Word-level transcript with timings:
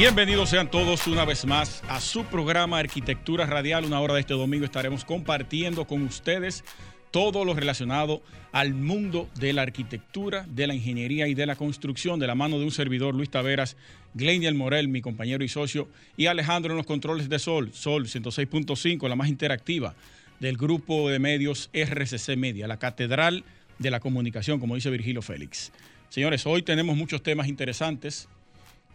Bienvenidos 0.00 0.48
sean 0.48 0.70
todos 0.70 1.06
una 1.08 1.26
vez 1.26 1.44
más 1.44 1.82
a 1.86 2.00
su 2.00 2.24
programa 2.24 2.78
Arquitectura 2.78 3.44
Radial. 3.44 3.84
Una 3.84 4.00
hora 4.00 4.14
de 4.14 4.20
este 4.20 4.32
domingo 4.32 4.64
estaremos 4.64 5.04
compartiendo 5.04 5.86
con 5.86 6.00
ustedes 6.04 6.64
todo 7.10 7.44
lo 7.44 7.52
relacionado 7.52 8.22
al 8.50 8.72
mundo 8.72 9.28
de 9.34 9.52
la 9.52 9.60
arquitectura, 9.60 10.46
de 10.48 10.66
la 10.66 10.74
ingeniería 10.74 11.28
y 11.28 11.34
de 11.34 11.44
la 11.44 11.54
construcción, 11.54 12.18
de 12.18 12.26
la 12.26 12.34
mano 12.34 12.58
de 12.58 12.64
un 12.64 12.70
servidor, 12.70 13.14
Luis 13.14 13.28
Taveras, 13.28 13.76
Gleniel 14.14 14.54
Morel, 14.54 14.88
mi 14.88 15.02
compañero 15.02 15.44
y 15.44 15.48
socio, 15.48 15.86
y 16.16 16.28
Alejandro 16.28 16.72
en 16.72 16.78
los 16.78 16.86
controles 16.86 17.28
de 17.28 17.38
Sol, 17.38 17.70
Sol 17.74 18.06
106.5, 18.06 19.06
la 19.06 19.16
más 19.16 19.28
interactiva 19.28 19.94
del 20.38 20.56
grupo 20.56 21.10
de 21.10 21.18
medios 21.18 21.68
RCC 21.74 22.38
Media, 22.38 22.66
la 22.66 22.78
catedral 22.78 23.44
de 23.78 23.90
la 23.90 24.00
comunicación, 24.00 24.60
como 24.60 24.76
dice 24.76 24.88
Virgilio 24.88 25.20
Félix. 25.20 25.72
Señores, 26.08 26.46
hoy 26.46 26.62
tenemos 26.62 26.96
muchos 26.96 27.22
temas 27.22 27.48
interesantes 27.48 28.30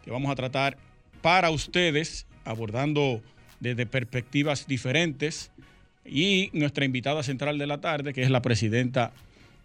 que 0.03 0.09
vamos 0.09 0.31
a 0.31 0.35
tratar 0.35 0.77
para 1.25 1.49
ustedes, 1.49 2.27
abordando 2.43 3.19
desde 3.59 3.87
perspectivas 3.87 4.67
diferentes. 4.67 5.49
Y 6.05 6.51
nuestra 6.53 6.85
invitada 6.85 7.23
central 7.23 7.57
de 7.57 7.65
la 7.65 7.81
tarde, 7.81 8.13
que 8.13 8.21
es 8.21 8.29
la 8.29 8.43
presidenta 8.43 9.11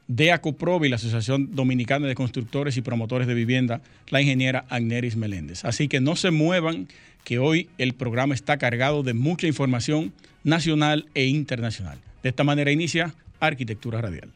de 0.09 0.33
ACOPROVI, 0.33 0.89
la 0.89 0.97
Asociación 0.97 1.55
Dominicana 1.55 2.07
de 2.07 2.15
Constructores 2.15 2.79
y 2.79 2.81
Promotores 2.81 3.29
de 3.29 3.35
Vivienda, 3.35 3.83
la 4.09 4.23
ingeniera 4.23 4.65
Agneris 4.71 5.17
Meléndez. 5.17 5.63
Así 5.67 5.87
que 5.87 6.01
no 6.01 6.17
se 6.17 6.31
muevan, 6.31 6.89
que 7.25 7.39
hoy 7.39 7.69
el 7.77 7.93
programa 7.93 8.33
está 8.33 8.57
cargado 8.57 9.03
de 9.03 9.13
mucha 9.13 9.47
información 9.47 10.15
nacional 10.43 11.11
e 11.13 11.27
internacional. 11.27 11.99
De 12.23 12.31
esta 12.31 12.43
manera 12.43 12.73
inicia 12.73 13.15
Arquitectura 13.39 14.01
Radial. 14.01 14.33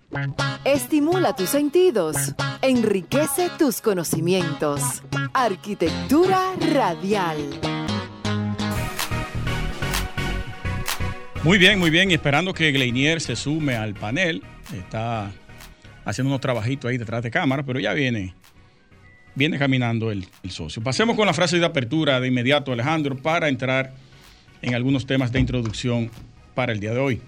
Estimula 0.67 1.35
tus 1.35 1.49
sentidos, 1.49 2.17
enriquece 2.61 3.49
tus 3.59 3.81
conocimientos. 3.81 5.03
Arquitectura 5.37 6.55
Radial. 6.73 7.39
Muy 11.43 11.59
bien, 11.59 11.81
muy 11.81 11.91
bien. 11.91 12.13
Esperando 12.13 12.55
que 12.55 12.71
Gleinier 12.71 13.21
se 13.21 13.35
sume 13.35 13.75
al 13.75 13.95
panel. 13.95 14.45
Está 14.73 15.33
haciendo 16.05 16.31
unos 16.31 16.41
trabajitos 16.41 16.89
ahí 16.89 16.99
detrás 16.99 17.25
de 17.25 17.33
cámara, 17.33 17.65
pero 17.65 17.81
ya 17.81 17.95
viene, 17.95 18.33
viene 19.35 19.59
caminando 19.59 20.13
el, 20.13 20.25
el 20.45 20.53
socio. 20.53 20.81
Pasemos 20.85 21.17
con 21.17 21.27
la 21.27 21.35
frase 21.35 21.59
de 21.59 21.67
apertura 21.67 22.21
de 22.21 22.29
inmediato, 22.29 22.71
Alejandro, 22.71 23.17
para 23.17 23.49
entrar 23.49 23.93
en 24.63 24.77
algunos 24.77 25.05
temas 25.05 25.33
de 25.33 25.41
introducción 25.41 26.13
para 26.55 26.73
el 26.73 26.79
día 26.79 26.95
de 26.95 27.01
hoy. 27.01 27.21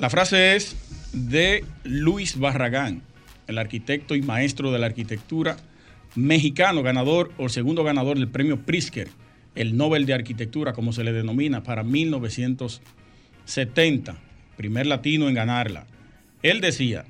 La 0.00 0.10
frase 0.10 0.56
es 0.56 0.76
de 1.12 1.64
Luis 1.84 2.40
Barragán, 2.40 3.02
el 3.46 3.58
arquitecto 3.58 4.16
y 4.16 4.22
maestro 4.22 4.72
de 4.72 4.80
la 4.80 4.86
arquitectura 4.86 5.58
mexicano, 6.14 6.82
ganador 6.82 7.32
o 7.38 7.48
segundo 7.48 7.84
ganador 7.84 8.18
del 8.18 8.28
premio 8.28 8.60
Pritzker, 8.60 9.08
el 9.54 9.76
Nobel 9.76 10.06
de 10.06 10.14
Arquitectura, 10.14 10.72
como 10.72 10.92
se 10.92 11.04
le 11.04 11.12
denomina, 11.12 11.62
para 11.62 11.82
1970, 11.82 14.16
primer 14.56 14.86
latino 14.86 15.28
en 15.28 15.34
ganarla. 15.34 15.86
Él 16.42 16.60
decía, 16.60 17.04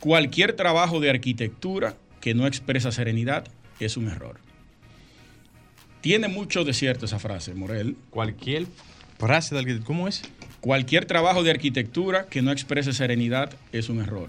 cualquier 0.00 0.54
trabajo 0.54 1.00
de 1.00 1.10
arquitectura 1.10 1.96
que 2.20 2.34
no 2.34 2.46
expresa 2.46 2.92
serenidad 2.92 3.44
es 3.80 3.96
un 3.96 4.08
error. 4.08 4.38
Tiene 6.00 6.28
mucho 6.28 6.64
de 6.64 6.72
cierto 6.72 7.06
esa 7.06 7.20
frase, 7.20 7.54
Morel. 7.54 7.96
Cualquier 8.10 8.66
frase 9.18 9.54
de 9.54 9.60
arquitectura, 9.60 9.86
¿cómo 9.86 10.08
es? 10.08 10.22
Cualquier 10.60 11.04
trabajo 11.04 11.42
de 11.42 11.50
arquitectura 11.50 12.26
que 12.26 12.42
no 12.42 12.50
exprese 12.50 12.92
serenidad 12.92 13.54
es 13.72 13.88
un 13.88 14.00
error. 14.00 14.28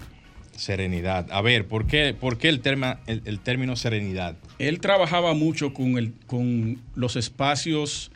Serenidad. 0.56 1.26
A 1.30 1.42
ver, 1.42 1.66
¿por 1.66 1.86
qué, 1.86 2.14
por 2.18 2.38
qué 2.38 2.48
el, 2.48 2.60
el, 3.06 3.22
el, 3.24 3.40
término 3.40 3.76
serenidad? 3.76 4.36
Él 4.58 4.80
trabajaba 4.80 5.34
mucho 5.34 5.74
con, 5.74 5.98
el, 5.98 6.12
con 6.26 6.78
los 6.94 7.16
espacios 7.16 8.10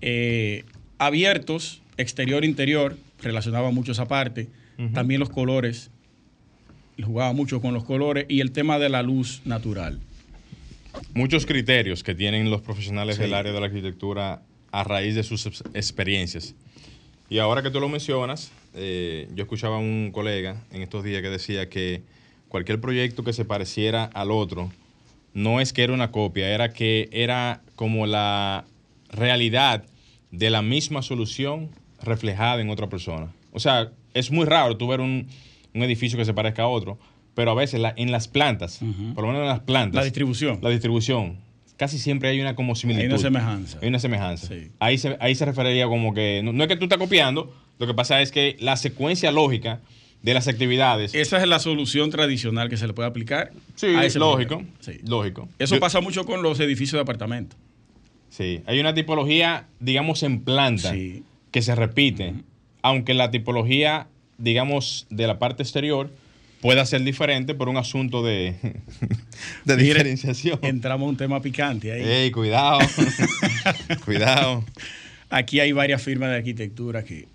eh, 0.00 0.64
abiertos, 0.98 1.82
exterior-interior, 1.96 2.96
relacionaba 3.22 3.70
mucho 3.70 3.92
esa 3.92 4.06
parte. 4.06 4.48
Uh 4.78 4.82
-huh. 4.82 4.92
También 4.92 5.20
los 5.20 5.30
colores, 5.30 5.90
jugaba 7.02 7.32
mucho 7.32 7.60
con 7.60 7.74
los 7.74 7.84
colores 7.84 8.26
y 8.28 8.40
el 8.40 8.52
tema 8.52 8.78
de 8.78 8.88
la 8.88 9.02
luz 9.02 9.42
natural. 9.44 10.00
Muchos 11.14 11.46
criterios 11.46 12.02
que 12.02 12.14
tienen 12.14 12.50
los 12.50 12.62
profesionales 12.62 13.16
sí. 13.16 13.22
del 13.22 13.34
área 13.34 13.52
de 13.52 13.60
la 13.60 13.66
arquitectura 13.66 14.42
a 14.72 14.84
raíz 14.84 15.14
de 15.14 15.22
sus 15.22 15.46
experiencias. 15.74 16.54
Y 17.28 17.38
ahora 17.38 17.62
que 17.62 17.70
tú 17.70 17.80
lo 17.80 17.88
mencionas, 17.88 18.52
eh, 18.74 19.28
yo 19.34 19.42
escuchaba 19.44 19.76
a 19.76 19.78
un 19.80 20.10
colega 20.12 20.62
en 20.70 20.82
estos 20.82 21.02
días 21.02 21.22
que 21.22 21.28
decía 21.30 21.68
que 21.68 22.02
cualquier 22.48 22.80
proyecto 22.80 23.24
que 23.24 23.32
se 23.32 23.44
pareciera 23.44 24.04
al 24.04 24.30
otro 24.30 24.70
no 25.34 25.60
es 25.60 25.72
que 25.72 25.82
era 25.82 25.92
una 25.92 26.12
copia, 26.12 26.48
era 26.48 26.72
que 26.72 27.08
era 27.12 27.62
como 27.74 28.06
la 28.06 28.64
realidad 29.10 29.84
de 30.30 30.50
la 30.50 30.62
misma 30.62 31.02
solución 31.02 31.70
reflejada 32.02 32.60
en 32.60 32.70
otra 32.70 32.88
persona. 32.88 33.32
O 33.52 33.60
sea, 33.60 33.90
es 34.14 34.30
muy 34.30 34.44
raro 34.46 34.76
tú 34.76 34.86
ver 34.86 35.00
un, 35.00 35.26
un 35.74 35.82
edificio 35.82 36.18
que 36.18 36.24
se 36.24 36.32
parezca 36.32 36.62
a 36.62 36.68
otro, 36.68 36.98
pero 37.34 37.50
a 37.50 37.54
veces 37.54 37.80
la, 37.80 37.92
en 37.96 38.12
las 38.12 38.28
plantas, 38.28 38.80
uh 38.80 38.86
-huh. 38.86 39.14
por 39.14 39.24
lo 39.24 39.28
menos 39.28 39.42
en 39.42 39.48
las 39.48 39.60
plantas. 39.60 39.96
La 39.96 40.04
distribución. 40.04 40.58
La 40.62 40.70
distribución. 40.70 41.38
Casi 41.76 41.98
siempre 41.98 42.30
hay 42.30 42.40
una 42.40 42.54
como 42.54 42.74
similitud. 42.74 43.04
Hay 43.04 43.10
una 43.10 43.18
semejanza. 43.18 43.78
Hay 43.82 43.88
una 43.88 43.98
semejanza. 43.98 44.48
Sí. 44.48 44.70
Ahí, 44.78 44.96
se, 44.98 45.16
ahí 45.20 45.34
se 45.34 45.44
referiría 45.44 45.86
como 45.86 46.14
que, 46.14 46.40
no, 46.42 46.52
no 46.52 46.64
es 46.64 46.68
que 46.68 46.76
tú 46.76 46.84
estás 46.84 46.98
copiando, 46.98 47.54
lo 47.78 47.86
que 47.86 47.94
pasa 47.94 48.22
es 48.22 48.32
que 48.32 48.56
la 48.60 48.76
secuencia 48.76 49.30
lógica 49.30 49.80
de 50.22 50.34
las 50.34 50.48
actividades. 50.48 51.14
Esa 51.14 51.40
es 51.40 51.46
la 51.46 51.58
solución 51.58 52.10
tradicional 52.10 52.68
que 52.68 52.76
se 52.76 52.86
le 52.86 52.92
puede 52.94 53.08
aplicar. 53.08 53.52
Sí, 53.74 53.86
a 53.88 54.04
ese 54.04 54.18
lógico. 54.18 54.62
Sí. 54.80 54.98
Lógico. 55.06 55.48
Eso 55.58 55.76
Yo, 55.76 55.80
pasa 55.80 56.00
mucho 56.00 56.24
con 56.24 56.42
los 56.42 56.58
edificios 56.60 56.94
de 56.94 57.00
apartamentos. 57.00 57.58
Sí, 58.28 58.62
hay 58.66 58.80
una 58.80 58.92
tipología, 58.92 59.68
digamos, 59.78 60.22
en 60.22 60.40
planta 60.40 60.90
sí. 60.90 61.22
que 61.50 61.62
se 61.62 61.74
repite, 61.74 62.30
uh 62.30 62.34
-huh. 62.34 62.44
aunque 62.82 63.14
la 63.14 63.30
tipología, 63.30 64.08
digamos, 64.38 65.06
de 65.10 65.26
la 65.26 65.38
parte 65.38 65.62
exterior 65.62 66.10
pueda 66.66 66.84
ser 66.84 67.04
diferente 67.04 67.54
por 67.54 67.68
un 67.68 67.76
asunto 67.76 68.24
de, 68.24 68.56
diferenciación. 69.64 70.58
Entramos 70.62 71.06
a 71.06 71.10
un 71.10 71.16
tema 71.16 71.40
picante 71.40 71.92
ahí. 71.92 72.02
Ey, 72.02 72.32
cuidado. 72.32 72.80
cuidado. 74.04 74.64
Aquí 75.30 75.60
hay 75.60 75.70
varias 75.70 76.02
firmas 76.02 76.30
de 76.30 76.34
arquitectura 76.38 77.04
que, 77.04 77.28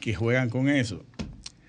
que 0.00 0.16
juegan 0.16 0.50
con 0.50 0.68
eso. 0.68 1.04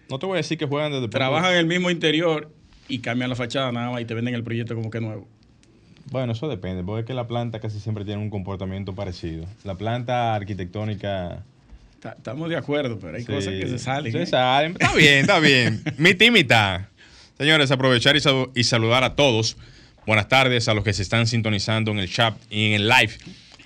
No 0.10 0.18
te 0.18 0.26
voy 0.26 0.34
a 0.34 0.38
decir 0.38 0.58
que 0.58 0.66
juegan 0.66 0.92
desde 0.92 1.08
Trabajan 1.08 1.52
en 1.52 1.60
el 1.60 1.68
mismo 1.68 1.92
interior 1.92 2.52
y 2.88 2.98
cambian 2.98 3.30
la 3.30 3.36
fachada 3.36 3.72
nada 3.72 3.92
más 3.92 4.02
y 4.02 4.06
te 4.06 4.16
venden 4.16 4.34
el 4.34 4.44
proyecto 4.44 4.74
como 4.74 4.90
que 4.90 5.02
nuevo. 5.02 5.28
Bueno, 6.10 6.34
eso 6.34 6.48
depende, 6.48 6.84
porque 6.84 7.02
es 7.02 7.06
que 7.06 7.14
la 7.14 7.28
planta 7.28 7.60
casi 7.60 7.80
siempre 7.80 8.06
tiene 8.06 8.24
un 8.24 8.32
comportamiento 8.32 8.96
parecido. 8.96 9.46
La 9.64 9.76
planta 9.76 10.34
arquitectónica 10.34 11.44
Estamos 12.12 12.50
de 12.50 12.58
acuerdo, 12.58 13.00
pero 13.00 13.16
hay 13.16 13.24
sí, 13.24 13.32
cosas 13.32 13.54
que 13.54 13.68
se 13.68 13.80
salen. 13.80 14.12
Se 14.12 14.22
¿eh? 14.24 14.26
salen. 14.26 14.74
Está 14.74 14.94
bien, 14.94 15.20
está 15.20 15.40
bien. 15.40 15.84
mitad 15.98 16.26
y 16.26 16.32
mitad. 16.32 16.82
Señores, 17.38 17.72
aprovechar 17.72 18.16
y, 18.16 18.20
sal 18.20 18.50
y, 18.54 18.64
saludar 18.64 19.04
a 19.04 19.16
todos. 19.16 19.58
Buenas 20.06 20.28
tardes 20.28 20.68
a 20.68 20.74
los 20.74 20.84
que 20.84 20.92
se 20.94 21.02
están 21.02 21.28
sintonizando 21.28 21.92
en 21.92 22.00
el 22.00 22.10
chat 22.10 22.36
y 22.50 22.68
en 22.68 22.74
el 22.74 22.90
live 22.90 23.14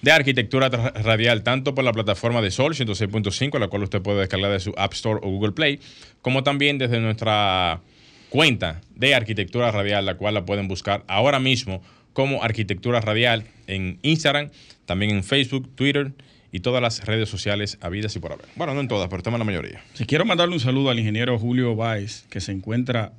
de 0.01 0.11
Arquitectura 0.11 0.69
Radial, 0.69 1.41
tanto 1.41 1.73
por 1.73 1.83
la 1.83 1.91
plataforma 1.91 2.41
de 2.41 2.51
Sol 2.51 2.75
106.5, 2.75 3.59
la 3.59 3.67
cual 3.67 3.83
usted 3.83 4.01
puede 4.01 4.19
descargar 4.19 4.51
de 4.51 4.59
su 4.59 4.73
App 4.77 4.93
Store 4.93 5.19
o 5.23 5.29
Google 5.29 5.53
Play, 5.53 5.79
como 6.21 6.43
también 6.43 6.77
desde 6.77 6.99
nuestra 6.99 7.81
cuenta 8.29 8.81
de 8.95 9.15
Arquitectura 9.15 9.71
Radial, 9.71 10.05
la 10.05 10.15
cual 10.15 10.35
la 10.35 10.45
pueden 10.45 10.67
buscar 10.67 11.03
ahora 11.07 11.39
mismo 11.39 11.81
como 12.13 12.43
Arquitectura 12.43 13.01
Radial 13.01 13.45
en 13.65 13.97
Instagram, 14.03 14.51
también 14.85 15.11
en 15.11 15.23
Facebook, 15.23 15.75
Twitter 15.75 16.11
y 16.51 16.59
todas 16.61 16.81
las 16.81 17.05
redes 17.05 17.29
sociales 17.29 17.77
habidas 17.81 18.15
y 18.15 18.19
por 18.19 18.31
haber. 18.33 18.45
Bueno, 18.55 18.73
no 18.73 18.81
en 18.81 18.87
todas, 18.87 19.07
pero 19.09 19.17
estamos 19.17 19.37
en 19.37 19.39
la 19.39 19.45
mayoría. 19.45 19.81
Si 19.93 20.05
quiero 20.05 20.25
mandarle 20.25 20.53
un 20.53 20.59
saludo 20.59 20.89
al 20.89 20.99
ingeniero 20.99 21.37
Julio 21.37 21.75
Báez, 21.75 22.25
que 22.29 22.39
se 22.39 22.51
encuentra 22.51 23.13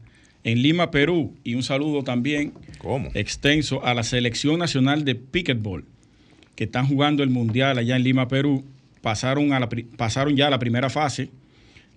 en 0.45 0.63
Lima, 0.63 0.91
Perú, 0.91 1.37
y 1.45 1.55
un 1.55 1.63
saludo 1.63 2.05
también 2.05 2.55
¿Cómo? 2.79 3.11
extenso 3.15 3.85
a 3.85 3.95
la 3.95 4.03
Selección 4.03 4.59
Nacional 4.59 5.05
de 5.05 5.15
Picketball, 5.15 5.85
que 6.55 6.65
están 6.65 6.87
jugando 6.87 7.23
el 7.23 7.31
Mundial 7.31 7.79
allá 7.79 7.97
en 7.97 8.03
Lima, 8.03 8.29
Perú. 8.29 8.65
Pasaron, 9.03 9.53
a 9.53 9.61
la, 9.61 9.69
pasaron 9.97 10.37
ya 10.37 10.49
a 10.49 10.51
la 10.51 10.59
primera 10.59 10.91
fase 10.91 11.31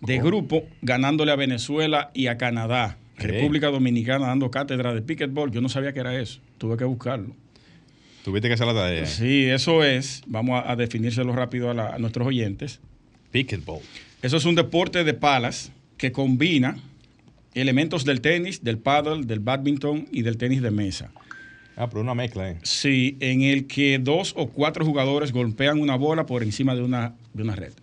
de 0.02 0.18
¿Cómo? 0.18 0.28
grupo, 0.28 0.64
ganándole 0.82 1.32
a 1.32 1.36
Venezuela 1.36 2.12
y 2.14 2.28
a 2.28 2.38
Canadá 2.38 2.98
República 3.22 3.68
Dominicana 3.68 4.28
dando 4.28 4.52
cátedra 4.52 4.94
de 4.94 5.02
pickleball. 5.02 5.52
Yo 5.52 5.62
no 5.62 5.70
sabía 5.70 5.94
que 5.94 6.00
era 6.00 6.20
eso. 6.20 6.40
Tuve 6.58 6.78
que 6.78 6.84
buscarlo. 6.84 7.36
Tuviste 8.24 8.48
que 8.48 8.54
hacer 8.54 8.68
la 8.68 8.74
tarea. 8.74 9.06
Sí, 9.06 9.46
eso 9.46 9.84
es. 9.84 10.22
Vamos 10.28 10.62
a, 10.64 10.72
a 10.72 10.76
definírselo 10.76 11.34
rápido 11.34 11.70
a, 11.72 11.74
la- 11.74 11.90
a 11.96 11.98
nuestros 11.98 12.28
oyentes. 12.28 12.80
Pickleball. 13.32 13.80
Eso 14.22 14.38
es 14.38 14.46
un 14.46 14.56
deporte 14.56 15.04
de 15.04 15.14
palas 15.14 15.72
que 15.98 16.12
combina 16.12 16.78
elementos 17.54 18.06
del 18.06 18.22
tenis, 18.22 18.64
del 18.64 18.78
paddle, 18.78 19.26
del 19.26 19.40
badminton 19.40 20.08
y 20.12 20.22
del 20.22 20.38
tenis 20.38 20.62
de 20.62 20.72
mesa. 20.72 21.12
Ah, 21.76 21.90
pero 21.90 22.02
una 22.02 22.14
mezcla, 22.14 22.50
¿eh? 22.52 22.58
Sí, 22.64 23.18
en 23.22 23.42
el 23.42 23.66
que 23.66 23.98
dos 23.98 24.34
o 24.38 24.48
cuatro 24.50 24.86
jugadores 24.86 25.32
golpean 25.32 25.80
una 25.80 25.96
bola 25.96 26.26
por 26.26 26.44
encima 26.44 26.76
de 26.76 26.82
una, 26.84 27.16
de 27.34 27.44
una 27.44 27.56
red. 27.56 27.74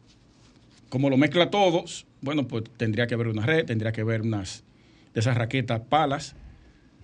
Como 0.89 1.11
lo 1.11 1.17
mezcla 1.17 1.51
todos, 1.51 2.07
bueno, 2.21 2.47
pues 2.47 2.65
tendría 2.77 3.07
que 3.07 3.15
haber 3.15 3.29
una 3.29 3.45
red, 3.45 3.65
tendría 3.67 3.93
que 3.93 4.03
haber 4.03 4.23
unas 4.23 4.63
de 5.15 5.21
esas 5.21 5.37
raquetas 5.37 5.81
palas 5.81 6.37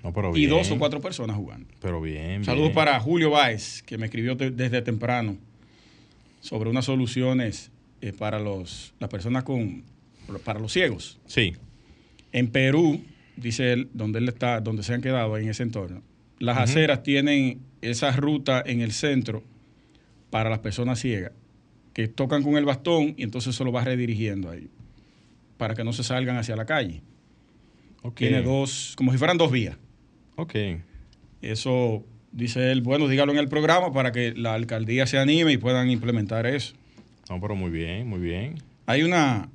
No, 0.05 0.13
pero 0.13 0.37
y 0.37 0.45
dos 0.47 0.71
o 0.71 0.79
cuatro 0.79 1.01
personas 1.01 1.37
jugando. 1.37 1.67
Pero 1.81 2.01
bien. 2.01 2.45
Saludos 2.45 2.69
bien. 2.69 2.75
para 2.75 3.01
Julio 3.01 3.31
Báez, 3.31 3.83
que 3.83 3.97
me 3.99 4.05
escribió 4.07 4.37
te- 4.37 4.51
desde 4.51 4.83
temprano 4.83 5.39
sobre 6.41 6.69
unas 6.71 6.85
soluciones 6.85 7.71
eh, 8.03 8.13
para 8.13 8.39
los, 8.39 8.95
las 9.01 9.09
personas 9.09 9.45
con 9.45 9.83
para 10.45 10.61
los 10.61 10.73
ciegos. 10.73 11.19
Sí. 11.27 11.55
En 12.33 12.49
Perú, 12.49 13.03
dice 13.37 13.73
él, 13.73 13.89
donde 13.95 14.19
él 14.19 14.29
está, 14.29 14.61
donde 14.61 14.83
se 14.83 14.93
han 14.95 15.01
quedado 15.03 15.37
en 15.39 15.49
ese 15.49 15.63
entorno, 15.63 16.03
las 16.39 16.59
aceras 16.59 17.03
tienen 17.03 17.61
esa 17.81 18.13
ruta 18.13 18.63
en 18.65 18.81
el 18.83 18.93
centro 18.93 19.43
para 20.31 20.51
las 20.51 20.59
personas 20.59 20.99
ciegas, 21.01 21.33
que 21.95 22.09
tocan 22.09 22.43
con 22.43 22.57
el 22.59 22.65
bastón 22.67 23.15
y 23.17 23.23
entonces 23.23 23.55
se 23.55 23.65
lo 23.65 23.73
va 23.73 23.85
redirigiendo 23.85 24.51
ahí, 24.51 24.69
para 25.57 25.75
que 25.75 25.85
no 25.85 25.93
se 25.95 26.03
salgan 26.05 26.37
hacia 26.37 26.57
la 26.57 26.67
calle. 26.67 27.03
Tiene 28.15 28.43
dos, 28.43 28.95
como 28.97 29.13
si 29.13 29.19
fueran 29.19 29.39
dos 29.39 29.51
vías. 29.51 29.77
Ok. 30.37 30.55
Eso, 31.43 32.05
dice 32.33 32.73
él, 32.73 32.83
bueno, 32.83 33.09
dígalo 33.09 33.33
en 33.33 33.39
el 33.39 33.49
programa 33.49 33.93
para 33.93 34.13
que 34.13 34.33
la 34.35 34.55
alcaldía 34.55 35.07
se 35.07 35.19
anime 35.19 35.53
y 35.53 35.59
puedan 35.59 35.91
implementar 35.91 36.47
eso. 36.47 36.75
No, 37.31 37.41
pero 37.41 37.55
muy 37.55 37.71
bien, 37.71 38.09
muy 38.09 38.21
bien. 38.21 38.57
Hay 38.87 39.03
una, 39.03 39.49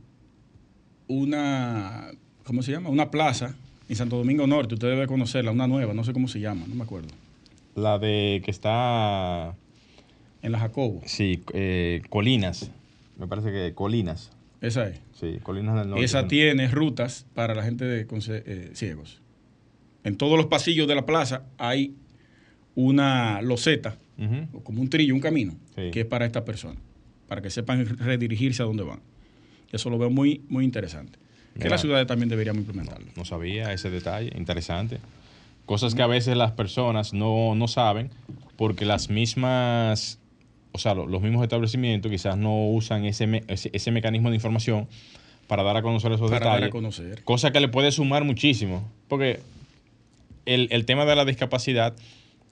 una, 1.08 2.12
¿cómo 2.44 2.62
se 2.64 2.72
llama? 2.72 2.90
Una 2.90 3.12
plaza 3.12 3.56
en 3.88 3.96
Santo 3.96 4.18
Domingo 4.18 4.46
Norte, 4.48 4.76
usted 4.76 4.90
debe 4.90 5.08
conocerla, 5.08 5.52
una 5.52 5.68
nueva, 5.68 5.94
no 5.94 6.04
sé 6.04 6.14
cómo 6.14 6.28
se 6.28 6.40
llama, 6.40 6.66
no 6.68 6.76
me 6.76 6.84
acuerdo. 6.84 7.10
La 7.76 7.98
de 8.00 8.42
que 8.44 8.52
está. 8.52 9.56
En 10.42 10.52
la 10.54 10.60
Jacobo, 10.60 11.02
Sí, 11.06 11.44
eh, 11.54 12.02
Colinas. 12.10 12.72
Me 13.18 13.28
parece 13.28 13.52
que 13.52 13.74
Colinas. 13.74 14.32
esa 14.62 14.88
es. 14.88 15.00
Sí, 15.20 15.40
Colinas 15.44 15.76
del 15.76 15.90
Norte. 15.90 16.06
esa 16.06 16.28
tiene 16.28 16.68
rutas 16.70 17.26
para 17.34 17.54
la 17.56 17.64
gente 17.64 17.84
de, 17.86 18.08
eh, 18.10 18.72
ciegos. 18.74 19.22
En 20.04 20.16
todos 20.18 20.38
los 20.38 20.48
pasillos 20.48 20.88
de 20.88 20.96
la 20.96 21.06
plaza 21.06 21.44
hay 21.58 21.94
una 22.76 23.42
loseta, 23.42 23.98
como 24.64 24.82
un 24.82 24.90
trillo, 24.90 25.14
un 25.14 25.22
camino, 25.22 25.54
Sí. 25.76 25.92
que 25.92 26.02
es 26.02 26.06
para 26.06 26.26
esta 26.26 26.46
persona, 26.46 26.80
para 27.28 27.42
que 27.42 27.50
sepan 27.50 27.86
redirigirse 27.98 28.62
a 28.62 28.66
donde 28.66 28.84
van. 28.84 29.00
Eso 29.72 29.90
lo 29.90 29.98
veo 29.98 30.10
muy, 30.10 30.42
muy 30.50 30.66
interesante. 30.66 31.18
Que 31.60 31.70
las 31.70 31.82
ciudades 31.82 32.08
también 32.08 32.30
deberíamos 32.30 32.62
implementarlo. 32.62 33.08
No 33.18 33.26
sabía 33.26 33.74
ese 33.74 33.90
detalle, 33.90 34.32
interesante. 34.38 35.00
Cosas 35.66 35.94
que 35.94 36.02
a 36.02 36.08
veces 36.08 36.38
las 36.38 36.52
personas 36.54 37.14
no, 37.14 37.54
no 37.56 37.68
saben 37.68 38.10
porque 38.56 38.86
las 38.86 39.10
mismas, 39.10 40.20
o 40.72 40.78
sea, 40.80 40.94
lo- 40.96 41.06
los 41.06 41.22
mismos 41.22 41.44
establecimientos 41.44 42.10
quizás 42.10 42.38
no 42.38 42.68
usan 42.70 43.04
ese, 43.06 43.28
me- 43.28 43.44
ese, 43.48 43.70
ese 43.74 43.92
mecanismo 43.92 44.30
de 44.30 44.36
información 44.36 44.88
para 45.48 45.64
dar 45.64 45.76
a 45.78 45.82
conocer 45.82 46.12
esos 46.14 46.30
Para 46.32 46.46
dar 46.48 46.64
a 46.64 46.70
conocer. 46.70 47.24
Cosa 47.24 47.52
que 47.52 47.60
le 47.60 47.68
puede 47.68 47.92
sumar 47.92 48.24
muchísimo. 48.24 48.88
Porque 49.08 49.40
el, 50.54 50.68
el 50.72 50.86
tema 50.86 51.06
de 51.06 51.16
la 51.16 51.26
discapacidad 51.26 51.96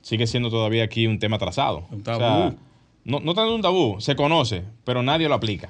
sigue 0.01 0.27
siendo 0.27 0.49
todavía 0.49 0.83
aquí 0.83 1.07
un 1.07 1.19
tema 1.19 1.38
trazado. 1.38 1.85
Un 1.91 2.01
O 2.01 2.05
sea, 2.05 2.17
tabú. 2.17 2.55
no, 3.03 3.19
no 3.19 3.33
tanto 3.33 3.53
un 3.55 3.61
tabú, 3.61 3.97
se 3.99 4.15
conoce, 4.15 4.63
pero 4.85 5.03
nadie 5.03 5.27
lo 5.27 5.35
aplica. 5.35 5.69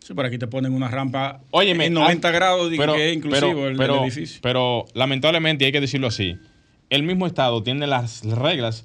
Sí, 0.00 0.14
por 0.14 0.26
aquí 0.26 0.36
te 0.38 0.46
ponen 0.48 0.74
una 0.74 0.88
rampa 0.88 1.40
Óyeme, 1.52 1.86
en 1.86 1.94
90 1.94 2.26
ah, 2.28 2.30
grados, 2.32 2.72
pero- 2.76 2.94
que 2.94 3.10
es 3.10 3.16
inclusivo 3.16 3.52
pero- 3.52 3.68
el, 3.68 3.76
pero- 3.76 4.02
edificio. 4.04 4.40
Pero 4.42 4.84
lamentablemente, 4.94 5.64
hay 5.64 5.72
que 5.72 5.80
decirlo 5.80 6.08
así, 6.08 6.36
el 6.90 7.02
mismo 7.04 7.26
Estado 7.26 7.62
tiene 7.62 7.86
las 7.86 8.24
reglas 8.24 8.84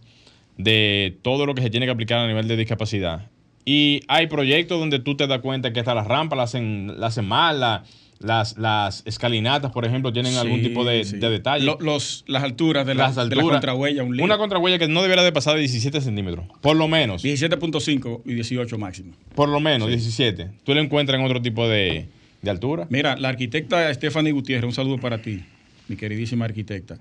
de 0.58 1.18
todo 1.24 1.46
lo 1.46 1.54
que 1.56 1.62
se 1.62 1.70
tiene 1.70 1.86
que 1.86 1.92
aplicar 1.92 2.20
a 2.20 2.28
nivel 2.28 2.48
de 2.48 2.56
discapacidad. 2.58 3.30
Y 3.66 4.02
hay 4.08 4.28
proyectos 4.28 4.80
donde 4.80 5.00
tú 5.00 5.16
te 5.18 5.28
das 5.28 5.40
cuenta 5.42 5.74
que 5.74 5.80
hasta 5.82 5.94
las 5.94 6.08
rampas 6.08 6.38
las 6.38 6.50
hacen, 6.52 7.00
las 7.00 7.14
hacen 7.14 7.28
mal, 7.28 7.60
la- 7.60 7.84
las, 8.20 8.58
las 8.58 9.04
escalinatas, 9.06 9.72
por 9.72 9.86
ejemplo, 9.86 10.12
tienen 10.14 10.36
algún 10.36 10.60
Sí, 10.60 10.68
tipo 10.68 10.84
de, 10.86 11.04
sí. 11.04 11.18
de 11.18 11.30
detalle. 11.30 11.66
Lo- 11.66 11.78
los, 11.80 12.24
las 12.28 12.44
alturas 12.44 12.86
de 12.88 12.96
la, 12.96 13.04
las 13.08 13.16
de 13.16 13.22
la 13.22 13.24
alturas. 13.24 13.50
contrahuella, 13.52 14.04
un. 14.04 14.20
Una 14.20 14.38
contrahuella 14.38 14.80
que 14.80 14.88
no 14.88 15.02
debería 15.02 15.24
de 15.24 15.32
pasar 15.32 15.54
de 15.56 15.60
17 15.62 16.02
centímetros. 16.02 16.46
Por 16.62 16.76
lo 16.76 16.88
menos. 16.88 17.24
17.5 17.24 18.22
y 18.26 18.34
18 18.34 18.78
máximo. 18.78 19.14
Por 19.36 19.50
lo 19.50 19.60
menos 19.60 19.88
17. 19.88 20.50
Tú 20.64 20.74
le 20.74 20.82
encuentras 20.82 21.20
en 21.20 21.26
otro 21.26 21.42
tipo 21.42 21.68
de, 21.68 22.08
de 22.42 22.50
altura. 22.50 22.88
Mira, 22.90 23.16
la 23.18 23.30
arquitecta 23.30 23.94
Stephanie 23.94 24.32
Gutiérrez, 24.32 24.66
un 24.66 24.74
saludo 24.74 24.98
para 24.98 25.22
ti, 25.22 25.44
mi 25.88 25.96
queridísima 25.96 26.46
arquitecta. 26.46 26.98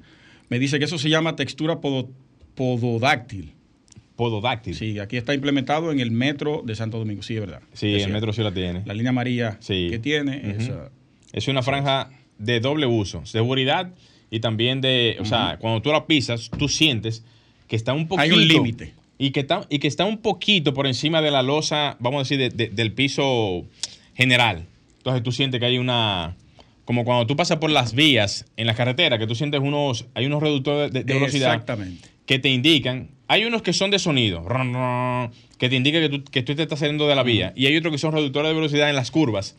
Me 0.48 0.58
dice 0.58 0.78
que 0.78 0.84
eso 0.84 0.98
se 0.98 1.08
llama 1.08 1.34
textura 1.36 1.80
podo- 1.80 2.10
pododáctil. 2.54 3.52
Pododáctil. 4.16 4.74
Sí, 4.74 4.92
Sí, 4.92 4.98
aquí 4.98 5.16
está 5.18 5.34
implementado 5.34 5.92
en 5.92 6.00
el 6.00 6.10
metro 6.10 6.62
de 6.64 6.74
Santo 6.74 6.98
Domingo. 6.98 7.22
Sí, 7.22 7.34
es 7.34 7.40
verdad. 7.40 7.60
Es 7.74 7.82
el 7.82 8.12
metro 8.12 8.32
sí 8.32 8.42
la 8.42 8.52
tiene. 8.52 8.82
La 8.86 8.94
línea 8.94 9.10
amarilla 9.10 9.58
Sí. 9.60 9.88
que 9.90 9.98
tiene, 9.98 10.52
esa- 10.58 10.90
Es 11.36 11.46
una 11.46 11.62
franja 11.62 12.10
de 12.38 12.58
doble 12.58 12.86
uso, 12.86 13.24
seguridad 13.26 13.90
y 14.30 14.40
también 14.40 14.80
de, 14.80 15.16
o 15.20 15.24
sea, 15.24 15.58
cuando 15.60 15.80
tú 15.82 15.92
la 15.92 16.06
pisas, 16.06 16.50
tú 16.58 16.68
sientes 16.68 17.22
que 17.68 17.76
está 17.76 17.92
un 17.92 18.08
poquito 18.08 18.22
Hay 18.22 18.32
un 18.32 18.48
límite. 18.48 18.94
y 19.18 19.30
que 19.30 19.40
está 19.40 19.64
y 19.70 19.78
que 19.78 19.86
está 19.86 20.04
un 20.04 20.18
poquito 20.18 20.74
por 20.74 20.86
encima 20.88 21.22
de 21.22 21.30
la 21.30 21.42
losa, 21.42 21.96
vamos 22.00 22.18
a 22.18 22.22
decir, 22.22 22.38
de- 22.38 22.50
de- 22.50 22.68
del 22.74 22.92
piso 22.92 23.64
general. 24.14 24.66
Entonces 24.98 25.22
tú 25.22 25.30
sientes 25.30 25.60
que 25.60 25.66
hay 25.66 25.78
una 25.78 26.34
como 26.84 27.04
cuando 27.04 27.26
tú 27.26 27.34
pasas 27.36 27.58
por 27.58 27.70
las 27.70 27.94
vías 27.94 28.44
en 28.56 28.66
la 28.66 28.74
carretera, 28.74 29.18
que 29.18 29.26
tú 29.26 29.34
sientes 29.34 29.60
unos 29.60 30.06
hay 30.14 30.26
unos 30.26 30.42
reductores 30.42 30.92
de, 30.92 31.04
de 31.04 31.14
velocidad 31.14 31.52
Exactamente. 31.54 32.08
que 32.26 32.38
te 32.38 32.48
indican, 32.48 33.08
hay 33.28 33.44
unos 33.44 33.62
que 33.62 33.72
son 33.72 33.90
de 33.90 33.98
sonido, 33.98 34.44
que 35.58 35.68
te 35.68 35.76
indica 35.76 36.00
que 36.00 36.08
tú, 36.08 36.24
que 36.24 36.42
tú 36.42 36.54
te 36.54 36.62
estás 36.62 36.78
saliendo 36.78 37.06
de 37.08 37.14
la 37.14 37.22
vía, 37.22 37.52
y 37.56 37.66
hay 37.66 37.76
otros 37.76 37.92
que 37.92 37.98
son 37.98 38.12
reductores 38.12 38.48
de 38.50 38.54
velocidad 38.54 38.88
en 38.90 38.96
las 38.96 39.10
curvas. 39.10 39.56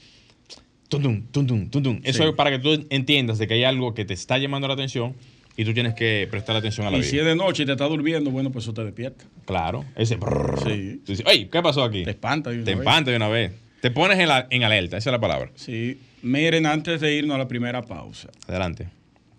Tum, 0.89 1.23
tum, 1.31 1.69
tum. 1.69 1.99
Eso 2.03 2.23
Sí. 2.23 2.29
es 2.29 2.35
para 2.35 2.49
que 2.49 2.59
tú 2.59 2.85
entiendas 2.89 3.37
de 3.37 3.47
que 3.47 3.55
hay 3.55 3.63
algo 3.65 3.93
que 3.93 4.05
te 4.05 4.13
está 4.13 4.37
llamando 4.37 4.67
la 4.67 4.73
atención 4.75 5.15
y 5.57 5.65
tú 5.65 5.73
tienes 5.73 5.93
que 5.95 6.27
prestar 6.31 6.55
atención 6.55 6.87
a 6.87 6.91
la 6.91 6.97
Y 6.97 7.01
vía. 7.01 7.09
si 7.09 7.19
es 7.19 7.25
de 7.25 7.35
noche 7.35 7.63
y 7.63 7.65
te 7.65 7.73
está 7.73 7.85
durmiendo, 7.85 8.31
bueno, 8.31 8.51
pues 8.51 8.63
eso 8.65 8.73
te 8.73 8.83
despierta. 8.85 9.25
Claro, 9.45 9.83
ese 9.95 10.15
brrr. 10.15 10.59
Sí. 10.63 11.01
Tú 11.05 11.11
dices, 11.11 11.25
"Ey, 11.27 11.47
¿qué 11.51 11.61
pasó 11.61 11.83
aquí? 11.83 12.03
Te 12.03 12.11
espanta. 12.11 12.49
de 12.51 12.57
una 12.57 12.65
Te 12.65 12.71
vez. 12.71 12.79
empanta 12.79 13.11
de 13.11 13.17
una 13.17 13.27
vez. 13.27 13.51
Te 13.81 13.91
pones 13.91 14.17
en, 14.19 14.27
la- 14.29 14.47
en 14.49 14.63
alerta, 14.63 14.97
esa 14.97 15.09
es 15.09 15.11
la 15.11 15.19
palabra. 15.19 15.51
Sí. 15.55 15.99
Miren, 16.21 16.65
antes 16.65 16.99
de 17.01 17.13
irnos 17.15 17.35
a 17.35 17.37
la 17.37 17.47
primera 17.47 17.81
pausa, 17.83 18.29
Adelante. 18.47 18.87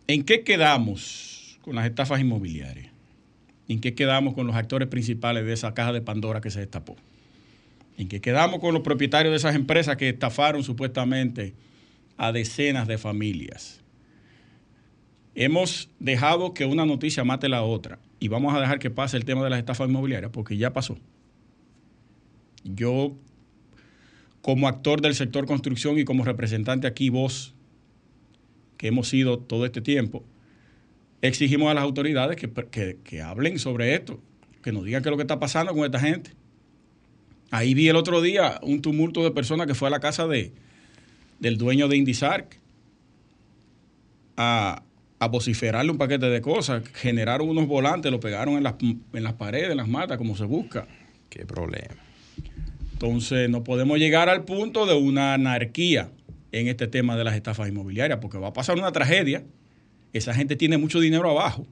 ¿en 0.06 0.22
qué 0.24 0.42
quedamos 0.44 1.58
con 1.62 1.74
las 1.76 1.86
estafas 1.86 2.20
inmobiliarias? 2.20 2.86
¿En 3.68 3.80
qué 3.80 3.94
quedamos 3.94 4.34
con 4.34 4.46
los 4.46 4.54
actores 4.56 4.88
principales 4.88 5.44
de 5.44 5.52
esa 5.52 5.74
caja 5.74 5.92
de 5.92 6.00
Pandora 6.00 6.40
que 6.40 6.50
se 6.50 6.60
destapó? 6.60 6.96
¿En 7.98 8.06
qué 8.08 8.20
quedamos 8.20 8.60
con 8.60 8.72
los 8.72 8.82
propietarios 8.84 9.32
de 9.32 9.36
esas 9.36 9.56
empresas 9.56 9.96
que 9.96 10.08
estafaron 10.08 10.62
supuestamente 10.62 11.54
a 12.16 12.30
decenas 12.30 12.86
de 12.86 12.96
familias? 12.96 13.82
Hemos 15.34 15.90
dejado 15.98 16.54
que 16.54 16.64
una 16.64 16.86
noticia 16.86 17.24
mate 17.24 17.48
la 17.48 17.62
otra 17.62 17.98
y 18.20 18.28
vamos 18.28 18.54
a 18.54 18.60
dejar 18.60 18.78
que 18.78 18.90
pase 18.90 19.16
el 19.16 19.24
tema 19.24 19.42
de 19.42 19.50
las 19.50 19.58
estafas 19.58 19.88
inmobiliarias 19.88 20.30
porque 20.30 20.56
ya 20.56 20.72
pasó. 20.72 20.96
Yo, 22.62 23.16
como 24.42 24.68
actor 24.68 25.00
del 25.00 25.14
sector 25.16 25.46
construcción 25.46 25.98
y 25.98 26.04
como 26.04 26.24
representante 26.24 26.86
aquí, 26.86 27.10
vos, 27.10 27.52
que 28.76 28.86
hemos 28.88 29.08
sido 29.08 29.40
todo 29.40 29.66
este 29.66 29.80
tiempo, 29.80 30.24
exigimos 31.20 31.68
a 31.68 31.74
las 31.74 31.82
autoridades 31.82 32.36
que, 32.36 32.48
que- 32.70 32.98
que 33.02 33.22
hablen 33.22 33.58
sobre 33.58 33.94
esto, 33.94 34.20
que 34.62 34.70
nos 34.70 34.84
digan 34.84 35.02
qué 35.02 35.08
es 35.08 35.10
lo 35.10 35.16
que 35.16 35.22
está 35.24 35.40
pasando 35.40 35.74
con 35.74 35.84
esta 35.84 35.98
gente. 35.98 36.37
Ahí 37.50 37.74
vi 37.74 37.88
el 37.88 37.96
otro 37.96 38.20
día 38.20 38.60
un 38.62 38.82
tumulto 38.82 39.24
de 39.24 39.30
personas 39.30 39.66
que 39.66 39.74
fue 39.74 39.88
a 39.88 39.90
la 39.90 40.00
casa 40.00 40.26
de, 40.26 40.52
del 41.38 41.56
dueño 41.56 41.88
de 41.88 41.96
Indisarc 41.96 42.58
a, 44.36 44.82
a 45.18 45.28
vociferarle 45.28 45.90
un 45.90 45.98
paquete 45.98 46.26
de 46.26 46.40
cosas. 46.40 46.82
Generaron 46.94 47.48
unos 47.48 47.66
volantes, 47.66 48.12
lo 48.12 48.20
pegaron 48.20 48.54
en 48.56 48.62
las, 48.62 48.74
en 48.80 49.22
las 49.24 49.34
paredes, 49.34 49.70
en 49.70 49.78
las 49.78 49.88
matas, 49.88 50.18
como 50.18 50.36
se 50.36 50.44
busca. 50.44 50.86
Qué 51.30 51.46
problema. 51.46 51.96
Entonces, 52.92 53.48
no 53.48 53.64
podemos 53.64 53.98
llegar 53.98 54.28
al 54.28 54.44
punto 54.44 54.84
de 54.86 54.94
una 54.94 55.34
anarquía 55.34 56.10
en 56.52 56.68
este 56.68 56.86
tema 56.86 57.16
de 57.16 57.24
las 57.24 57.34
estafas 57.34 57.68
inmobiliarias, 57.68 58.18
porque 58.20 58.38
va 58.38 58.48
a 58.48 58.52
pasar 58.52 58.76
una 58.76 58.92
tragedia. 58.92 59.44
Esa 60.12 60.34
gente 60.34 60.56
tiene 60.56 60.78
mucho 60.78 61.00
dinero 61.00 61.30
abajo, 61.30 61.66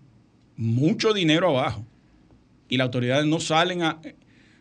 mucho 0.56 1.12
dinero 1.12 1.50
abajo. 1.50 1.84
Y 2.68 2.76
las 2.76 2.86
autoridades 2.86 3.26
no 3.26 3.40
salen 3.40 3.82
a... 3.82 4.00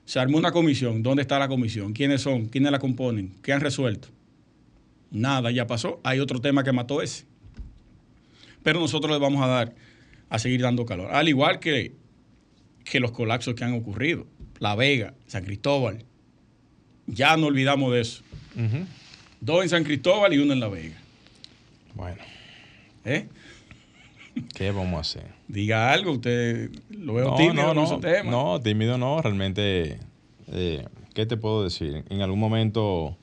Se 0.06 0.20
armó 0.20 0.38
una 0.38 0.52
comisión. 0.52 1.02
¿Dónde 1.04 1.22
está 1.24 1.40
la 1.40 1.48
comisión? 1.48 1.94
¿Quiénes 1.94 2.22
son? 2.22 2.46
¿Quiénes 2.46 2.72
la 2.72 2.80
componen? 2.80 3.36
¿Qué 3.42 3.54
han 3.54 3.62
resuelto? 3.62 4.10
Nada, 5.12 5.52
ya 5.52 5.66
pasó. 5.68 6.00
Hay 6.04 6.20
otro 6.20 6.40
tema 6.42 6.64
que 6.64 6.72
mató 6.72 7.02
ese. 7.02 7.26
pero 8.64 8.80
nosotros 8.80 9.12
le 9.12 9.20
vamos 9.20 9.44
a 9.44 9.48
dar, 9.48 9.76
a 10.30 10.40
seguir 10.40 10.62
dando 10.62 10.86
calor. 10.86 11.12
Al 11.12 11.28
igual 11.30 11.60
que, 11.60 11.94
que 12.84 13.00
los 13.00 13.12
colapsos 13.12 13.54
que 13.56 13.64
han 13.64 13.74
ocurrido. 13.74 14.26
La 14.60 14.76
Vega, 14.76 15.14
San 15.28 15.44
Cristóbal. 15.44 16.04
Ya 17.08 17.36
no 17.38 17.48
olvidamos 17.48 17.94
de 17.94 18.02
eso. 18.02 18.24
Dos 19.42 19.64
en 19.64 19.70
San 19.70 19.84
Cristóbal 19.84 20.34
y 20.34 20.38
uno 20.40 20.54
en 20.54 20.60
La 20.60 20.68
Vega. 20.68 20.96
Bueno. 21.94 22.22
¿Eh? 23.06 23.28
¿Qué 24.56 24.72
vamos 24.72 24.96
a 24.98 25.02
hacer? 25.02 25.32
Diga 25.48 25.92
algo, 25.92 26.12
usted 26.14 26.70
lo 26.90 27.14
veo 27.14 27.30
No, 27.32 27.36
tímido 27.36 27.74
no, 27.74 27.88
no, 27.88 28.00
tema. 28.00 28.32
no, 28.32 28.62
tímido 28.62 28.98
no, 28.98 29.22
realmente, 29.22 30.00
eh, 30.52 30.86
¿qué 31.14 31.26
te 31.26 31.38
puedo 31.38 31.64
decir? 31.64 32.04
En 32.10 32.22
algún 32.22 32.40
momento, 32.40 33.16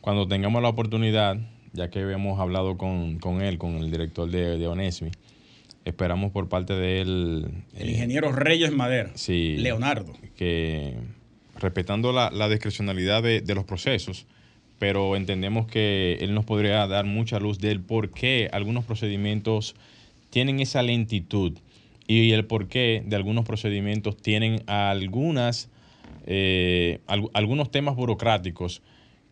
cuando 0.00 0.26
tengamos 0.28 0.62
la 0.62 0.68
oportunidad, 0.68 1.36
ya 1.72 1.90
que 1.90 2.00
habíamos 2.00 2.38
hablado 2.40 2.76
con, 2.76 3.18
con 3.18 3.42
él, 3.42 3.58
con 3.58 3.76
el 3.76 3.90
director 3.90 4.30
de, 4.30 4.58
de 4.58 4.66
Onesmi, 4.66 5.10
esperamos 5.84 6.32
por 6.32 6.48
parte 6.48 6.74
de 6.74 7.00
él... 7.00 7.46
El 7.74 7.88
eh, 7.88 7.92
ingeniero 7.92 8.32
Reyes 8.32 8.72
Madera. 8.72 9.10
Sí. 9.14 9.56
Leonardo. 9.58 10.12
que 10.36 10.94
respetando 11.58 12.12
la, 12.12 12.30
la 12.30 12.48
discrecionalidad 12.48 13.22
de, 13.22 13.40
de 13.40 13.54
los 13.54 13.64
procesos, 13.64 14.26
pero 14.78 15.16
entendemos 15.16 15.66
que 15.66 16.18
él 16.20 16.34
nos 16.34 16.44
podría 16.44 16.86
dar 16.86 17.06
mucha 17.06 17.38
luz 17.40 17.58
del 17.58 17.80
por 17.80 18.10
qué 18.10 18.50
algunos 18.52 18.84
procedimientos 18.84 19.74
tienen 20.36 20.60
esa 20.60 20.82
lentitud 20.82 21.54
y 22.06 22.32
el 22.32 22.44
por 22.44 22.68
qué 22.68 23.02
de 23.06 23.16
algunos 23.16 23.46
procedimientos 23.46 24.18
tienen 24.18 24.62
algunas, 24.66 25.70
eh, 26.26 26.98
al- 27.06 27.30
algunos 27.32 27.70
temas 27.70 27.96
burocráticos 27.96 28.82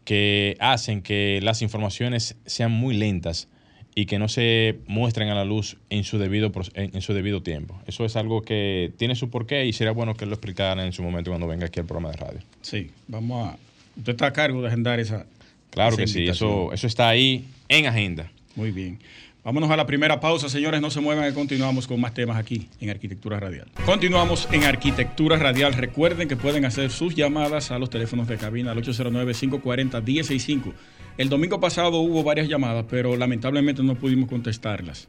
que 0.07 0.57
hacen 0.61 1.03
que 1.03 1.41
las 1.43 1.61
informaciones 1.61 2.37
sean 2.47 2.71
muy 2.73 2.97
lentas 2.97 3.49
y 3.95 4.07
que 4.07 4.19
no 4.19 4.29
se 4.29 4.79
muestren 4.87 5.29
a 5.29 5.35
la 5.35 5.45
luz 5.45 5.77
en 5.91 6.05
su 6.05 6.17
debido 6.17 6.51
en, 6.73 7.03
su 7.03 7.13
debido 7.13 7.43
tiempo. 7.43 7.79
Eso 7.87 8.07
es 8.07 8.17
algo 8.17 8.41
que 8.41 8.91
tiene 8.97 9.15
su 9.15 9.29
porqué 9.29 9.67
y 9.67 9.75
sería 9.75 9.93
bueno 9.93 10.15
que 10.15 10.25
lo 10.25 10.33
explicara 10.33 10.87
en 10.87 10.95
su 10.95 11.03
momento 11.03 11.31
cuando 11.33 11.47
venga 11.47 11.67
aquí 11.67 11.81
al 11.81 11.87
programa 11.87 12.13
de 12.13 12.17
radio. 12.17 12.41
Sí, 12.63 12.91
vamos 13.09 13.47
a. 13.51 13.59
Usted 13.99 14.13
está 14.13 14.29
a 14.29 14.33
cargo 14.33 14.63
de 14.63 14.69
agendar 14.69 15.01
esa. 15.01 15.27
Claro 15.69 15.91
esa 15.97 16.03
que 16.03 16.07
sí, 16.07 16.27
eso, 16.27 16.73
eso 16.73 16.87
está 16.87 17.11
ahí 17.11 17.45
en 17.69 17.85
agenda. 17.87 18.33
Muy 18.57 18.71
bien. 18.71 18.99
Vámonos 19.45 19.71
a 19.71 19.77
la 19.77 19.85
primera 19.85 20.21
pausa, 20.21 20.49
señores. 20.49 20.81
No 20.81 20.89
se 20.89 21.03
muevan, 21.03 21.29
que 21.29 21.35
continuamos 21.35 21.87
con 21.87 22.01
más 22.01 22.15
temas 22.15 22.39
aquí 22.39 22.67
en 22.81 22.89
Arquitectura 22.89 23.39
Radial. 23.39 23.71
Continuamos 23.85 24.49
en 24.53 24.65
Arquitectura 24.65 25.37
Radial. 25.37 25.75
Recuerden 25.75 26.29
que 26.29 26.37
pueden 26.37 26.65
hacer 26.65 26.91
sus 26.91 27.15
llamadas 27.15 27.71
a 27.71 27.79
los 27.79 27.91
teléfonos 27.91 28.27
de 28.27 28.39
cabina 28.39 28.73
al 28.73 28.83
809-540-1065. 28.83 30.73
El 31.19 31.29
domingo 31.29 31.61
pasado 31.61 31.99
hubo 31.99 32.23
varias 32.23 32.49
llamadas, 32.49 32.87
pero 32.89 33.17
lamentablemente 33.19 33.83
no 33.83 33.97
pudimos 33.97 34.31
contestarlas. 34.31 35.09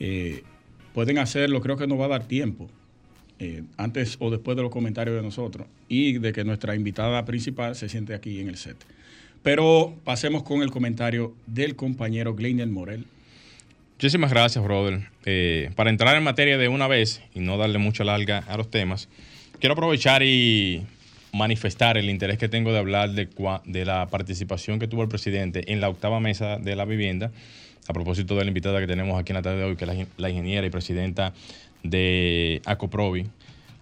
Eh, 0.00 0.44
pueden 0.94 1.18
hacerlo, 1.18 1.60
creo 1.60 1.76
que 1.76 1.86
nos 1.86 2.00
va 2.00 2.06
a 2.06 2.08
dar 2.08 2.26
tiempo. 2.26 2.70
eh, 3.38 3.62
antes 3.76 4.16
o 4.18 4.30
después 4.30 4.56
de 4.56 4.62
los 4.62 4.72
comentarios 4.72 5.14
de 5.14 5.22
nosotros 5.22 5.68
y 5.88 6.18
de 6.18 6.32
que 6.32 6.42
nuestra 6.42 6.74
invitada 6.74 7.24
principal 7.24 7.76
se 7.76 7.88
siente 7.88 8.14
aquí 8.14 8.40
en 8.40 8.48
el 8.48 8.56
set. 8.56 8.76
Pero 9.42 9.94
pasemos 10.04 10.42
con 10.42 10.62
el 10.62 10.70
comentario 10.70 11.34
del 11.46 11.76
compañero 11.76 12.34
Gleiner 12.34 12.66
Morel. 12.66 13.04
Muchísimas 13.98 14.30
gracias, 14.30 14.62
brother. 14.62 15.08
Eh, 15.24 15.72
para 15.74 15.90
entrar 15.90 16.16
en 16.16 16.22
materia 16.22 16.56
de 16.56 16.68
una 16.68 16.86
vez 16.86 17.20
y 17.34 17.40
no 17.40 17.56
darle 17.58 17.78
mucha 17.78 18.04
larga 18.04 18.38
a 18.46 18.56
los 18.56 18.70
temas, 18.70 19.08
quiero 19.58 19.72
aprovechar 19.72 20.22
y 20.22 20.86
manifestar 21.32 21.98
el 21.98 22.08
interés 22.08 22.38
que 22.38 22.48
tengo 22.48 22.72
de 22.72 22.78
hablar 22.78 23.10
de, 23.10 23.84
la 23.84 24.06
participación 24.06 24.78
que 24.78 24.86
tuvo 24.86 25.02
el 25.02 25.08
presidente 25.08 25.72
en 25.72 25.80
la 25.80 25.88
octava 25.88 26.20
mesa 26.20 26.58
de 26.58 26.76
la 26.76 26.84
vivienda, 26.84 27.32
a 27.88 27.92
propósito 27.92 28.36
de 28.36 28.42
la 28.44 28.48
invitada 28.48 28.78
que 28.78 28.86
tenemos 28.86 29.18
aquí 29.20 29.32
en 29.32 29.36
la 29.36 29.42
tarde 29.42 29.58
de 29.58 29.64
hoy, 29.64 29.74
que 29.76 29.82
es 29.82 29.88
la, 29.88 29.94
in- 29.96 30.06
la 30.16 30.30
ingeniera 30.30 30.64
y 30.64 30.70
presidenta 30.70 31.32
de 31.82 32.62
Acoprovi, 32.66 33.26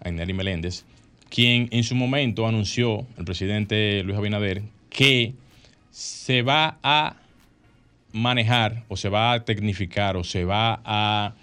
Aineri 0.03 0.33
Meléndez, 0.33 0.83
quien 1.29 1.67
en 1.69 1.83
su 1.83 1.93
momento 1.93 2.47
anunció, 2.47 3.05
el 3.19 3.25
presidente 3.25 4.01
Luis 4.03 4.17
Abinader, 4.17 4.63
que 4.89 5.33
se 5.91 6.41
va 6.41 6.79
a 6.81 7.17
manejar 8.11 8.83
o 8.87 8.97
se 8.97 9.09
va 9.09 9.33
a 9.33 9.45
tecnificar 9.45 10.17
o 10.17 10.23
se 10.23 10.45
va 10.45 10.81
a 10.83 11.35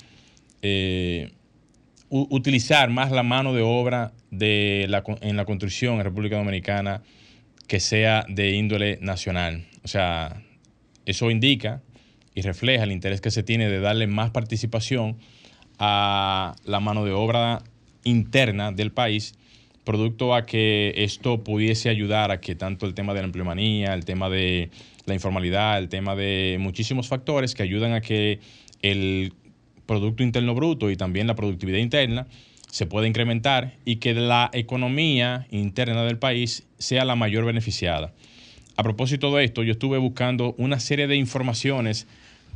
eh, 0.63 1.33
utilizar 2.09 2.91
más 2.91 3.11
la 3.11 3.23
mano 3.23 3.53
de 3.53 3.63
obra 3.63 4.13
de 4.31 4.87
la, 4.89 5.03
en 5.21 5.37
la 5.37 5.45
construcción 5.45 5.97
en 5.97 6.05
República 6.05 6.37
Dominicana 6.37 7.03
que 7.67 7.81
sea 7.81 8.25
de 8.29 8.53
índole 8.53 8.99
nacional. 9.01 9.67
O 9.85 9.89
sea, 9.89 10.43
eso 11.07 11.31
indica 11.31 11.83
y 12.35 12.43
refleja 12.43 12.85
el 12.85 12.93
interés 12.93 13.21
que 13.21 13.31
se 13.31 13.43
tiene 13.43 13.69
de 13.69 13.81
darle 13.81 14.07
más 14.07 14.31
participación 14.31 15.19
a 15.79 16.55
la 16.65 16.81
mano 16.81 17.05
de 17.05 17.13
obra 17.13 17.63
interna 18.05 18.73
del 18.73 18.93
país, 18.93 19.35
producto 19.85 20.35
a 20.35 20.47
que 20.47 20.93
esto 20.97 21.43
pudiese 21.45 21.89
ayudar 21.89 22.31
a 22.31 22.41
que 22.41 22.55
tanto 22.55 22.87
el 22.87 22.95
tema 22.95 23.15
de 23.15 23.21
la 23.21 23.27
empleomanía, 23.27 23.95
el 23.95 24.05
tema 24.05 24.29
de 24.31 24.71
la 25.07 25.15
informalidad, 25.15 25.79
el 25.79 25.89
tema 25.89 26.17
de 26.17 26.57
muchísimos 26.61 27.09
factores 27.09 27.55
que 27.55 27.63
ayudan 27.63 27.93
a 27.93 28.01
que 28.01 28.41
el 28.83 29.33
Producto 29.87 30.23
Interno 30.23 30.55
Bruto 30.55 30.91
y 30.91 30.97
también 30.97 31.27
la 31.27 31.35
productividad 31.35 31.79
interna 31.79 32.27
se 32.71 32.87
pueda 32.87 33.07
incrementar 33.07 33.75
y 33.85 33.97
que 33.97 34.15
la 34.15 34.51
economía 34.53 35.47
interna 35.51 36.05
del 36.05 36.19
país 36.19 36.67
sea 36.79 37.05
la 37.05 37.15
mayor 37.17 37.45
beneficiada. 37.45 38.13
A 38.77 38.83
propósito 38.83 39.35
de 39.35 39.45
esto, 39.45 39.63
yo 39.63 39.73
estuve 39.73 39.99
buscando 39.99 40.55
una 40.59 40.81
serie 40.81 41.07
de 41.07 41.17
informaciones 41.17 42.09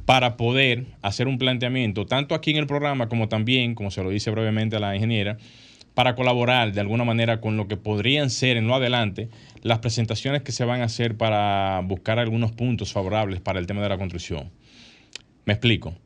para 0.07 0.37
poder 0.37 0.87
hacer 1.03 1.29
un 1.29 1.39
planteamiento, 1.39 2.07
tanto 2.07 2.35
aquí 2.35 2.51
en 2.51 2.57
el 2.57 2.67
programa 2.67 3.09
como 3.09 3.29
también, 3.29 3.75
como 3.75 3.91
se 3.91 4.03
lo 4.03 4.11
dice 4.11 4.31
brevemente 4.31 4.77
a 4.77 4.81
la 4.81 4.97
ingeniera, 4.97 5.37
para 5.99 6.15
colaborar 6.15 6.73
de 6.73 6.81
alguna 6.81 7.03
manera 7.03 7.41
con 7.41 7.57
lo 7.57 7.67
que 7.67 7.77
podrían 7.77 8.31
ser 8.31 8.57
en 8.57 8.69
lo 8.69 8.77
adelante 8.77 9.31
las 9.63 9.81
presentaciones 9.81 10.43
que 10.43 10.53
se 10.53 10.65
van 10.65 10.81
a 10.81 10.85
hacer 10.85 11.17
para 11.17 11.81
buscar 11.83 12.21
algunos 12.21 12.53
puntos 12.53 12.93
favorables 12.93 13.41
para 13.41 13.59
el 13.59 13.67
tema 13.67 13.83
de 13.83 13.89
la 13.89 13.99
construcción. 13.99 14.53
Me 15.45 15.55
explico. 15.55 15.97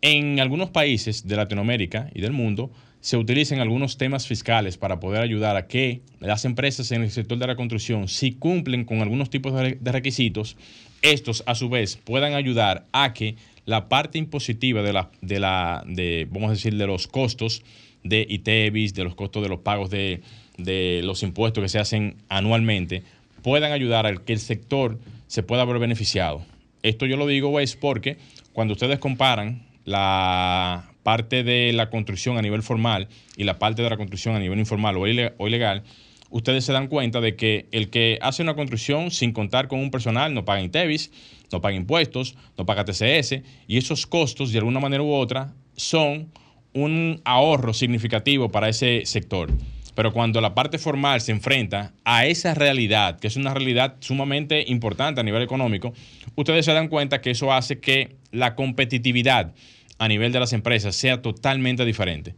En 0.00 0.40
algunos 0.40 0.70
países 0.70 1.28
de 1.28 1.36
Latinoamérica 1.36 2.08
y 2.14 2.22
del 2.22 2.32
mundo 2.32 2.70
se 3.00 3.18
utilizan 3.18 3.60
algunos 3.60 3.98
temas 3.98 4.26
fiscales 4.26 4.78
para 4.78 5.00
poder 5.00 5.20
ayudar 5.20 5.58
a 5.58 5.66
que 5.66 6.00
las 6.18 6.46
empresas 6.46 6.90
en 6.92 7.02
el 7.02 7.10
sector 7.10 7.36
de 7.36 7.46
la 7.46 7.56
construcción, 7.56 8.08
si 8.08 8.32
cumplen 8.32 8.86
con 8.86 9.02
algunos 9.02 9.28
tipos 9.28 9.52
de 9.52 9.92
requisitos, 9.92 10.56
estos 11.02 11.44
a 11.46 11.54
su 11.54 11.68
vez 11.68 11.96
puedan 11.96 12.32
ayudar 12.32 12.86
a 12.92 13.12
que 13.12 13.36
la 13.66 13.90
parte 13.90 14.16
impositiva 14.16 14.80
de 14.80 14.94
la, 14.94 15.10
de 15.20 15.40
la, 15.40 15.84
de, 15.86 16.26
vamos 16.30 16.48
a 16.48 16.52
decir, 16.52 16.74
de 16.74 16.86
los 16.86 17.06
costos 17.06 17.62
de 18.08 18.26
ITEVIS, 18.28 18.94
de 18.94 19.04
los 19.04 19.14
costos 19.14 19.42
de 19.42 19.48
los 19.48 19.60
pagos 19.60 19.90
de, 19.90 20.20
de 20.58 21.00
los 21.04 21.22
impuestos 21.22 21.62
que 21.62 21.68
se 21.68 21.78
hacen 21.78 22.16
anualmente, 22.28 23.02
puedan 23.42 23.72
ayudar 23.72 24.06
a 24.06 24.16
que 24.16 24.32
el 24.32 24.40
sector 24.40 24.98
se 25.26 25.42
pueda 25.42 25.64
ver 25.64 25.78
beneficiado. 25.78 26.44
Esto 26.82 27.06
yo 27.06 27.16
lo 27.16 27.26
digo 27.26 27.58
es 27.60 27.76
porque 27.76 28.16
cuando 28.52 28.72
ustedes 28.72 28.98
comparan 28.98 29.62
la 29.84 30.90
parte 31.02 31.42
de 31.44 31.72
la 31.72 31.90
construcción 31.90 32.36
a 32.36 32.42
nivel 32.42 32.62
formal 32.62 33.08
y 33.36 33.44
la 33.44 33.58
parte 33.58 33.82
de 33.82 33.90
la 33.90 33.96
construcción 33.96 34.34
a 34.34 34.40
nivel 34.40 34.58
informal 34.58 34.96
o 34.96 35.06
ile- 35.06 35.34
o 35.38 35.46
ilegal, 35.46 35.84
ustedes 36.30 36.64
se 36.64 36.72
dan 36.72 36.88
cuenta 36.88 37.20
de 37.20 37.36
que 37.36 37.66
el 37.70 37.88
que 37.90 38.18
hace 38.20 38.42
una 38.42 38.54
construcción 38.54 39.10
sin 39.12 39.32
contar 39.32 39.68
con 39.68 39.78
un 39.78 39.90
personal 39.92 40.34
no 40.34 40.44
paga 40.44 40.60
INTEVIS, 40.62 41.12
no 41.52 41.60
paga 41.60 41.76
impuestos, 41.76 42.34
no 42.58 42.66
paga 42.66 42.84
TCS 42.84 43.42
y 43.68 43.78
esos 43.78 44.06
costos 44.06 44.50
de 44.52 44.58
alguna 44.58 44.80
manera 44.80 45.02
u 45.02 45.12
otra 45.12 45.54
son 45.76 46.28
un 46.76 47.22
ahorro 47.24 47.72
significativo 47.72 48.50
para 48.50 48.68
ese 48.68 49.06
sector. 49.06 49.50
Pero 49.94 50.12
cuando 50.12 50.42
la 50.42 50.54
parte 50.54 50.76
formal 50.76 51.22
se 51.22 51.32
enfrenta 51.32 51.94
a 52.04 52.26
esa 52.26 52.52
realidad, 52.52 53.18
que 53.18 53.28
es 53.28 53.36
una 53.36 53.54
realidad 53.54 53.96
sumamente 54.00 54.62
importante 54.68 55.22
a 55.22 55.24
nivel 55.24 55.40
económico, 55.40 55.94
ustedes 56.34 56.66
se 56.66 56.74
dan 56.74 56.88
cuenta 56.88 57.22
que 57.22 57.30
eso 57.30 57.50
hace 57.50 57.80
que 57.80 58.16
la 58.30 58.54
competitividad 58.54 59.54
a 59.98 60.06
nivel 60.06 60.32
de 60.32 60.40
las 60.40 60.52
empresas 60.52 60.94
sea 60.94 61.22
totalmente 61.22 61.86
diferente. 61.86 62.34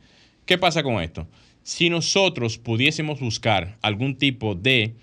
¿Qué 0.47 0.57
pasa 0.57 0.85
con 0.85 1.03
esto? 1.03 1.27
Si 1.65 1.91
nosotros 1.91 2.59
pudiésemos 2.59 3.19
buscar 3.19 3.77
algún 3.83 4.17
tipo 4.17 4.55
de 4.55 4.95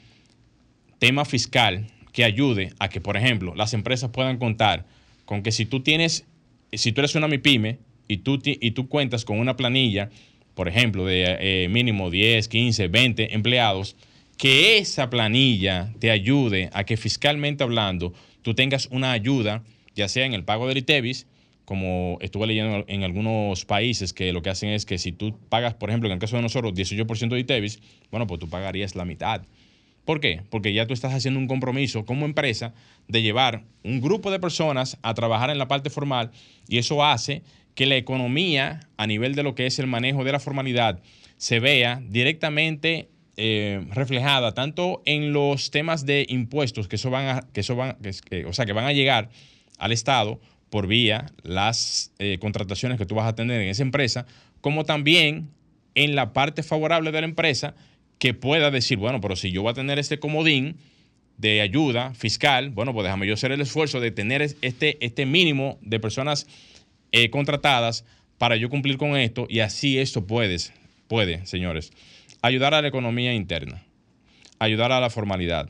tema 0.98 1.26
fiscal 1.26 1.88
que 2.14 2.24
ayude 2.24 2.72
a 2.80 2.88
que, 2.88 3.02
por 3.02 3.18
ejemplo, 3.18 3.54
las 3.54 3.74
empresas 3.74 4.12
puedan 4.12 4.38
contar 4.38 4.86
con 5.26 5.44
que 5.44 5.52
si 5.52 5.66
tú 5.66 5.82
tienes, 5.82 6.26
si 6.72 6.94
tú 6.94 7.02
eres 7.02 7.16
una 7.16 7.28
MIPYME 7.28 7.80
y 8.08 8.18
tú, 8.18 8.42
y 8.44 8.72
tú 8.72 8.88
cuentas 8.88 9.26
con 9.26 9.40
una 9.40 9.56
planilla, 9.56 10.10
por 10.54 10.68
ejemplo, 10.68 11.06
de 11.06 11.38
eh, 11.40 11.68
mínimo 11.70 12.10
10, 12.10 12.48
15, 12.48 12.88
20 12.88 13.34
empleados, 13.34 13.96
que 14.38 14.78
esa 14.78 15.10
planilla 15.10 15.94
te 16.00 16.12
ayude 16.12 16.70
a 16.74 16.84
que 16.84 16.98
fiscalmente 16.98 17.64
hablando 17.64 18.14
tú 18.42 18.54
tengas 18.54 18.88
una 18.92 19.12
ayuda, 19.12 19.64
ya 19.96 20.08
sea 20.08 20.26
en 20.26 20.34
el 20.34 20.44
pago 20.44 20.68
del 20.68 20.78
ITEVIS, 20.78 21.28
como 21.64 22.18
estuve 22.22 22.48
leyendo 22.48 22.86
en 22.88 23.04
algunos 23.04 23.66
países 23.66 24.14
que 24.14 24.32
lo 24.34 24.44
que 24.44 24.52
hacen 24.52 24.70
es 24.70 24.86
que 24.86 24.98
si 25.00 25.12
tú 25.12 25.36
pagas, 25.50 25.74
por 25.74 25.90
ejemplo, 25.90 26.08
en 26.08 26.14
el 26.14 26.20
caso 26.20 26.36
de 26.36 26.44
nosotros, 26.44 26.74
18% 26.74 27.30
de 27.30 27.40
ITEVIS, 27.40 27.80
bueno, 28.12 28.28
pues 28.28 28.40
tú 28.40 28.48
pagarías 28.48 28.96
la 28.96 29.06
mitad 29.06 29.42
¿Por 30.06 30.20
qué? 30.20 30.44
Porque 30.52 30.72
ya 30.72 30.86
tú 30.86 30.94
estás 30.94 31.14
haciendo 31.14 31.40
un 31.40 31.48
compromiso 31.48 32.06
como 32.06 32.26
empresa 32.26 32.74
de 33.08 33.24
llevar 33.24 33.64
un 33.84 34.02
grupo 34.02 34.30
de 34.32 34.40
personas 34.40 34.98
a 35.02 35.16
trabajar 35.16 35.50
en 35.50 35.58
la 35.58 35.68
parte 35.68 35.90
formal 35.90 36.32
y 36.68 36.78
eso 36.78 37.04
hace 37.04 37.42
que 37.76 37.86
la 37.86 37.98
economía 37.98 38.80
a 38.98 39.06
nivel 39.06 39.36
de 39.36 39.44
lo 39.44 39.54
que 39.54 39.66
es 39.66 39.78
el 39.80 39.88
manejo 39.88 40.24
de 40.24 40.32
la 40.32 40.40
formalidad 40.40 41.02
se 41.38 41.60
vea 41.60 42.02
directamente 42.08 43.10
eh, 43.38 43.86
reflejada 43.92 44.54
tanto 44.54 45.02
en 45.06 45.34
los 45.34 45.70
temas 45.70 46.06
de 46.06 46.26
impuestos 46.30 46.88
que 46.88 46.96
eso 46.96 47.10
van 47.10 47.28
a, 47.28 47.42
que 47.54 47.60
eso 47.60 47.76
van, 47.76 47.98
o 48.48 48.54
sea, 48.54 48.66
que 48.66 48.74
van 48.74 48.86
a 48.86 48.94
llegar 48.94 49.30
al 49.78 49.92
Estado 49.92 50.40
por 50.70 50.88
vía 50.88 51.26
las 51.44 52.14
eh, 52.18 52.38
contrataciones 52.40 52.98
que 52.98 53.06
tú 53.06 53.16
vas 53.16 53.28
a 53.28 53.36
tener 53.36 53.62
en 53.62 53.68
esa 53.68 53.84
empresa, 53.84 54.26
como 54.62 54.86
también 54.86 55.50
en 55.96 56.16
la 56.16 56.34
parte 56.34 56.64
favorable 56.64 57.12
de 57.12 57.22
la 57.22 57.28
empresa 57.28 57.76
que 58.20 58.34
pueda 58.34 58.72
decir, 58.72 58.98
bueno, 58.98 59.20
pero 59.20 59.36
si 59.36 59.52
yo 59.52 59.62
voy 59.62 59.72
a 59.72 59.74
tener 59.74 60.00
este 60.00 60.20
comodín 60.20 60.78
de 61.38 61.60
ayuda 61.60 62.14
fiscal, 62.14 62.70
bueno, 62.70 62.94
pues 62.94 63.04
déjame 63.04 63.28
yo 63.28 63.34
hacer 63.34 63.52
el 63.52 63.60
esfuerzo 63.60 64.00
de 64.00 64.12
tener 64.12 64.42
este, 64.42 64.98
este 65.06 65.26
mínimo 65.26 65.78
de 65.82 66.00
personas 66.00 66.48
eh, 67.12 67.30
contratadas 67.30 68.06
para 68.38 68.56
yo 68.56 68.70
cumplir 68.70 68.98
con 68.98 69.16
esto 69.18 69.48
y 69.50 69.60
así 69.60 69.98
esto 69.98 70.26
puedes, 70.28 70.74
puede, 71.08 71.46
señores, 71.46 71.92
ayudar 72.42 72.74
a 72.74 72.82
la 72.82 72.88
economía 72.88 73.34
interna, 73.34 73.84
ayudar 74.60 74.92
a 74.92 75.00
la 75.00 75.10
formalidad, 75.10 75.70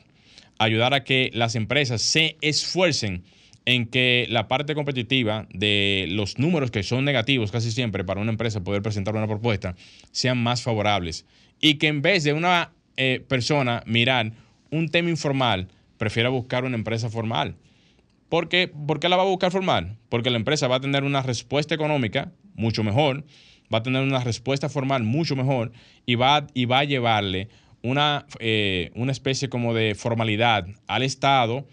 ayudar 0.58 0.94
a 0.94 1.04
que 1.04 1.30
las 1.32 1.54
empresas 1.54 2.02
se 2.02 2.36
esfuercen 2.40 3.24
en 3.64 3.86
que 3.86 4.26
la 4.30 4.46
parte 4.46 4.74
competitiva 4.74 5.46
de 5.52 6.06
los 6.08 6.38
números 6.38 6.70
que 6.70 6.82
son 6.82 7.04
negativos 7.04 7.50
casi 7.50 7.72
siempre 7.72 8.04
para 8.04 8.20
una 8.20 8.30
empresa 8.30 8.62
poder 8.62 8.80
presentar 8.80 9.14
una 9.14 9.26
propuesta 9.26 9.74
sean 10.12 10.38
más 10.38 10.62
favorables 10.62 11.26
y 11.60 11.74
que 11.74 11.88
en 11.88 12.00
vez 12.00 12.22
de 12.24 12.32
una 12.32 12.70
eh, 12.96 13.24
persona 13.28 13.82
mirar 13.86 14.32
un 14.70 14.88
tema 14.88 15.10
informal, 15.10 15.68
prefiera 15.98 16.28
buscar 16.28 16.64
una 16.64 16.76
empresa 16.76 17.10
formal. 17.10 17.56
¿Por 18.28 18.48
qué? 18.48 18.68
¿Por 18.68 19.00
qué 19.00 19.08
la 19.08 19.16
va 19.16 19.22
a 19.22 19.26
buscar 19.26 19.52
formal? 19.52 19.98
Porque 20.08 20.30
la 20.30 20.36
empresa 20.36 20.68
va 20.68 20.76
a 20.76 20.80
tener 20.80 21.04
una 21.04 21.22
respuesta 21.22 21.74
económica 21.74 22.32
mucho 22.54 22.82
mejor, 22.82 23.24
va 23.72 23.78
a 23.78 23.82
tener 23.82 24.02
una 24.02 24.24
respuesta 24.24 24.68
formal 24.68 25.02
mucho 25.02 25.36
mejor 25.36 25.72
y 26.06 26.14
va, 26.14 26.46
y 26.54 26.64
va 26.64 26.80
a 26.80 26.84
llevarle 26.84 27.48
una, 27.82 28.26
eh, 28.40 28.90
una 28.94 29.12
especie 29.12 29.48
como 29.48 29.74
de 29.74 29.94
formalidad 29.94 30.66
al 30.86 31.02
Estado 31.02 31.66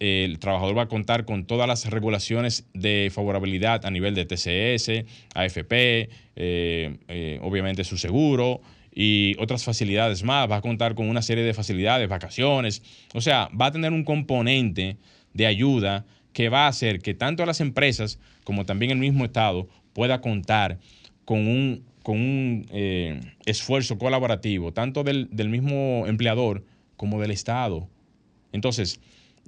el 0.00 0.38
trabajador 0.38 0.76
va 0.76 0.82
a 0.82 0.88
contar 0.88 1.24
con 1.24 1.46
todas 1.46 1.68
las 1.68 1.88
regulaciones 1.88 2.66
de 2.74 3.10
favorabilidad 3.12 3.86
a 3.86 3.90
nivel 3.90 4.14
de 4.14 4.24
TCS, 4.26 5.04
AFP, 5.34 6.08
eh, 6.36 6.98
eh, 7.08 7.38
obviamente 7.42 7.84
su 7.84 7.96
seguro 7.96 8.60
y 8.92 9.36
otras 9.38 9.64
facilidades 9.64 10.22
más. 10.24 10.50
Va 10.50 10.56
a 10.56 10.60
contar 10.60 10.94
con 10.94 11.08
una 11.08 11.22
serie 11.22 11.44
de 11.44 11.54
facilidades, 11.54 12.08
vacaciones. 12.08 12.82
O 13.14 13.20
sea, 13.20 13.48
va 13.58 13.66
a 13.66 13.72
tener 13.72 13.92
un 13.92 14.04
componente 14.04 14.96
de 15.34 15.46
ayuda 15.46 16.06
que 16.32 16.48
va 16.48 16.64
a 16.64 16.68
hacer 16.68 17.00
que 17.00 17.14
tanto 17.14 17.44
las 17.46 17.60
empresas 17.60 18.18
como 18.44 18.64
también 18.66 18.90
el 18.90 18.98
mismo 18.98 19.24
Estado 19.24 19.68
pueda 19.92 20.20
contar 20.20 20.78
con 21.24 21.46
un, 21.46 21.84
con 22.02 22.16
un 22.16 22.66
eh, 22.70 23.20
esfuerzo 23.46 23.98
colaborativo, 23.98 24.72
tanto 24.72 25.04
del, 25.04 25.28
del 25.30 25.48
mismo 25.48 26.04
empleador 26.06 26.64
como 26.96 27.20
del 27.20 27.30
Estado. 27.30 27.88
Entonces, 28.52 29.00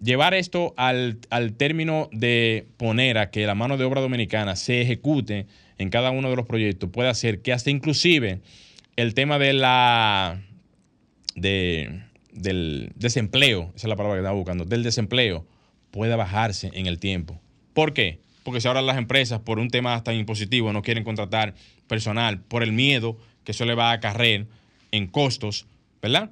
llevar 0.03 0.35
esto 0.35 0.75
al, 0.77 1.19
término 1.57 2.09
de 2.13 2.67
poner 2.77 3.19
a 3.19 3.31
que 3.31 3.47
la 3.47 3.55
mano 3.55 3.77
de 3.77 3.85
obra 3.85 4.01
dominicana 4.01 4.57
se 4.57 4.83
ejecute 4.83 5.47
en 5.79 5.91
cada 5.91 6.11
uno 6.11 6.31
de 6.31 6.37
los 6.37 6.47
proyectos 6.47 6.91
puede 6.91 7.09
hacer 7.09 7.43
que 7.43 7.53
hasta 7.53 7.71
inclusive 7.71 8.41
el 8.97 9.15
tema 9.15 9.39
de 9.39 9.53
la 9.53 10.43
de, 11.35 12.03
del 12.33 12.93
desempleo, 12.97 13.73
esa 13.77 13.87
es 13.87 13.89
la 13.89 13.97
palabra 13.97 14.17
que 14.17 14.21
estaba 14.21 14.37
buscando, 14.37 14.65
del 14.65 14.83
desempleo 14.83 15.47
pueda 15.97 16.17
bajarse 16.17 16.71
en 16.75 16.87
el 16.87 16.99
tiempo. 16.99 17.41
¿Por 17.73 17.95
qué? 17.95 18.21
Porque 18.45 18.61
si 18.61 18.69
ahora 18.69 18.83
las 18.83 18.99
empresas 18.99 19.41
por 19.41 19.59
un 19.59 19.71
tema 19.71 20.05
tan 20.05 20.15
impositivo 20.17 20.73
no 20.73 20.83
quieren 20.83 21.05
contratar 21.05 21.55
personal 21.89 22.41
por 22.41 22.63
el 22.63 22.73
miedo 22.73 23.17
que 23.45 23.53
eso 23.53 23.65
le 23.65 23.75
va 23.75 23.91
a 23.91 23.95
acarrear 23.95 24.45
en 24.93 25.07
costos, 25.07 25.67
¿verdad? 26.03 26.31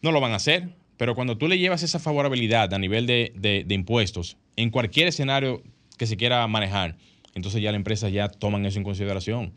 No 0.00 0.12
lo 0.12 0.20
van 0.20 0.32
a 0.32 0.36
hacer 0.36 0.70
pero 0.96 1.14
cuando 1.14 1.36
tú 1.36 1.48
le 1.48 1.58
llevas 1.58 1.82
esa 1.82 1.98
favorabilidad 1.98 2.72
a 2.72 2.78
nivel 2.78 3.06
de, 3.06 3.66
impuestos, 3.68 4.36
en 4.56 4.70
cualquier 4.70 5.08
escenario 5.08 5.62
que 5.98 6.06
se 6.06 6.16
quiera 6.16 6.46
manejar, 6.46 6.96
entonces 7.34 7.60
ya 7.60 7.70
la 7.70 7.76
empresa 7.76 8.08
ya 8.08 8.28
toman 8.28 8.64
eso 8.64 8.78
en 8.78 8.84
consideración 8.84 9.52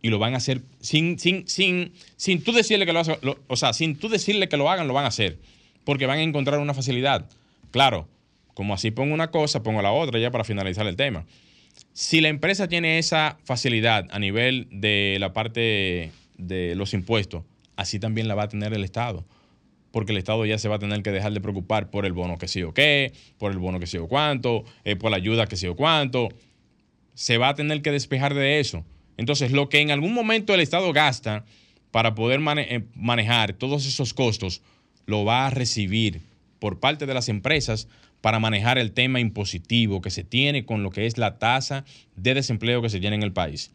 y 0.00 0.10
lo 0.10 0.18
van 0.18 0.34
a 0.34 0.36
hacer 0.36 0.62
sin, 0.80 1.18
sin, 1.18 1.48
sin, 1.48 1.92
sin 2.16 2.42
tú 2.42 2.52
decirle 2.52 2.86
que 2.86 2.92
lo, 2.92 3.02
o 3.48 3.56
sea, 3.56 3.72
sin 3.72 3.96
tú 3.96 4.08
decirle 4.08 4.48
que 4.48 4.56
lo 4.56 4.70
hagan, 4.70 4.86
lo 4.86 4.94
van 4.94 5.06
a 5.06 5.08
hacer, 5.08 5.38
porque 5.84 6.06
van 6.06 6.18
a 6.18 6.22
encontrar 6.22 6.60
una 6.60 6.74
facilidad. 6.74 7.28
Claro, 7.72 8.08
como 8.56 8.72
así 8.72 8.90
pongo 8.90 9.12
una 9.12 9.30
cosa, 9.30 9.62
pongo 9.62 9.82
la 9.82 9.92
otra 9.92 10.18
ya 10.18 10.30
para 10.30 10.42
finalizar 10.42 10.86
el 10.86 10.96
tema. 10.96 11.26
Si 11.92 12.22
la 12.22 12.28
empresa 12.28 12.68
tiene 12.68 12.98
esa 12.98 13.36
facilidad 13.44 14.06
a 14.10 14.18
nivel 14.18 14.66
de 14.70 15.18
la 15.20 15.34
parte 15.34 16.10
de 16.38 16.74
los 16.74 16.94
impuestos, 16.94 17.44
así 17.76 18.00
también 18.00 18.28
la 18.28 18.34
va 18.34 18.44
a 18.44 18.48
tener 18.48 18.72
el 18.72 18.82
Estado 18.82 19.26
porque 19.90 20.12
el 20.12 20.18
Estado 20.18 20.44
ya 20.44 20.58
se 20.58 20.68
va 20.68 20.76
a 20.76 20.78
tener 20.78 21.02
que 21.02 21.10
dejar 21.10 21.32
de 21.32 21.40
preocupar 21.40 21.90
por 21.90 22.06
el 22.06 22.12
bono 22.12 22.38
que 22.38 22.48
sí 22.48 22.62
o 22.62 22.72
qué, 22.72 23.12
por 23.38 23.52
el 23.52 23.58
bono 23.58 23.78
que 23.78 23.86
sí 23.86 23.98
o 23.98 24.08
cuánto, 24.08 24.64
eh, 24.84 24.96
por 24.96 25.10
la 25.10 25.18
ayuda 25.18 25.46
que 25.46 25.56
sí 25.56 25.66
o 25.66 25.76
cuánto. 25.76 26.28
Se 27.14 27.38
va 27.38 27.48
a 27.48 27.54
tener 27.54 27.80
que 27.82 27.92
despejar 27.92 28.34
de 28.34 28.60
eso. 28.60 28.84
Entonces, 29.16 29.52
lo 29.52 29.68
que 29.68 29.80
en 29.80 29.90
algún 29.90 30.12
momento 30.12 30.52
el 30.52 30.60
Estado 30.60 30.92
gasta 30.92 31.44
para 31.90 32.14
poder 32.14 32.40
eh, 32.58 32.84
manejar 32.94 33.54
todos 33.54 33.86
esos 33.86 34.12
costos, 34.12 34.60
lo 35.06 35.24
va 35.24 35.46
a 35.46 35.50
recibir 35.50 36.20
por 36.58 36.80
parte 36.80 37.06
de 37.06 37.14
las 37.14 37.28
empresas 37.28 37.88
para 38.20 38.38
manejar 38.38 38.78
el 38.78 38.92
tema 38.92 39.20
impositivo 39.20 40.00
que 40.00 40.10
se 40.10 40.24
tiene 40.24 40.64
con 40.64 40.82
lo 40.82 40.90
que 40.90 41.06
es 41.06 41.18
la 41.18 41.38
tasa 41.38 41.84
de 42.16 42.34
desempleo 42.34 42.82
que 42.82 42.90
se 42.90 43.00
tiene 43.00 43.16
en 43.16 43.22
el 43.22 43.32
país. 43.32 43.72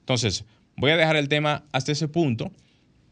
Entonces, 0.00 0.44
voy 0.76 0.90
a 0.90 0.96
dejar 0.96 1.16
el 1.16 1.28
tema 1.28 1.64
hasta 1.72 1.92
ese 1.92 2.08
punto. 2.08 2.50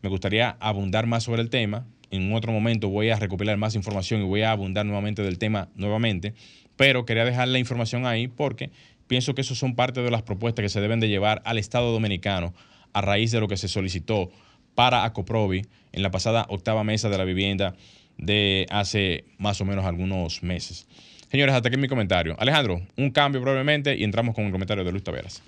Me 0.03 0.09
gustaría 0.09 0.57
abundar 0.61 1.07
más 1.07 1.25
sobre 1.25 1.43
el 1.43 1.51
tema 1.51 1.87
en 2.13 2.33
otro 2.35 2.53
momento 2.53 2.91
voy 2.91 3.09
a 3.09 3.17
recopilar 3.17 3.57
más 3.57 3.75
información 3.75 4.21
y 4.21 4.25
voy 4.25 4.43
a 4.43 4.53
abundar 4.53 4.85
nuevamente 4.87 5.23
del 5.23 5.39
tema 5.39 5.69
nuevamente, 5.75 6.35
pero 6.77 7.05
quería 7.05 7.25
dejar 7.25 7.49
la 7.49 7.59
información 7.59 8.07
ahí 8.07 8.29
porque 8.29 8.71
pienso 9.09 9.35
que 9.35 9.41
eso 9.41 9.55
son 9.55 9.75
parte 9.75 10.03
de 10.03 10.11
las 10.11 10.23
propuestas 10.23 10.63
que 10.63 10.69
se 10.69 10.81
deben 10.81 11.01
de 11.01 11.09
llevar 11.09 11.41
al 11.47 11.59
Estado 11.59 11.91
Dominicano 11.91 12.53
a 12.93 13.01
raíz 13.01 13.33
de 13.33 13.41
lo 13.41 13.49
que 13.49 13.57
se 13.57 13.67
solicitó 13.67 14.31
para 14.75 15.05
Acoprovi 15.05 15.63
en 15.93 16.03
la 16.03 16.11
pasada 16.11 16.47
octava 16.51 16.85
mesa 16.85 17.09
de 17.09 17.19
la 17.19 17.25
vivienda 17.25 17.75
de 18.23 18.67
hace 18.71 19.25
más 19.39 19.61
o 19.61 19.65
menos 19.65 19.85
algunos 19.85 20.43
meses. 20.43 20.87
Señores, 21.31 21.55
hasta 21.55 21.69
aquí 21.69 21.77
mi 21.77 21.89
comentario. 21.89 22.37
Alejandro, 22.39 22.81
un 22.97 23.11
cambio 23.11 23.41
probablemente 23.41 23.97
y 23.97 24.05
entramos 24.05 24.35
con 24.35 24.45
el 24.45 24.53
comentario 24.53 24.85
de 24.85 24.91
Luis 24.93 25.03
Taveras. 25.03 25.43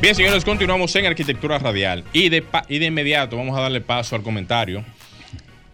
Bien, 0.00 0.14
señores, 0.14 0.44
continuamos 0.44 0.94
en 0.96 1.06
Arquitectura 1.06 1.58
Radial. 1.58 2.04
Y 2.12 2.28
de, 2.28 2.44
y 2.68 2.78
de 2.78 2.86
inmediato 2.86 3.36
vamos 3.36 3.56
a 3.56 3.62
darle 3.62 3.80
paso 3.80 4.14
al 4.14 4.22
comentario 4.22 4.84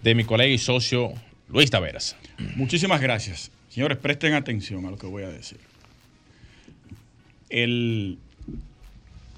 de 0.02 0.14
mi 0.14 0.24
colega 0.24 0.52
y 0.52 0.58
socio 0.58 1.12
Luis 1.48 1.70
Taveras. 1.70 2.16
Muchísimas 2.56 3.00
gracias. 3.00 3.50
Señores, 3.68 3.98
presten 3.98 4.34
atención 4.34 4.86
a 4.86 4.90
lo 4.90 4.96
que 4.96 5.06
voy 5.06 5.24
a 5.24 5.28
decir. 5.28 5.58
El 7.50 8.18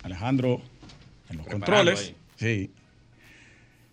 Alejandro 0.02 0.60
en 1.30 1.38
los 1.38 1.46
controles. 1.46 2.14
Sí. 2.36 2.70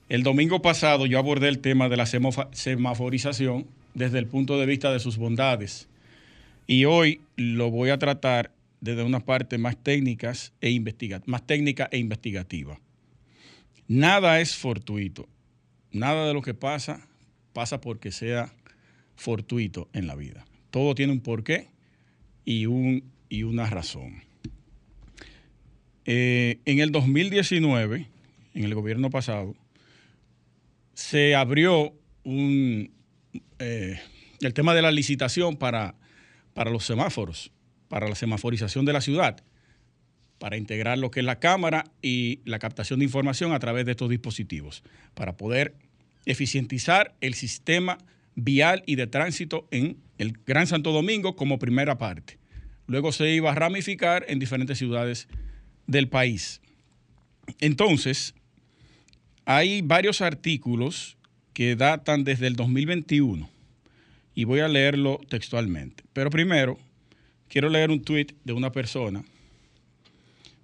El 0.10 0.24
domingo 0.24 0.60
pasado 0.64 1.06
yo 1.06 1.20
abordé 1.20 1.50
el 1.50 1.60
tema 1.60 1.88
de 1.88 1.96
la 1.96 2.08
semaforización 2.08 3.68
desde 3.94 4.18
el 4.18 4.26
punto 4.26 4.60
de 4.60 4.66
vista 4.66 4.92
de 4.92 5.00
sus 5.00 5.18
bondades. 5.18 5.88
Y 6.66 6.86
hoy 6.86 7.22
lo 7.36 7.70
voy 7.70 7.92
a 7.92 8.00
tratar 8.00 8.52
desde 8.82 9.04
una 9.04 9.20
parte 9.20 9.60
más 9.60 9.78
técnicas 9.78 10.52
e 10.62 10.72
investiga 10.72 11.22
más 11.28 11.46
técnica 11.46 11.90
e 11.92 12.00
investigativa. 12.00 12.80
Nada 13.88 14.42
es 14.42 14.56
fortuito. 14.56 15.30
Nada 15.92 16.28
de 16.28 16.34
lo 16.34 16.42
que 16.42 16.56
pasa 16.56 17.08
pasa 17.54 17.80
porque 17.80 18.12
sea 18.12 18.52
fortuito 19.16 19.90
en 19.94 20.08
la 20.08 20.16
vida. 20.16 20.44
Todo 20.72 20.96
tiene 20.96 21.14
un 21.14 21.20
porqué 21.20 21.68
y, 22.46 22.66
un, 22.66 23.04
y 23.30 23.44
una 23.44 23.70
razón. 23.70 24.24
Eh, 26.06 26.58
en 26.66 26.80
el 26.80 26.92
2019, 26.92 28.08
en 28.56 28.64
el 28.64 28.74
gobierno 28.74 29.12
pasado, 29.12 29.56
se 31.00 31.34
abrió 31.34 31.94
un, 32.24 32.92
eh, 33.60 34.00
el 34.42 34.54
tema 34.54 34.74
de 34.74 34.82
la 34.82 34.92
licitación 34.92 35.56
para, 35.56 35.96
para 36.54 36.72
los 36.72 36.86
semáforos 36.86 37.52
para 37.88 38.08
la 38.08 38.16
semaforización 38.16 38.86
de 38.86 38.94
la 38.94 39.02
ciudad, 39.02 39.44
para 40.38 40.58
integrar 40.58 40.98
lo 40.98 41.10
que 41.10 41.22
es 41.22 41.26
la 41.26 41.40
cámara 41.40 41.86
y 42.02 42.40
la 42.46 42.60
captación 42.60 43.00
de 43.00 43.06
información 43.06 43.52
a 43.52 43.60
través 43.60 43.86
de 43.86 43.92
estos 43.92 44.10
dispositivos, 44.10 44.84
para 45.16 45.36
poder 45.36 45.76
eficientizar 46.26 47.16
el 47.20 47.34
sistema 47.34 47.98
vial 48.36 48.84
y 48.86 48.96
de 48.96 49.08
tránsito 49.08 49.68
en 49.72 49.98
el 50.18 50.34
Gran 50.46 50.68
Santo 50.68 50.92
Domingo 50.92 51.36
como 51.36 51.60
primera 51.60 51.98
parte. 51.98 52.38
Luego 52.88 53.12
se 53.12 53.30
iba 53.32 53.52
a 53.52 53.56
ramificar 53.56 54.26
en 54.28 54.38
diferentes 54.40 54.78
ciudades 54.78 55.28
del 55.88 56.08
país. 56.08 56.62
Entonces, 57.60 58.36
hay 59.52 59.82
varios 59.82 60.22
artículos 60.22 61.18
que 61.54 61.76
datan 61.76 62.24
desde 62.24 62.46
el 62.46 62.56
2021 62.56 63.50
y 64.36 64.44
voy 64.44 64.60
a 64.60 64.68
leerlo 64.68 65.20
textualmente. 65.28 66.04
Pero 66.14 66.30
primero, 66.30 66.78
quiero 67.48 67.68
leer 67.68 67.90
un 67.90 68.04
tuit 68.04 68.34
de 68.44 68.54
una 68.54 68.72
persona 68.72 69.24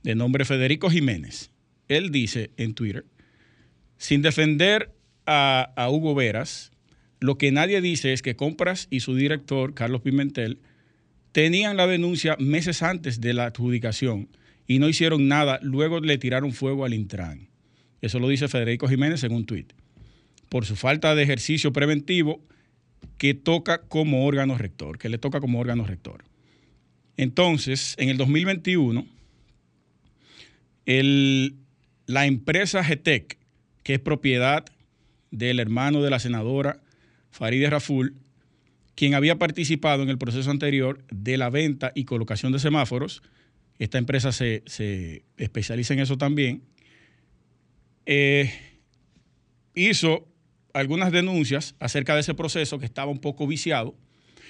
de 0.04 0.14
nombre 0.14 0.46
Federico 0.46 0.92
Jiménez. 0.92 1.50
Él 1.88 2.12
dice 2.12 2.52
en 2.58 2.76
Twitter, 2.76 3.06
sin 3.98 4.22
defender 4.22 4.92
a, 5.26 5.74
a 5.76 5.90
Hugo 5.90 6.14
Veras, 6.14 6.72
lo 7.20 7.40
que 7.40 7.52
nadie 7.52 7.82
dice 7.82 8.14
es 8.14 8.22
que 8.22 8.36
Compras 8.36 8.88
y 8.92 9.00
su 9.00 9.16
director, 9.16 9.74
Carlos 9.74 10.02
Pimentel, 10.02 10.60
tenían 11.32 11.76
la 11.76 11.88
denuncia 11.88 12.38
meses 12.38 12.84
antes 12.84 13.20
de 13.20 13.34
la 13.34 13.46
adjudicación 13.46 14.30
y 14.68 14.78
no 14.78 14.88
hicieron 14.88 15.28
nada, 15.28 15.58
luego 15.64 16.02
le 16.02 16.20
tiraron 16.20 16.54
fuego 16.54 16.86
al 16.86 16.94
Intran. 16.94 17.55
Eso 18.06 18.20
lo 18.20 18.30
dice 18.30 18.48
Federico 18.48 18.88
Jiménez 18.88 19.24
en 19.24 19.34
un 19.34 19.46
tuit. 19.46 19.74
Por 20.50 20.66
su 20.66 20.76
falta 20.76 21.16
de 21.16 21.24
ejercicio 21.24 21.74
preventivo 21.74 22.40
que 23.18 23.34
toca 23.34 23.80
como 23.80 24.28
órgano 24.28 24.58
rector, 24.58 25.00
que 25.00 25.10
le 25.10 25.18
toca 25.18 25.40
como 25.40 25.60
órgano 25.60 25.88
rector. 25.88 26.24
Entonces, 27.18 27.96
en 27.98 28.10
el 28.10 28.18
2021, 28.18 29.08
la 32.06 32.26
empresa 32.28 32.84
GTEC, 32.84 33.40
que 33.82 33.96
es 33.96 34.00
propiedad 34.00 34.66
del 35.32 35.60
hermano 35.60 36.04
de 36.04 36.12
la 36.12 36.20
senadora 36.20 36.82
Farideh 37.32 37.72
Raful, 37.72 38.14
quien 38.94 39.16
había 39.16 39.38
participado 39.38 40.04
en 40.04 40.10
el 40.10 40.20
proceso 40.20 40.52
anterior 40.52 41.04
de 41.10 41.38
la 41.38 41.50
venta 41.50 41.92
y 41.96 42.06
colocación 42.06 42.52
de 42.52 42.60
semáforos, 42.60 43.24
esta 43.80 43.98
empresa 43.98 44.32
se, 44.32 44.64
especializa 45.38 45.96
en 45.96 46.02
eso 46.02 46.18
también, 46.20 46.62
eh, 48.06 48.52
hizo 49.74 50.28
algunas 50.74 51.12
denuncias 51.12 51.76
acerca 51.80 52.16
de 52.16 52.22
ese 52.22 52.34
proceso 52.34 52.80
que 52.80 52.86
estaba 52.86 53.12
un 53.12 53.20
poco 53.20 53.48
viciado, 53.48 53.96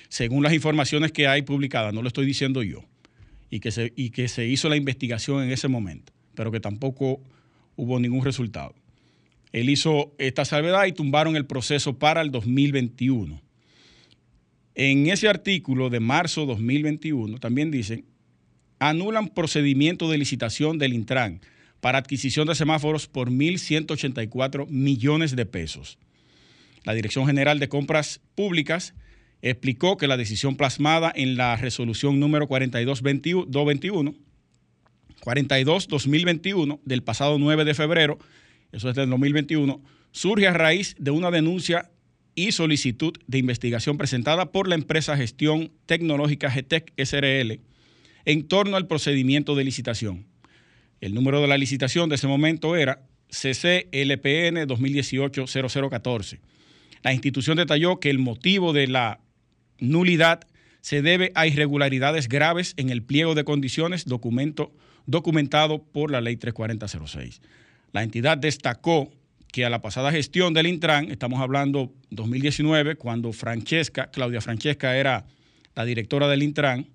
según 0.10 0.44
las 0.44 0.54
informaciones 0.54 1.12
que 1.12 1.28
hay 1.28 1.42
publicadas, 1.44 1.94
no 1.94 2.02
lo 2.02 2.08
estoy 2.08 2.26
diciendo 2.26 2.64
yo, 2.64 2.84
y 3.50 3.60
que 3.60 3.72
se, 3.72 3.94
y 3.96 4.10
que 4.10 4.28
se 4.28 4.48
hizo 4.48 4.70
la 4.70 4.76
investigación 4.76 5.44
en 5.44 5.52
ese 5.52 5.68
momento, 5.68 6.14
pero 6.34 6.52
que 6.52 6.60
tampoco 6.60 7.22
hubo 7.76 8.00
ningún 8.00 8.24
resultado. 8.24 8.74
Él 9.52 9.70
hizo 9.70 10.14
esta 10.18 10.46
salvedad 10.46 10.86
y 10.86 10.92
tumbaron 10.92 11.36
el 11.36 11.46
proceso 11.46 11.98
para 11.98 12.22
el 12.22 12.32
2021. 12.32 13.42
En 14.74 15.08
ese 15.08 15.30
artículo 15.30 15.90
de 15.90 16.02
marzo 16.02 16.46
2021 16.46 17.40
también 17.40 17.72
dicen, 17.72 18.06
anulan 18.80 19.30
procedimiento 19.30 20.10
de 20.10 20.18
licitación 20.18 20.78
del 20.78 20.94
Intran 20.94 21.40
para 21.86 22.00
adquisición 22.00 22.48
de 22.48 22.56
semáforos 22.56 23.06
por 23.06 23.30
1.184 23.30 24.68
millones 24.70 25.36
de 25.36 25.46
pesos. 25.46 26.00
La 26.84 26.96
Dirección 26.96 27.28
General 27.28 27.60
de 27.60 27.70
Compras 27.70 28.22
Públicas 28.34 28.96
explicó 29.44 29.96
que 29.96 30.08
la 30.08 30.18
decisión 30.18 30.56
plasmada 30.56 31.14
en 31.16 31.38
la 31.38 31.56
resolución 31.58 32.20
número 32.20 32.48
4221, 32.48 34.16
42-2021 35.22 36.80
del 36.86 37.04
pasado 37.04 37.38
9 37.38 37.66
de 37.66 37.76
febrero, 37.76 38.18
eso 38.72 38.90
es 38.90 38.96
del 38.96 39.08
2021, 39.12 39.80
surge 40.12 40.48
a 40.48 40.54
raíz 40.54 40.96
de 40.98 41.12
una 41.12 41.30
denuncia 41.30 41.92
y 42.34 42.52
solicitud 42.54 43.14
de 43.28 43.38
investigación 43.38 44.00
presentada 44.00 44.52
por 44.52 44.68
la 44.68 44.74
empresa 44.74 45.16
Gestión 45.18 45.72
Tecnológica 45.86 46.50
GTEC 46.50 46.94
SRL 46.98 47.60
en 48.26 48.48
torno 48.48 48.76
al 48.76 48.88
procedimiento 48.88 49.54
de 49.54 49.66
licitación. 49.66 50.26
El 51.06 51.14
número 51.14 51.40
de 51.40 51.48
la 51.48 51.60
licitación 51.60 52.10
de 52.10 52.16
ese 52.16 52.26
momento 52.26 52.76
era 52.76 53.04
CCLPN 53.30 54.66
2018-0014. 54.68 56.40
La 57.04 57.14
institución 57.14 57.58
detalló 57.58 58.00
que 58.00 58.10
el 58.10 58.18
motivo 58.18 58.74
de 58.74 58.88
la 58.88 59.20
nulidad 59.78 60.48
se 60.82 61.04
debe 61.04 61.32
a 61.36 61.46
irregularidades 61.46 62.28
graves 62.28 62.74
en 62.78 62.90
el 62.90 63.04
pliego 63.04 63.36
de 63.36 63.44
condiciones 63.44 64.06
documentado 64.06 65.84
por 65.84 66.10
la 66.10 66.22
ley 66.22 66.38
34006. 66.38 67.40
La 67.92 68.02
entidad 68.02 68.40
destacó 68.40 69.14
que 69.52 69.64
a 69.64 69.70
la 69.70 69.84
pasada 69.84 70.12
gestión 70.12 70.56
del 70.56 70.66
Intran, 70.66 71.12
estamos 71.12 71.40
hablando 71.40 71.94
2019, 72.10 72.96
cuando 72.96 73.32
Francesca, 73.32 74.10
Claudia 74.10 74.42
Francesca 74.42 74.98
era 74.98 75.28
la 75.76 75.86
directora 75.86 76.28
del 76.28 76.42
Intran, 76.42 76.88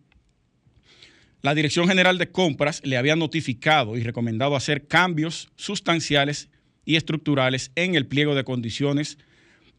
la 1.43 1.55
Dirección 1.55 1.89
General 1.89 2.19
de 2.19 2.31
Compras 2.31 2.83
le 2.85 2.97
había 2.97 3.17
notificado 3.17 3.97
y 3.97 4.03
recomendado 4.03 4.57
hacer 4.57 4.87
cambios 4.87 5.49
sustanciales 5.57 6.49
y 6.85 6.97
estructurales 6.97 7.71
en 7.77 7.95
el 7.95 8.07
pliego 8.07 8.35
de 8.35 8.45
condiciones 8.45 9.19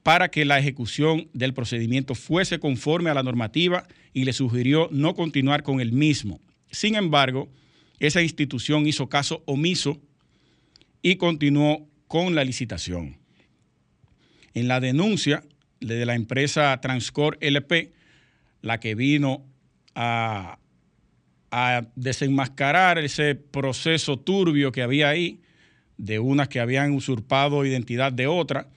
para 0.04 0.30
que 0.30 0.46
la 0.46 0.58
ejecución 0.58 1.30
del 1.34 1.54
procedimiento 1.54 2.16
fuese 2.16 2.60
conforme 2.60 3.12
a 3.12 3.14
la 3.14 3.24
normativa 3.24 3.88
y 4.14 4.24
le 4.24 4.34
sugirió 4.34 4.90
no 4.92 5.14
continuar 5.14 5.62
con 5.62 5.80
el 5.80 5.92
mismo. 5.92 6.40
Sin 6.72 6.96
embargo, 6.96 7.50
esa 8.00 8.22
institución 8.22 8.88
hizo 8.88 9.10
caso 9.10 9.44
omiso 9.46 10.02
y 11.04 11.18
continuó 11.18 11.88
con 12.08 12.34
la 12.34 12.44
licitación. 12.44 13.18
En 14.54 14.68
la 14.68 14.80
denuncia 14.80 15.44
de 15.80 16.06
la 16.06 16.16
empresa 16.16 16.80
Transcor 16.82 17.38
LP, 17.42 17.94
la 18.62 18.80
que 18.80 18.96
vino 18.96 19.46
a, 19.96 20.58
a 21.52 21.88
desenmascarar 21.96 22.98
ese 22.98 23.36
proceso 23.36 24.18
turbio 24.18 24.72
que 24.72 24.82
había 24.82 25.10
ahí, 25.10 25.42
de 25.98 26.20
unas 26.20 26.48
que 26.48 26.60
habían 26.60 26.94
usurpado 26.94 27.66
identidad 27.66 28.12
de 28.12 28.28
otra, 28.28 28.70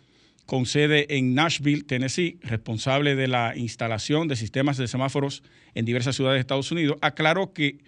con 0.45 0.67
sede 0.67 1.17
en 1.17 1.35
Nashville, 1.35 1.85
Tennessee, 1.85 2.39
responsable 2.43 3.15
de 3.15 3.29
la 3.29 3.57
instalación 3.57 4.29
de 4.29 4.37
sistemas 4.37 4.77
de 4.77 4.89
semáforos 4.89 5.43
en 5.75 5.87
diversas 5.87 6.17
ciudades 6.17 6.37
de 6.37 6.41
Estados 6.41 6.71
Unidos, 6.71 6.99
aclaró 7.01 7.55
que 7.55 7.79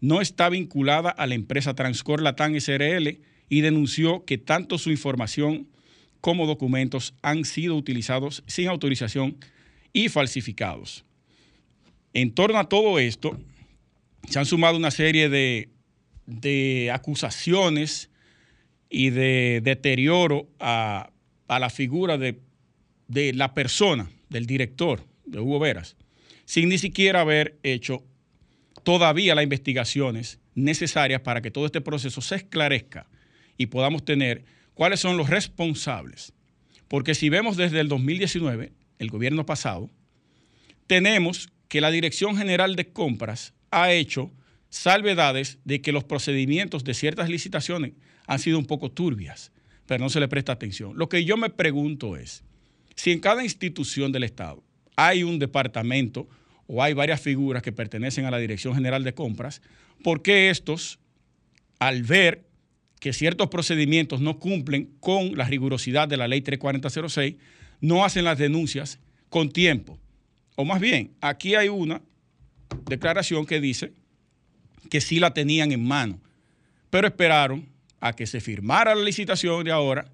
no 0.00 0.22
está 0.22 0.48
vinculada 0.48 1.10
a 1.10 1.26
la 1.26 1.34
empresa 1.34 1.74
Transcor 1.74 2.22
Latam 2.22 2.58
SRL, 2.58 3.20
y 3.50 3.60
denunció 3.60 4.24
que 4.24 4.38
tanto 4.38 4.78
su 4.78 4.90
información 4.90 5.68
como 6.22 6.46
documentos 6.46 7.14
han 7.20 7.44
sido 7.44 7.74
utilizados 7.74 8.42
sin 8.46 8.68
autorización 8.68 9.36
y 9.92 10.08
falsificados. 10.08 11.04
En 12.14 12.32
torno 12.32 12.58
a 12.58 12.68
todo 12.68 12.98
esto, 12.98 13.38
se 14.28 14.38
han 14.38 14.46
sumado 14.46 14.76
una 14.76 14.90
serie 14.90 15.28
de, 15.28 16.90
acusaciones 16.92 18.10
y 18.88 19.10
de 19.10 19.60
deterioro 19.62 20.48
a, 20.58 21.10
la 21.48 21.70
figura 21.70 22.16
de, 22.18 22.40
de 23.08 23.32
la 23.32 23.54
persona, 23.54 24.10
del 24.28 24.46
director, 24.46 25.04
de 25.24 25.40
Hugo 25.40 25.58
Veras, 25.58 25.96
sin 26.44 26.68
ni 26.68 26.78
siquiera 26.78 27.20
haber 27.22 27.58
hecho 27.62 28.04
todavía 28.82 29.34
las 29.34 29.44
investigaciones 29.44 30.40
necesarias 30.54 31.20
para 31.20 31.42
que 31.42 31.50
todo 31.50 31.66
este 31.66 31.80
proceso 31.80 32.20
se 32.20 32.36
esclarezca 32.36 33.06
y 33.56 33.66
podamos 33.66 34.04
tener 34.04 34.44
cuáles 34.74 35.00
son 35.00 35.16
los 35.16 35.28
responsables. 35.28 36.32
Porque 36.88 37.14
si 37.14 37.28
vemos 37.28 37.56
desde 37.56 37.80
el 37.80 37.88
2019, 37.88 38.72
el 38.98 39.10
gobierno 39.10 39.46
pasado, 39.46 39.90
tenemos 40.86 41.50
que 41.68 41.80
la 41.80 41.90
Dirección 41.90 42.36
General 42.36 42.74
de 42.74 42.88
Compras 42.88 43.54
ha 43.70 43.92
hecho 43.92 44.30
salvedades 44.68 45.58
de 45.64 45.80
que 45.80 45.92
los 45.92 46.04
procedimientos 46.04 46.84
de 46.84 46.94
ciertas 46.94 47.28
licitaciones 47.28 47.92
han 48.26 48.38
sido 48.38 48.58
un 48.58 48.66
poco 48.66 48.90
turbias, 48.90 49.52
pero 49.86 50.04
no 50.04 50.10
se 50.10 50.20
le 50.20 50.28
presta 50.28 50.52
atención. 50.52 50.96
Lo 50.96 51.08
que 51.08 51.24
yo 51.24 51.36
me 51.36 51.50
pregunto 51.50 52.16
es, 52.16 52.44
si 52.94 53.10
en 53.12 53.20
cada 53.20 53.42
institución 53.42 54.12
del 54.12 54.24
Estado 54.24 54.62
hay 54.96 55.22
un 55.22 55.38
departamento 55.38 56.28
o 56.66 56.82
hay 56.82 56.92
varias 56.94 57.20
figuras 57.20 57.62
que 57.62 57.72
pertenecen 57.72 58.26
a 58.26 58.30
la 58.30 58.38
Dirección 58.38 58.74
General 58.74 59.02
de 59.02 59.14
Compras, 59.14 59.62
¿por 60.04 60.22
qué 60.22 60.50
estos, 60.50 60.98
al 61.78 62.02
ver 62.02 62.44
que 63.00 63.12
ciertos 63.12 63.48
procedimientos 63.48 64.20
no 64.20 64.38
cumplen 64.38 64.90
con 65.00 65.36
la 65.36 65.46
rigurosidad 65.46 66.06
de 66.06 66.18
la 66.18 66.28
ley 66.28 66.42
34006, 66.42 67.36
no 67.80 68.04
hacen 68.04 68.24
las 68.24 68.38
denuncias 68.38 69.00
con 69.30 69.50
tiempo. 69.50 69.98
O 70.54 70.64
más 70.64 70.80
bien, 70.80 71.12
aquí 71.22 71.54
hay 71.54 71.68
una 71.68 72.02
declaración 72.86 73.46
que 73.46 73.60
dice 73.60 73.92
que 74.88 75.00
sí 75.00 75.20
la 75.20 75.34
tenían 75.34 75.72
en 75.72 75.86
mano, 75.86 76.20
pero 76.90 77.06
esperaron 77.06 77.68
a 78.00 78.14
que 78.14 78.26
se 78.26 78.40
firmara 78.40 78.94
la 78.94 79.04
licitación 79.04 79.64
de 79.64 79.72
ahora, 79.72 80.10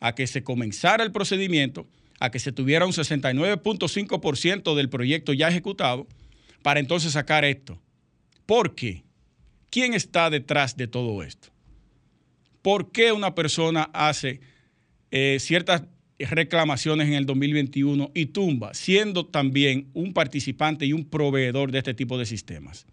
a 0.00 0.14
que 0.14 0.26
se 0.26 0.44
comenzara 0.44 1.02
el 1.02 1.12
procedimiento, 1.12 1.86
a 2.20 2.30
que 2.30 2.38
se 2.38 2.52
tuviera 2.52 2.86
un 2.86 2.92
69.5% 2.92 4.74
del 4.74 4.88
proyecto 4.88 5.32
ya 5.32 5.48
ejecutado, 5.48 6.06
para 6.62 6.80
entonces 6.80 7.12
sacar 7.12 7.44
esto. 7.44 7.80
¿Por 8.44 8.74
qué? 8.74 9.04
¿Quién 9.70 9.94
está 9.94 10.30
detrás 10.30 10.76
de 10.76 10.86
todo 10.86 11.22
esto? 11.22 11.48
por 12.66 12.90
qué 12.90 13.12
una 13.12 13.32
persona 13.36 13.88
hace 13.92 14.40
eh, 15.12 15.36
ciertas 15.38 15.84
reclamaciones 16.18 17.08
en 17.08 17.14
el 17.14 17.26
2021 17.26 18.10
y 18.14 18.26
tumba, 18.26 18.72
siendo 18.74 19.26
también 19.26 19.88
un 19.92 20.12
participante 20.14 20.86
y 20.86 20.92
un 20.92 21.04
proveedor 21.04 21.70
de 21.70 21.78
este 21.78 21.94
tipo 21.94 22.18
de 22.18 22.24
sistemas. 22.24 22.86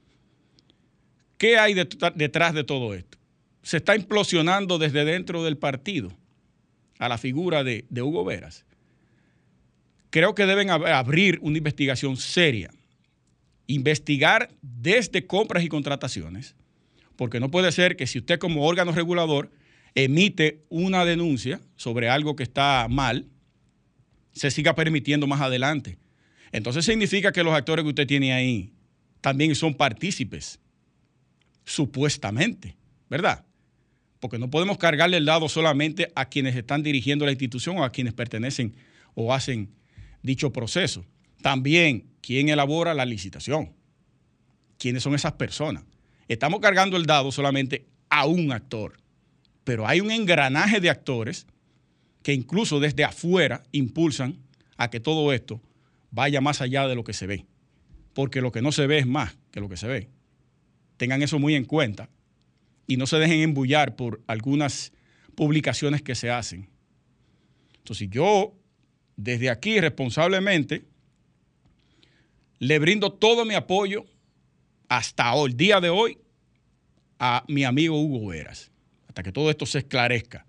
¿Qué 1.37 1.57
hay 1.57 1.73
detrás 1.73 2.53
de 2.53 2.63
todo 2.63 2.93
esto? 2.93 3.17
Se 3.61 3.77
está 3.77 3.95
implosionando 3.95 4.77
desde 4.77 5.05
dentro 5.05 5.43
del 5.43 5.57
partido. 5.57 6.11
a 6.99 7.09
la 7.09 7.17
figura 7.17 7.65
de, 7.65 7.85
Hugo 8.01 8.23
Veras, 8.23 8.65
creo 10.09 10.35
que 10.35 10.45
deben 10.45 10.69
abrir 10.69 11.39
una 11.41 11.57
investigación 11.57 12.15
seria, 12.15 12.71
investigar 13.67 14.49
desde 14.61 15.25
compras 15.25 15.63
y 15.63 15.69
contrataciones, 15.69 16.55
porque 17.17 17.41
no 17.41 17.51
puede 17.51 17.71
ser 17.73 17.97
que 17.97 18.07
si 18.07 18.19
usted 18.19 18.39
como 18.39 18.65
órgano 18.65 18.93
regulador 18.93 19.51
emite 19.95 20.63
una 20.69 21.05
denuncia 21.05 21.61
sobre 21.75 22.09
algo 22.09 22.35
que 22.35 22.43
está 22.43 22.87
mal, 22.89 23.27
se 24.31 24.51
siga 24.51 24.75
permitiendo 24.75 25.27
más 25.27 25.41
adelante. 25.41 25.97
Entonces 26.51 26.85
significa 26.85 27.31
que 27.31 27.43
los 27.43 27.53
actores 27.53 27.83
que 27.83 27.89
usted 27.89 28.07
tiene 28.07 28.33
ahí 28.33 28.73
también 29.21 29.55
son 29.55 29.73
partícipes, 29.73 30.59
supuestamente, 31.65 32.75
¿verdad? 33.09 33.45
Porque 34.19 34.37
no 34.37 34.49
podemos 34.49 34.77
cargarle 34.77 35.17
el 35.17 35.25
dado 35.25 35.49
solamente 35.49 36.11
a 36.15 36.25
quienes 36.29 36.55
están 36.55 36.83
dirigiendo 36.83 37.25
la 37.25 37.31
institución 37.31 37.77
o 37.77 37.83
a 37.83 37.91
quienes 37.91 38.13
pertenecen 38.13 38.75
o 39.15 39.33
hacen 39.33 39.69
dicho 40.21 40.51
proceso. 40.51 41.05
También 41.41 42.09
quién 42.21 42.49
elabora 42.49 42.93
la 42.93 43.05
licitación, 43.05 43.73
quiénes 44.77 45.03
son 45.03 45.15
esas 45.15 45.33
personas. 45.33 45.83
Estamos 46.27 46.59
cargando 46.59 46.97
el 46.97 47.05
dado 47.05 47.31
solamente 47.31 47.85
a 48.09 48.25
un 48.25 48.51
actor, 48.51 48.97
pero 49.63 49.87
hay 49.87 50.01
un 50.01 50.11
engranaje 50.11 50.79
de 50.79 50.89
actores 50.89 51.47
que 52.21 52.33
incluso 52.33 52.79
desde 52.79 53.03
afuera 53.03 53.63
impulsan 53.71 54.37
a 54.77 54.89
que 54.89 54.99
todo 54.99 55.33
esto 55.33 55.61
vaya 56.11 56.41
más 56.41 56.61
allá 56.61 56.87
de 56.87 56.95
lo 56.95 57.03
que 57.03 57.13
se 57.13 57.27
ve, 57.27 57.45
porque 58.13 58.41
lo 58.41 58.51
que 58.51 58.61
no 58.61 58.71
se 58.71 58.87
ve 58.87 58.99
es 58.99 59.07
más 59.07 59.35
que 59.51 59.59
lo 59.59 59.69
que 59.69 59.77
se 59.77 59.87
ve. 59.87 60.09
Tengan 60.97 61.21
eso 61.21 61.39
muy 61.39 61.55
en 61.55 61.65
cuenta 61.65 62.09
y 62.87 62.97
no 62.97 63.07
se 63.07 63.17
dejen 63.17 63.41
embullar 63.41 63.95
por 63.95 64.21
algunas 64.27 64.93
publicaciones 65.35 66.01
que 66.01 66.15
se 66.15 66.29
hacen. 66.29 66.69
Entonces 67.77 68.09
yo 68.09 68.53
desde 69.15 69.49
aquí 69.49 69.79
responsablemente 69.79 70.85
le 72.59 72.79
brindo 72.79 73.11
todo 73.11 73.45
mi 73.45 73.55
apoyo 73.55 74.05
hasta 74.87 75.33
el 75.43 75.57
día 75.57 75.81
de 75.81 75.89
hoy 75.89 76.17
a 77.19 77.43
mi 77.47 77.63
amigo 77.63 77.99
Hugo 77.99 78.27
Veras, 78.27 78.71
hasta 79.13 79.21
que 79.21 79.31
todo 79.31 79.51
esto 79.51 79.67
se 79.67 79.77
esclarezca. 79.77 80.43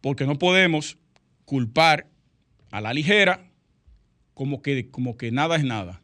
Porque 0.00 0.24
no 0.24 0.38
podemos 0.38 0.96
culpar 1.44 2.08
a 2.70 2.80
la 2.80 2.94
ligera 2.94 3.46
como 4.32 4.62
que, 4.62 4.90
como 4.90 5.18
que 5.18 5.30
nada 5.30 5.56
es 5.56 5.64
nada. 5.64 6.00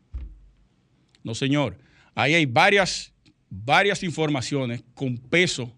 No, 1.22 1.34
señor. 1.34 1.78
Ahí 2.14 2.34
hay 2.34 2.44
varias, 2.44 3.14
varias 3.48 4.02
informaciones 4.02 4.84
con 4.92 5.16
peso 5.16 5.74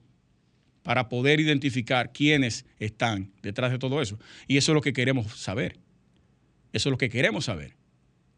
para 0.82 1.08
poder 1.08 1.38
identificar 1.38 2.12
quiénes 2.12 2.66
están 2.80 3.30
detrás 3.40 3.70
de 3.70 3.78
todo 3.78 4.02
eso. 4.02 4.18
Y 4.48 4.56
eso 4.56 4.72
es 4.72 4.74
lo 4.74 4.80
que 4.80 4.92
queremos 4.92 5.38
saber. 5.38 5.78
Eso 6.72 6.88
es 6.88 6.90
lo 6.90 6.98
que 6.98 7.10
queremos 7.10 7.44
saber. 7.44 7.76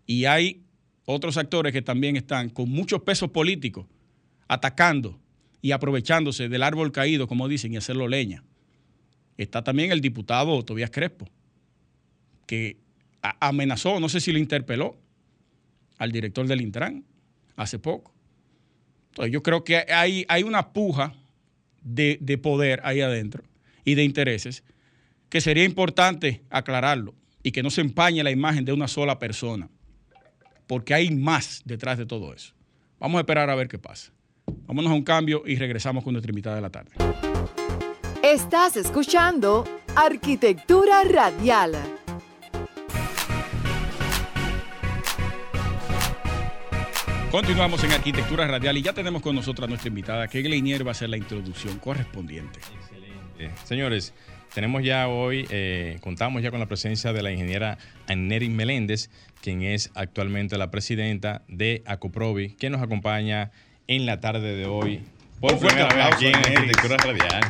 Y 0.04 0.26
hay 0.26 0.64
otros 1.06 1.38
actores 1.38 1.72
que 1.72 1.80
también 1.80 2.14
están 2.16 2.50
con 2.50 2.68
mucho 2.68 3.06
peso 3.06 3.32
político 3.32 3.88
atacando 4.48 5.18
y 5.60 5.72
aprovechándose 5.72 6.48
del 6.48 6.62
árbol 6.62 6.92
caído, 6.92 7.26
como 7.26 7.48
dicen, 7.48 7.72
y 7.72 7.76
hacerlo 7.76 8.08
leña. 8.08 8.44
Está 9.36 9.62
también 9.62 9.92
el 9.92 10.00
diputado 10.00 10.64
Tobias 10.64 10.90
Crespo, 10.90 11.28
que 12.46 12.78
amenazó, 13.40 14.00
no 14.00 14.08
sé 14.08 14.20
si 14.20 14.32
lo 14.32 14.38
interpeló, 14.38 14.96
al 15.98 16.12
director 16.12 16.46
del 16.46 16.60
Intran 16.60 17.04
hace 17.56 17.78
poco. 17.78 18.14
Entonces 19.10 19.32
yo 19.32 19.42
creo 19.42 19.64
que 19.64 19.78
hay, 19.88 20.24
hay 20.28 20.44
una 20.44 20.72
puja 20.72 21.14
de, 21.82 22.38
poder 22.42 22.80
ahí 22.84 23.00
adentro 23.00 23.42
y 23.84 23.94
de 23.94 24.04
intereses, 24.04 24.64
que 25.28 25.40
sería 25.40 25.64
importante 25.64 26.42
aclararlo 26.50 27.14
y 27.42 27.52
que 27.52 27.62
no 27.62 27.70
se 27.70 27.80
empañe 27.80 28.22
la 28.22 28.30
imagen 28.30 28.64
de 28.64 28.72
una 28.72 28.88
sola 28.88 29.18
persona, 29.18 29.68
porque 30.66 30.94
hay 30.94 31.10
más 31.10 31.62
detrás 31.64 31.98
de 31.98 32.06
todo 32.06 32.34
eso. 32.34 32.54
Vamos 32.98 33.18
a 33.18 33.20
esperar 33.20 33.50
a 33.50 33.54
ver 33.54 33.68
qué 33.68 33.78
pasa. 33.78 34.12
Vámonos 34.66 34.92
a 34.92 34.94
un 34.94 35.02
cambio 35.02 35.42
y 35.46 35.56
regresamos 35.56 36.04
con 36.04 36.12
nuestra 36.12 36.30
invitada 36.30 36.56
de 36.56 36.62
la 36.62 36.70
tarde. 36.70 36.90
Estás 38.22 38.76
escuchando 38.76 39.64
Arquitectura 39.96 41.02
Radial. 41.04 41.76
Continuamos 47.30 47.84
en 47.84 47.92
Arquitectura 47.92 48.46
Radial 48.46 48.78
y 48.78 48.82
ya 48.82 48.94
tenemos 48.94 49.20
con 49.20 49.34
nosotros 49.34 49.66
a 49.66 49.68
nuestra 49.68 49.88
invitada, 49.88 50.28
que 50.28 50.40
Gleinier 50.40 50.84
va 50.84 50.90
a 50.90 50.92
hacer 50.92 51.10
la 51.10 51.18
introducción 51.18 51.78
correspondiente. 51.78 52.58
Excelente. 52.58 53.50
Señores, 53.64 54.14
tenemos 54.54 54.82
ya 54.82 55.08
hoy, 55.08 55.46
eh, 55.50 55.98
contamos 56.00 56.42
ya 56.42 56.50
con 56.50 56.58
la 56.58 56.66
presencia 56.66 57.12
de 57.12 57.22
la 57.22 57.30
ingeniera 57.30 57.78
Anneri 58.06 58.48
Meléndez, 58.48 59.10
quien 59.42 59.62
es 59.62 59.90
actualmente 59.94 60.56
la 60.56 60.70
presidenta 60.70 61.42
de 61.48 61.82
Acoprovi, 61.86 62.54
que 62.54 62.70
nos 62.70 62.82
acompaña 62.82 63.50
en 63.88 64.04
la 64.04 64.20
tarde 64.20 64.54
de 64.54 64.66
hoy 64.66 65.00
por 65.40 65.58
primera 65.58 65.88
vez 65.94 66.14
aquí 66.14 66.26
en 66.26 66.36
Arquitectura 66.36 66.96
Radial. 66.98 67.40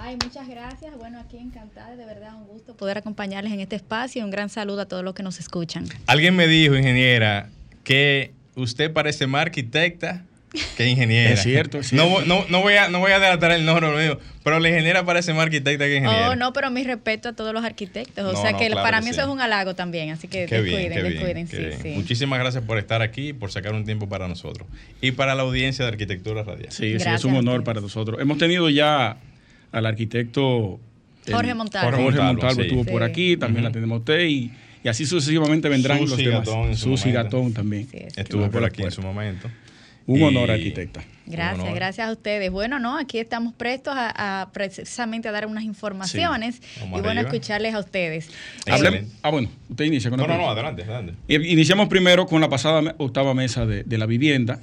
Ay, 0.00 0.18
muchas 0.22 0.48
gracias. 0.48 0.98
Bueno, 0.98 1.20
aquí 1.20 1.38
encantada, 1.38 1.94
de 1.94 2.04
verdad 2.04 2.34
un 2.34 2.48
gusto 2.48 2.76
poder 2.76 2.98
acompañarles 2.98 3.52
en 3.52 3.60
este 3.60 3.76
espacio. 3.76 4.24
Un 4.24 4.32
gran 4.32 4.48
saludo 4.48 4.82
a 4.82 4.86
todos 4.86 5.04
los 5.04 5.14
que 5.14 5.22
nos 5.22 5.38
escuchan. 5.38 5.86
Alguien 6.06 6.34
me 6.34 6.48
dijo, 6.48 6.74
ingeniera, 6.74 7.48
que 7.84 8.32
usted 8.56 8.92
parece 8.92 9.28
más 9.28 9.42
arquitecta 9.42 10.24
que 10.76 10.86
ingeniera. 10.86 11.30
Es 11.30 11.42
cierto, 11.42 11.80
No, 11.92 12.20
no, 12.22 12.44
no, 12.48 12.60
voy 12.60 12.74
a, 12.74 12.88
no 12.88 12.98
voy 12.98 13.12
a 13.12 13.18
delatar 13.18 13.52
el 13.52 13.64
nombre 13.64 13.88
mío, 13.90 14.18
pero 14.42 14.60
la 14.60 14.68
ingeniera 14.68 15.04
parece 15.04 15.32
más 15.32 15.44
arquitecta 15.44 15.84
que 15.84 15.96
ingeniera. 15.96 16.30
Oh, 16.30 16.36
no, 16.36 16.52
pero 16.52 16.70
mi 16.70 16.84
respeto 16.84 17.30
a 17.30 17.32
todos 17.32 17.52
los 17.52 17.64
arquitectos. 17.64 18.24
O 18.34 18.40
sea 18.40 18.54
que 18.54 18.70
para 18.70 19.00
mí 19.00 19.10
eso 19.10 19.22
es 19.22 19.28
un 19.28 19.40
halago 19.40 19.74
también, 19.74 20.10
así 20.10 20.28
que 20.28 20.46
descuiden, 20.46 21.02
descuiden. 21.02 21.48
Sí, 21.48 21.82
sí. 21.82 21.88
Muchísimas 21.96 22.38
gracias 22.38 22.64
por 22.64 22.78
estar 22.78 23.02
aquí, 23.02 23.32
por 23.32 23.50
sacar 23.50 23.74
un 23.74 23.84
tiempo 23.84 24.08
para 24.08 24.28
nosotros 24.28 24.68
y 25.00 25.12
para 25.12 25.34
la 25.34 25.42
audiencia 25.42 25.84
de 25.84 25.90
Arquitectura 25.92 26.42
Radial. 26.42 26.72
Sí, 26.72 26.98
sí 26.98 27.08
es 27.08 27.24
un 27.24 27.36
honor 27.36 27.64
para 27.64 27.80
nosotros. 27.80 28.20
Hemos 28.20 28.38
tenido 28.38 28.68
ya 28.68 29.16
al 29.70 29.86
arquitecto 29.86 30.80
Jorge 31.30 31.54
Montalvo. 31.54 32.02
Jorge 32.02 32.20
Montalvo 32.20 32.62
estuvo 32.62 32.84
por 32.84 33.02
aquí, 33.02 33.36
también 33.36 33.64
la 33.64 33.72
tenemos 33.72 34.00
usted 34.00 34.20
y 34.24 34.52
y 34.84 34.88
así 34.88 35.06
sucesivamente 35.06 35.68
vendrán 35.68 36.00
los 36.00 36.16
demás. 36.16 36.48
Susi 36.78 37.12
Gatón 37.12 37.52
también. 37.52 37.88
Estuvo 38.16 38.50
por 38.50 38.64
aquí 38.64 38.82
en 38.82 38.90
su 38.90 39.02
momento. 39.02 39.48
Un 40.06 40.22
honor, 40.22 40.50
arquitecta. 40.50 41.02
Gracias, 41.26 41.74
gracias 41.74 42.08
a 42.08 42.12
ustedes. 42.12 42.50
Bueno, 42.50 42.78
no, 42.78 42.98
aquí 42.98 43.18
estamos 43.18 43.54
prestos 43.54 43.94
a, 43.96 44.50
precisamente 44.52 45.28
a 45.28 45.32
dar 45.32 45.46
unas 45.46 45.64
informaciones 45.64 46.60
y 46.84 47.00
bueno, 47.00 47.20
escucharles 47.20 47.74
a 47.74 47.78
ustedes. 47.78 48.28
ah, 49.22 49.30
bueno, 49.30 49.48
usted 49.70 49.84
inicia 49.84 50.10
con 50.10 50.18
No, 50.18 50.26
no, 50.26 50.36
no, 50.36 50.50
adelante, 50.50 50.82
adelante. 50.82 51.14
Iniciamos 51.28 51.88
primero 51.88 52.26
con 52.26 52.40
la 52.40 52.48
pasada 52.48 52.94
octava 52.98 53.34
mesa 53.34 53.66
de, 53.66 53.84
de 53.84 53.98
la 53.98 54.06
vivienda 54.06 54.60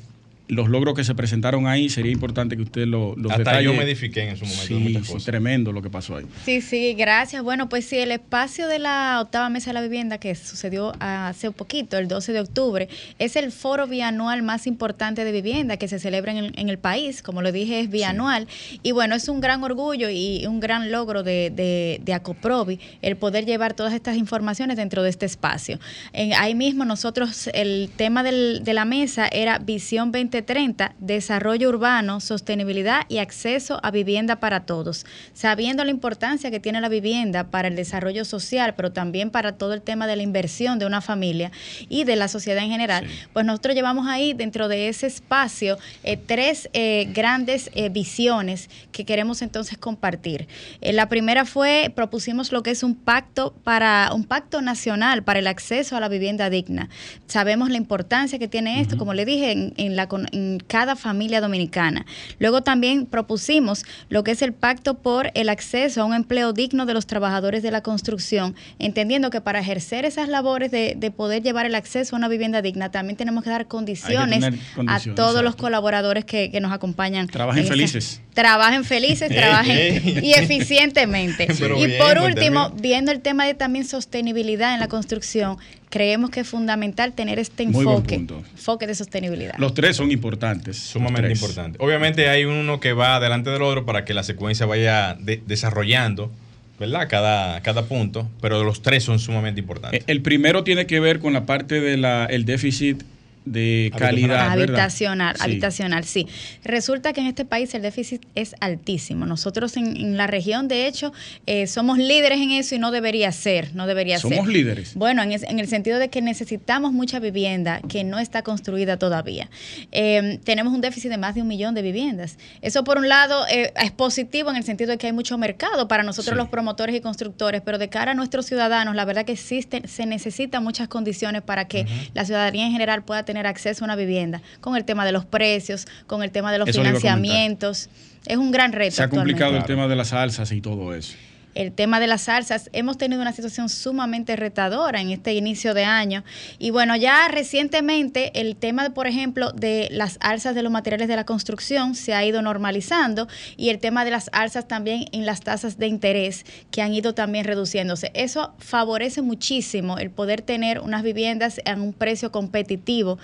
los 0.49 0.67
logros 0.67 0.95
que 0.95 1.03
se 1.03 1.13
presentaron 1.13 1.67
ahí, 1.67 1.89
sería 1.89 2.12
importante 2.12 2.57
que 2.57 2.63
usted 2.63 2.88
lo, 2.88 3.13
los 3.15 3.31
Hasta 3.31 3.62
yo 3.62 3.71
me 3.75 3.83
edifiqué 3.83 4.27
en 4.29 4.35
su 4.35 4.45
momento. 4.45 5.19
Sí, 5.19 5.23
tremendo 5.23 5.71
lo 5.71 5.83
que 5.83 5.91
pasó 5.91 6.17
ahí. 6.17 6.25
Sí, 6.43 6.62
sí, 6.62 6.95
gracias. 6.95 7.43
Bueno, 7.43 7.69
pues 7.69 7.85
sí, 7.85 7.99
el 7.99 8.12
espacio 8.12 8.67
de 8.67 8.79
la 8.79 9.19
octava 9.21 9.49
mesa 9.49 9.69
de 9.69 9.75
la 9.75 9.81
vivienda 9.81 10.17
que 10.17 10.33
sucedió 10.33 10.93
hace 10.99 11.51
poquito, 11.51 11.99
el 11.99 12.07
12 12.07 12.33
de 12.33 12.39
octubre, 12.39 12.89
es 13.19 13.35
el 13.35 13.51
foro 13.51 13.85
bianual 13.85 14.41
más 14.41 14.65
importante 14.65 15.23
de 15.23 15.31
vivienda 15.31 15.77
que 15.77 15.88
se 15.88 15.99
celebra 15.99 16.31
en 16.33 16.69
el, 16.69 16.79
país. 16.79 17.21
Como 17.21 17.43
lo 17.43 17.51
dije, 17.51 17.81
es 17.81 17.89
bianual. 17.91 18.47
Y 18.81 18.91
bueno, 18.91 19.13
es 19.13 19.29
un 19.29 19.41
gran 19.41 19.63
orgullo 19.63 20.09
y 20.09 20.47
un 20.47 20.59
gran 20.59 20.91
logro 20.91 21.21
de, 21.21 21.51
de, 21.55 22.01
de 22.03 22.13
Acoprovi 22.13 22.79
el 23.03 23.17
poder 23.17 23.45
llevar 23.45 23.75
todas 23.75 23.93
estas 23.93 24.17
informaciones 24.17 24.77
dentro 24.77 25.03
de 25.03 25.12
este 25.12 25.27
espacio. 25.27 25.79
En, 26.12 26.33
ahí 26.33 26.55
mismo 26.55 26.85
nosotros, 26.85 27.51
el 27.53 27.91
tema 27.95 28.23
del, 28.23 28.63
de 28.63 28.73
la 28.73 28.85
mesa 28.85 29.27
era 29.31 29.59
Visión 29.59 30.12
20 30.12 30.38
30, 30.41 30.95
desarrollo 30.99 31.69
urbano, 31.69 32.19
sostenibilidad 32.19 33.02
y 33.10 33.17
acceso 33.17 33.80
a 33.84 33.91
vivienda 33.91 34.39
para 34.39 34.62
todos. 34.65 35.06
Sabiendo 35.34 35.84
la 35.84 35.91
importancia 35.91 36.52
que 36.52 36.60
tiene 36.60 36.82
la 36.82 36.89
vivienda 36.89 37.45
para 37.52 37.67
el 37.67 37.75
desarrollo 37.75 38.25
social, 38.25 38.75
pero 38.75 38.91
también 38.91 39.30
para 39.32 39.58
todo 39.58 39.73
el 39.73 39.82
tema 39.82 40.08
de 40.08 40.15
la 40.15 40.23
inversión 40.23 40.80
de 40.80 40.86
una 40.86 41.02
familia 41.02 41.52
y 41.88 42.04
de 42.04 42.15
la 42.15 42.28
sociedad 42.28 42.63
en 42.63 42.71
general, 42.71 43.06
pues 43.34 43.45
nosotros 43.45 43.75
llevamos 43.75 44.08
ahí 44.08 44.34
dentro 44.34 44.67
de 44.67 44.89
ese 44.89 45.08
espacio 45.08 45.78
eh, 46.04 46.17
tres 46.17 46.69
eh, 46.73 47.10
grandes 47.13 47.69
eh, 47.73 47.89
visiones 47.89 48.69
que 48.91 49.06
queremos 49.06 49.41
entonces 49.41 49.78
compartir. 49.78 50.47
la 50.82 51.10
primera 51.10 51.45
fue, 51.45 51.91
propusimos 51.95 52.52
lo 52.52 52.63
que 52.63 52.71
es 52.71 52.84
un 52.84 52.95
pacto 52.95 53.54
para 53.63 54.12
un 54.13 54.23
pacto 54.23 54.62
nacional 54.62 55.23
para 55.23 55.39
el 55.39 55.47
acceso 55.47 55.95
a 55.95 55.99
la 55.99 56.10
vivienda 56.10 56.49
digna. 56.49 56.89
Sabemos 57.28 57.69
la 57.69 57.78
importancia 57.78 58.39
que 58.39 58.47
tiene 58.47 58.82
esto, 58.82 58.97
como 58.97 59.13
le 59.13 59.25
dije, 59.25 59.73
en, 59.75 59.95
la, 59.95 60.08
en, 60.32 60.60
cada 60.68 60.96
familia 60.96 61.42
dominicana. 61.42 62.06
Luego 62.39 62.62
también 62.62 63.06
propusimos 63.06 63.86
lo 64.10 64.24
que 64.24 64.32
es 64.32 64.42
el 64.42 64.54
pacto 64.54 64.96
por 64.96 65.32
el 65.34 65.50
acceso 65.50 66.02
a 66.02 66.06
un 66.06 66.13
empleo 66.13 66.54
digno 66.54 66.86
de 66.86 66.94
los 66.94 67.08
trabajadores 67.08 67.63
de 67.63 67.72
la 67.72 67.82
construcción, 67.82 68.56
entendiendo 68.78 69.30
que 69.30 69.42
para 69.42 69.60
ejercer 69.60 70.06
esas 70.06 70.30
labores 70.30 70.72
de, 70.72 71.13
poder 71.15 71.42
llevar 71.42 71.65
el 71.65 71.76
acceso 71.76 72.15
a 72.15 72.20
una 72.20 72.28
vivienda 72.28 72.62
digna, 72.62 72.92
también 72.92 73.18
tenemos 73.18 73.44
que 73.44 73.50
dar 73.50 73.68
condiciones, 73.68 74.44
a 74.88 75.00
todos 75.15 75.44
los 75.44 75.56
colaboradores 75.56 76.26
que, 76.26 76.60
nos 76.60 76.72
acompañan. 76.74 77.28
Trabajen 77.28 77.65
felices. 77.65 78.22
Trabajen 78.34 78.84
felices, 78.84 79.30
trabajen 79.34 80.24
y 80.24 80.34
eficientemente. 80.34 81.48
y 81.78 81.98
por 81.98 82.20
último, 82.20 82.72
viendo 82.72 83.12
el 83.12 83.22
tema 83.22 83.46
de 83.46 83.54
también 83.54 83.86
sostenibilidad 83.86 84.74
en 84.74 84.80
la 84.80 84.88
construcción, 84.88 85.58
creemos 85.89 86.30
que 86.30 86.41
es 86.41 86.47
fundamental 86.47 87.13
tener 87.13 87.39
este 87.39 87.63
enfoque, 87.63 88.15
enfoque 88.15 88.88
de 88.88 88.95
sostenibilidad. 88.95 89.56
Los 89.58 89.73
tres 89.73 89.95
son 89.95 90.12
importantes. 90.12 90.78
Sumamente 90.78 91.32
importantes. 91.32 91.82
Obviamente 91.82 92.30
hay 92.30 92.45
uno 92.45 92.80
que 92.80 92.93
va 92.93 93.19
delante 93.19 93.49
del 93.49 93.62
otro 93.62 93.86
para 93.86 94.06
que 94.06 94.13
la 94.13 94.23
secuencia 94.23 94.65
vaya 94.65 95.17
desarrollando. 95.45 96.32
¿verdad? 96.80 97.08
Cada, 97.10 97.60
cada 97.62 97.84
punto, 97.84 98.30
pero 98.39 98.63
los 98.63 98.82
tres 98.82 99.04
son 99.04 99.19
sumamente 99.19 99.60
importantes. 99.60 100.02
El 100.08 100.21
primero 100.21 100.63
tiene 100.63 100.88
que 100.88 101.02
ver 101.02 101.19
con 101.19 101.34
la 101.34 101.45
parte 101.45 101.82
del 101.82 102.45
déficit 102.45 103.04
de 103.51 103.91
calidad. 103.97 104.49
Habitacional, 104.49 105.35
habitacional, 105.39 106.03
sí. 106.03 106.27
Resulta 106.63 107.13
que 107.13 107.21
en 107.21 107.27
este 107.27 107.45
país 107.45 107.73
el 107.73 107.81
déficit 107.81 108.25
es 108.35 108.55
altísimo. 108.59 109.25
Nosotros 109.25 109.75
en, 109.77 110.17
la 110.17 110.27
región, 110.27 110.67
de 110.67 110.88
hecho, 110.88 111.12
eh, 111.45 111.67
somos 111.67 111.97
líderes 111.97 112.39
en 112.39 112.51
eso 112.51 112.75
y 112.75 112.79
no 112.79 112.91
debería 112.91 113.31
ser, 113.31 113.75
no 113.75 113.88
debería 113.88 114.19
ser. 114.19 114.31
Somos 114.31 114.47
líderes. 114.47 114.95
Bueno, 114.95 115.23
en, 115.23 115.59
el 115.59 115.67
sentido 115.67 115.99
de 115.99 116.09
que 116.09 116.21
necesitamos 116.21 116.93
mucha 116.93 117.19
vivienda 117.19 117.81
que 117.88 118.03
no 118.03 118.19
está 118.19 118.43
construida 118.43 118.97
todavía. 118.97 119.49
Em, 119.91 120.38
tenemos 120.39 120.73
un 120.73 120.81
déficit 120.81 121.09
de 121.09 121.17
más 121.17 121.35
de 121.35 121.41
un 121.41 121.47
millón 121.47 121.73
de 121.73 121.81
viviendas. 121.81 122.38
Eso 122.62 122.83
por 122.83 122.97
un 122.97 123.09
lado 123.09 123.45
eh, 123.47 123.73
es 123.81 123.91
positivo 123.91 124.49
en 124.49 124.55
el 124.55 124.63
sentido 124.63 124.91
de 124.91 124.97
que 124.97 125.07
hay 125.07 125.13
mucho 125.13 125.38
mercado 125.38 125.88
para 125.88 126.03
nosotros 126.03 126.38
los 126.38 126.49
promotores 126.49 126.95
y 126.95 127.01
constructores, 127.01 127.62
pero 127.62 127.77
de 127.77 127.89
cara 127.89 128.12
a 128.12 128.13
nuestros 128.15 128.45
ciudadanos, 128.45 128.95
la 128.95 129.05
verdad 129.05 129.25
que 129.25 129.33
existen, 129.33 129.88
se 129.88 130.05
necesitan 130.05 130.63
muchas 130.63 130.88
condiciones 130.88 131.41
para 131.41 131.67
que 131.67 131.85
la 132.13 132.25
ciudadanía 132.25 132.65
en 132.65 132.71
general 132.71 133.03
pueda 133.03 133.23
tener 133.23 133.38
acceso 133.45 133.84
a 133.84 133.86
una 133.86 133.95
vivienda, 133.95 134.41
con 134.62 134.75
el 134.75 134.86
tema 134.86 135.06
de 135.06 135.12
los 135.12 135.25
precios, 135.25 135.88
con 136.08 136.23
el 136.23 136.32
tema 136.32 136.52
de 136.52 136.60
los 136.60 136.69
financiamientos. 136.69 137.89
Es 138.25 138.38
un 138.38 138.52
gran 138.52 138.73
reto. 138.73 138.95
Se 138.95 139.04
ha 139.04 139.10
complicado 139.10 139.56
el 139.56 139.65
tema 139.65 139.88
de 139.88 139.95
las 139.95 140.13
alzas 140.13 140.52
y 140.52 140.62
todo 140.62 140.93
eso 140.93 141.15
el 141.55 141.71
tema 141.71 141.99
de 141.99 142.07
las 142.07 142.23
salsas, 142.23 142.69
hemos 142.73 142.97
tenido 142.97 143.21
una 143.21 143.33
situación 143.33 143.69
sumamente 143.69 144.35
retadora 144.35 145.01
en 145.01 145.09
este 145.09 145.33
inicio 145.33 145.73
de 145.73 145.83
año. 145.83 146.23
Y 146.57 146.71
bueno, 146.71 146.95
ya 146.95 147.27
recientemente 147.27 148.39
el 148.39 148.55
tema, 148.55 148.89
por 148.91 149.07
ejemplo, 149.07 149.51
de 149.51 149.89
las 149.91 150.17
alzas 150.21 150.55
de 150.55 150.63
los 150.63 150.71
materiales 150.71 151.07
de 151.07 151.15
la 151.15 151.25
construcción 151.25 151.95
se 151.95 152.13
ha 152.13 152.23
ido 152.25 152.41
normalizando 152.41 153.27
y 153.57 153.69
el 153.69 153.79
tema 153.79 154.05
de 154.05 154.12
las 154.12 154.29
alzas 154.33 154.67
también 154.67 155.05
en 155.12 155.25
las 155.25 155.41
tasas 155.41 155.77
de 155.77 155.88
interés 155.88 156.45
que 156.71 156.81
han 156.81 156.93
ido 156.93 157.13
también 157.13 157.45
reduciéndose. 157.45 158.12
Eso 158.13 158.53
favorece 158.59 159.21
muchísimo 159.21 159.97
el 159.97 160.12
poder 160.12 160.41
tener 160.41 160.79
unas 160.79 161.03
viviendas 161.03 161.62
a 161.65 161.73
un 161.73 161.93
precio 161.93 162.31
competitivo. 162.31 163.17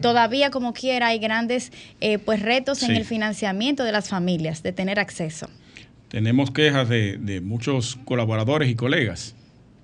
Todavía, 0.00 0.50
como 0.50 0.72
quiera, 0.72 1.08
hay 1.08 1.18
grandes 1.18 1.72
eh, 2.00 2.18
pues 2.18 2.40
retos 2.40 2.82
en 2.82 2.92
el 2.92 3.04
financiamiento 3.04 3.84
de 3.84 3.92
las 3.92 4.08
familias, 4.08 4.62
de 4.62 4.72
tener 4.72 4.98
acceso. 4.98 5.48
Tenemos 6.12 6.50
quejas 6.50 6.90
de, 6.90 7.40
muchos 7.42 7.98
colaboradores 8.04 8.68
y 8.68 8.74
colegas 8.74 9.34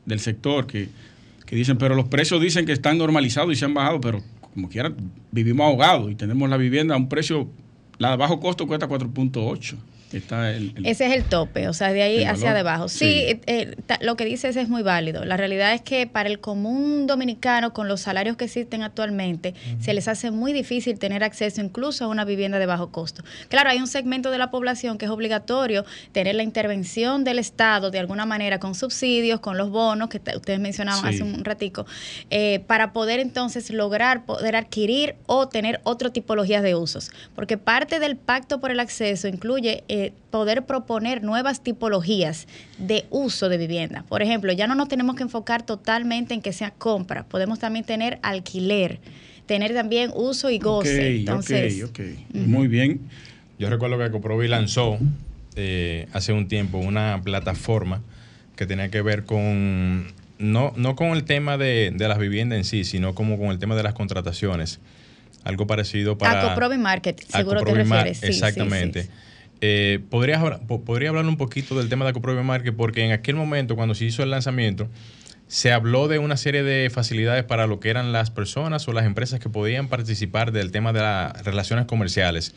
del 0.04 0.20
sector 0.20 0.66
que, 0.66 0.90
dicen, 1.50 1.78
pero 1.78 1.94
los 1.94 2.08
precios 2.08 2.38
dicen 2.42 2.66
que 2.66 2.72
están 2.72 2.98
normalizados 2.98 3.50
y 3.50 3.56
se 3.56 3.64
han 3.64 3.72
bajado, 3.72 3.98
pero 3.98 4.22
como 4.52 4.68
quiera, 4.68 4.92
vivimos 5.32 5.64
ahogados 5.64 6.12
y 6.12 6.16
tenemos 6.16 6.50
la 6.50 6.58
vivienda 6.58 6.94
a 6.94 6.98
un 6.98 7.08
precio, 7.08 7.48
la 7.96 8.10
de 8.10 8.18
bajo 8.18 8.40
costo 8.40 8.66
cuesta 8.66 8.86
4.8. 8.86 9.76
Ese 10.84 11.06
es 11.06 11.12
el 11.12 11.24
tope, 11.24 11.68
o 11.68 11.72
sea, 11.72 11.92
de 11.92 12.02
ahí 12.02 12.24
hacia 12.24 12.54
debajo. 12.54 12.88
Sí, 12.88 13.06
eh, 13.06 13.40
eh, 13.46 13.76
lo 14.00 14.16
que 14.16 14.24
dices 14.24 14.56
es 14.56 14.68
muy 14.68 14.82
válido. 14.82 15.24
La 15.24 15.36
realidad 15.36 15.74
es 15.74 15.82
que 15.82 16.06
para 16.06 16.28
el 16.28 16.40
común 16.40 17.06
dominicano, 17.06 17.72
con 17.72 17.88
los 17.88 18.00
salarios 18.00 18.36
que 18.36 18.46
existen 18.46 18.82
actualmente, 18.82 19.54
se 19.80 19.94
les 19.94 20.08
hace 20.08 20.30
muy 20.30 20.52
difícil 20.52 20.98
tener 20.98 21.22
acceso 21.22 21.60
incluso 21.60 22.04
a 22.04 22.08
una 22.08 22.24
vivienda 22.24 22.58
de 22.58 22.66
bajo 22.66 22.90
costo. 22.90 23.22
Claro, 23.48 23.70
hay 23.70 23.78
un 23.78 23.86
segmento 23.86 24.30
de 24.30 24.38
la 24.38 24.50
población 24.50 24.98
que 24.98 25.04
es 25.04 25.10
obligatorio 25.10 25.84
tener 26.12 26.34
la 26.34 26.42
intervención 26.42 27.22
del 27.24 27.38
Estado 27.38 27.90
de 27.90 27.98
alguna 27.98 28.26
manera 28.26 28.58
con 28.58 28.74
subsidios, 28.74 29.40
con 29.40 29.56
los 29.56 29.70
bonos 29.70 30.08
que 30.08 30.20
ustedes 30.34 30.58
mencionaban 30.58 31.04
hace 31.04 31.22
un 31.22 31.44
ratico, 31.44 31.86
eh, 32.30 32.60
para 32.66 32.92
poder 32.92 33.20
entonces 33.20 33.70
lograr 33.70 34.24
poder 34.24 34.56
adquirir 34.56 35.14
o 35.26 35.48
tener 35.48 35.80
otra 35.84 36.08
tipologías 36.10 36.62
de 36.62 36.74
usos. 36.74 37.10
Porque 37.34 37.58
parte 37.58 37.98
del 38.00 38.16
pacto 38.16 38.60
por 38.60 38.70
el 38.70 38.80
acceso 38.80 39.28
incluye 39.28 39.84
poder 40.30 40.64
proponer 40.66 41.22
nuevas 41.22 41.62
tipologías 41.62 42.46
de 42.78 43.06
uso 43.10 43.48
de 43.48 43.58
vivienda. 43.58 44.04
Por 44.08 44.22
ejemplo, 44.22 44.52
ya 44.52 44.66
no 44.66 44.74
nos 44.74 44.88
tenemos 44.88 45.16
que 45.16 45.22
enfocar 45.22 45.64
totalmente 45.64 46.34
en 46.34 46.42
que 46.42 46.52
sea 46.52 46.70
compra, 46.70 47.24
podemos 47.24 47.58
también 47.58 47.84
tener 47.84 48.18
alquiler, 48.22 49.00
tener 49.46 49.74
también 49.74 50.10
uso 50.14 50.50
y 50.50 50.58
goce. 50.58 51.16
Entonces, 51.16 51.82
ok, 51.84 52.00
muy 52.32 52.68
bien. 52.68 53.00
Yo 53.58 53.68
recuerdo 53.68 53.98
que 53.98 54.10
Coprovi 54.10 54.46
lanzó 54.46 54.98
eh, 55.56 56.06
hace 56.12 56.32
un 56.32 56.46
tiempo 56.46 56.78
una 56.78 57.20
plataforma 57.24 58.00
que 58.54 58.66
tenía 58.66 58.90
que 58.90 59.02
ver 59.02 59.24
con, 59.24 60.12
no, 60.38 60.72
no 60.76 60.94
con 60.94 61.08
el 61.08 61.24
tema 61.24 61.58
de, 61.58 61.92
las 61.98 62.18
viviendas 62.18 62.58
en 62.58 62.64
sí, 62.64 62.84
sino 62.84 63.14
como 63.14 63.38
con 63.38 63.48
el 63.48 63.58
tema 63.58 63.74
de 63.74 63.82
las 63.82 63.94
contrataciones. 63.94 64.78
Algo 65.42 65.66
parecido 65.66 66.18
para... 66.18 66.40
A 66.40 66.48
Coprovi 66.50 66.78
Market, 66.78 67.20
seguro 67.20 67.62
te 67.62 67.74
refieres. 67.74 68.22
exactamente. 68.22 69.08
Eh, 69.60 70.00
¿podrías, 70.10 70.42
¿Podría 70.60 71.08
hablar 71.08 71.26
un 71.26 71.36
poquito 71.36 71.76
del 71.76 71.88
tema 71.88 72.04
de 72.04 72.10
Acoprobio 72.10 72.44
Market? 72.44 72.74
Porque 72.76 73.04
en 73.04 73.12
aquel 73.12 73.34
momento, 73.34 73.76
cuando 73.76 73.94
se 73.94 74.04
hizo 74.04 74.22
el 74.22 74.30
lanzamiento, 74.30 74.88
se 75.48 75.72
habló 75.72 76.08
de 76.08 76.18
una 76.18 76.36
serie 76.36 76.62
de 76.62 76.90
facilidades 76.90 77.44
para 77.44 77.66
lo 77.66 77.80
que 77.80 77.88
eran 77.88 78.12
las 78.12 78.30
personas 78.30 78.86
o 78.86 78.92
las 78.92 79.06
empresas 79.06 79.40
que 79.40 79.48
podían 79.48 79.88
participar 79.88 80.52
del 80.52 80.70
tema 80.70 80.92
de 80.92 81.00
las 81.00 81.44
relaciones 81.44 81.86
comerciales. 81.86 82.54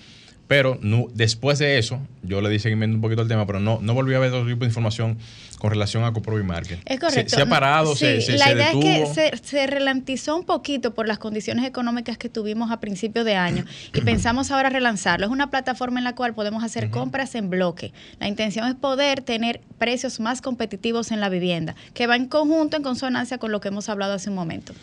Pero 0.51 0.77
no, 0.81 1.05
después 1.13 1.59
de 1.59 1.77
eso, 1.77 2.01
yo 2.23 2.41
le 2.41 2.49
di 2.49 2.59
seguimiento 2.59 2.93
un 2.93 3.01
poquito 3.01 3.21
al 3.21 3.29
tema, 3.29 3.47
pero 3.47 3.61
no, 3.61 3.79
no 3.81 3.93
volví 3.93 4.15
a 4.15 4.19
ver 4.19 4.33
otro 4.33 4.45
tipo 4.45 4.65
de 4.65 4.65
información 4.65 5.17
con 5.59 5.69
relación 5.69 6.03
a 6.03 6.11
Coprobi 6.11 6.43
Market. 6.43 6.81
Es 6.83 6.99
correcto. 6.99 7.37
Se, 7.37 7.41
ha 7.41 7.45
parado, 7.45 7.95
se, 7.95 8.19
se, 8.19 8.37
La 8.37 8.51
idea 8.51 8.71
es 8.73 8.75
que 8.75 9.05
se, 9.13 9.37
se, 9.41 9.65
relantizó 9.67 10.35
un 10.35 10.43
poquito 10.43 10.93
por 10.93 11.07
las 11.07 11.19
condiciones 11.19 11.63
económicas 11.63 12.17
que 12.17 12.27
tuvimos 12.27 12.69
a 12.69 12.81
principio 12.81 13.23
de 13.23 13.35
año 13.35 13.63
y 13.93 14.01
pensamos 14.01 14.51
ahora 14.51 14.69
relanzarlo. 14.69 15.25
Es 15.25 15.31
una 15.31 15.49
plataforma 15.49 16.01
en 16.01 16.03
la 16.03 16.15
cual 16.15 16.33
podemos 16.33 16.65
hacer 16.65 16.89
compras 16.89 17.33
en 17.35 17.49
bloque. 17.49 17.93
La 18.19 18.27
intención 18.27 18.67
es 18.67 18.75
poder 18.75 19.21
tener 19.21 19.61
precios 19.77 20.19
más 20.19 20.41
competitivos 20.41 21.11
en 21.11 21.21
la 21.21 21.29
vivienda, 21.29 21.77
que 21.93 22.07
va 22.07 22.17
en 22.17 22.25
conjunto, 22.25 22.75
en 22.75 22.83
consonancia 22.83 23.37
con 23.37 23.53
lo 23.53 23.61
que 23.61 23.69
hemos 23.69 23.87
hablado 23.87 24.15
hace 24.15 24.29
un 24.29 24.35
momento. 24.35 24.73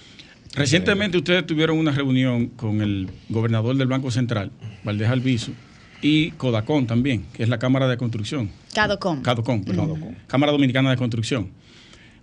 Recientemente 0.55 1.19
ustedes 1.19 1.47
tuvieron 1.47 1.79
una 1.79 1.93
reunión 1.93 2.49
con 2.49 2.81
el 2.81 3.09
gobernador 3.29 3.77
del 3.77 3.87
Banco 3.87 4.11
Central, 4.11 4.51
Valdés 4.83 5.09
Alviso, 5.09 5.53
y 6.01 6.31
Codacon 6.33 6.87
también, 6.87 7.27
que 7.33 7.43
es 7.43 7.49
la 7.49 7.59
Cámara 7.59 7.89
de 7.89 7.97
Construcción. 7.97 8.51
Cadocon. 8.75 9.23
Cadocon, 9.23 9.65
perdón. 9.65 10.17
Cámara 10.27 10.53
Dominicana 10.53 10.91
de 10.91 10.97
Construcción. 10.97 11.51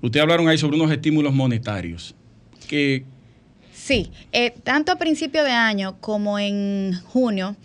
Ustedes 0.01 0.21
hablaron 0.21 0.47
ahí 0.47 0.57
sobre 0.57 0.77
unos 0.77 0.91
estímulos 0.91 1.33
monetarios 1.33 2.15
que... 2.67 3.05
Sí, 3.73 4.11
eh, 4.31 4.51
tanto 4.63 4.91
a 4.91 4.95
principio 4.95 5.43
de 5.43 5.51
año 5.51 5.97
como 5.99 6.39
en 6.39 6.93
junio 7.05 7.55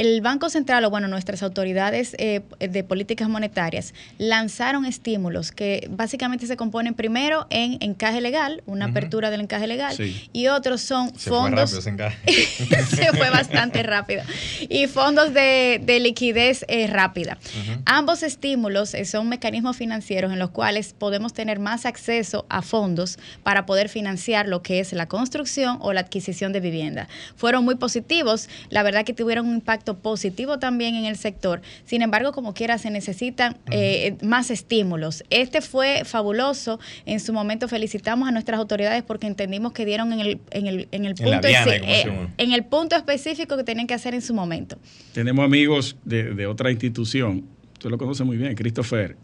el 0.00 0.22
Banco 0.22 0.48
Central, 0.48 0.82
o 0.86 0.90
bueno, 0.90 1.08
nuestras 1.08 1.42
autoridades 1.42 2.16
eh, 2.18 2.40
de 2.58 2.84
políticas 2.84 3.28
monetarias, 3.28 3.92
lanzaron 4.16 4.86
estímulos 4.86 5.52
que 5.52 5.88
básicamente 5.90 6.46
se 6.46 6.56
componen 6.56 6.94
primero 6.94 7.46
en 7.50 7.76
encaje 7.82 8.22
legal, 8.22 8.62
una 8.64 8.86
apertura 8.86 9.28
del 9.28 9.42
encaje 9.42 9.66
legal, 9.66 9.94
y 10.32 10.46
otros 10.46 10.80
son 10.80 11.14
fondos. 11.14 11.70
Fue 11.82 11.92
rápido, 11.92 12.10
se 12.86 13.12
fue 13.12 13.28
bastante 13.28 13.82
rápido. 13.82 14.22
Y 14.70 14.86
fondos 14.86 15.34
de, 15.34 15.98
liquidez 16.00 16.64
eh, 16.68 16.86
rápida. 16.86 17.36
Ambos 17.84 18.22
estímulos 18.22 18.94
eh, 18.94 19.04
son 19.04 19.28
mecanismos 19.28 19.76
financieros 19.76 20.32
en 20.32 20.38
los 20.38 20.48
cuales 20.48 20.94
podemos 20.98 21.34
tener 21.34 21.58
más 21.58 21.84
acceso 21.84 22.46
a 22.48 22.62
fondos 22.62 23.18
para 23.42 23.66
poder 23.66 23.90
financiar 23.90 24.48
lo 24.48 24.62
que 24.62 24.80
es 24.80 24.94
la 24.94 25.08
construcción 25.08 25.76
o 25.82 25.92
la 25.92 26.00
adquisición 26.00 26.54
de 26.54 26.60
vivienda. 26.60 27.06
Fueron 27.36 27.66
muy 27.66 27.74
positivos, 27.74 28.48
la 28.70 28.82
verdad 28.82 29.04
que 29.04 29.12
tuvieron 29.12 29.46
un 29.46 29.56
impacto 29.56 29.89
positivo 29.98 30.58
también 30.58 30.94
en 30.94 31.04
el 31.04 31.16
sector. 31.16 31.62
Sin 31.84 32.02
embargo, 32.02 32.32
como 32.32 32.54
quiera, 32.54 32.78
se 32.78 32.90
necesitan 32.90 33.56
eh, 33.70 34.16
más 34.22 34.50
estímulos. 34.50 35.24
Este 35.30 35.60
fue 35.60 36.02
fabuloso. 36.04 36.80
En 37.06 37.20
su 37.20 37.32
momento 37.32 37.68
felicitamos 37.68 38.28
a 38.28 38.32
nuestras 38.32 38.58
autoridades 38.58 39.02
porque 39.02 39.26
entendimos 39.26 39.72
que 39.72 39.84
dieron 39.84 40.12
en 40.12 40.20
el, 40.20 40.40
en 40.50 40.66
el, 40.66 40.88
en 40.92 41.04
el 41.04 41.14
punto, 41.14 41.48
eh, 41.48 42.28
en 42.38 42.52
el 42.52 42.64
punto 42.64 42.96
específico 42.96 43.56
que 43.56 43.64
tenían 43.64 43.86
que 43.86 43.94
hacer 43.94 44.14
en 44.14 44.22
su 44.22 44.34
momento. 44.34 44.78
Tenemos 45.12 45.44
amigos 45.44 45.96
de, 46.04 46.46
otra 46.46 46.70
institución. 46.70 47.44
Usted 47.74 47.90
lo 47.90 47.98
conoce 47.98 48.24
muy 48.24 48.36
bien, 48.36 48.54
Christopher. 48.54 49.16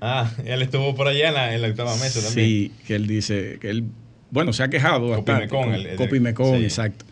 Ah, 0.00 0.30
él 0.44 0.62
estuvo 0.62 0.94
por 0.94 1.06
allá 1.06 1.52
en 1.54 1.62
la, 1.62 1.68
octava 1.68 1.94
mesa 1.96 2.20
también. 2.20 2.48
Sí, 2.48 2.72
que 2.86 2.96
él 2.96 3.06
dice 3.06 3.58
que 3.60 3.70
él, 3.70 3.84
bueno, 4.30 4.52
se 4.52 4.62
ha 4.62 4.68
quejado. 4.68 5.14
Copimecón. 5.14 5.76
Copimecón, 5.96 6.56
exacto 6.56 7.04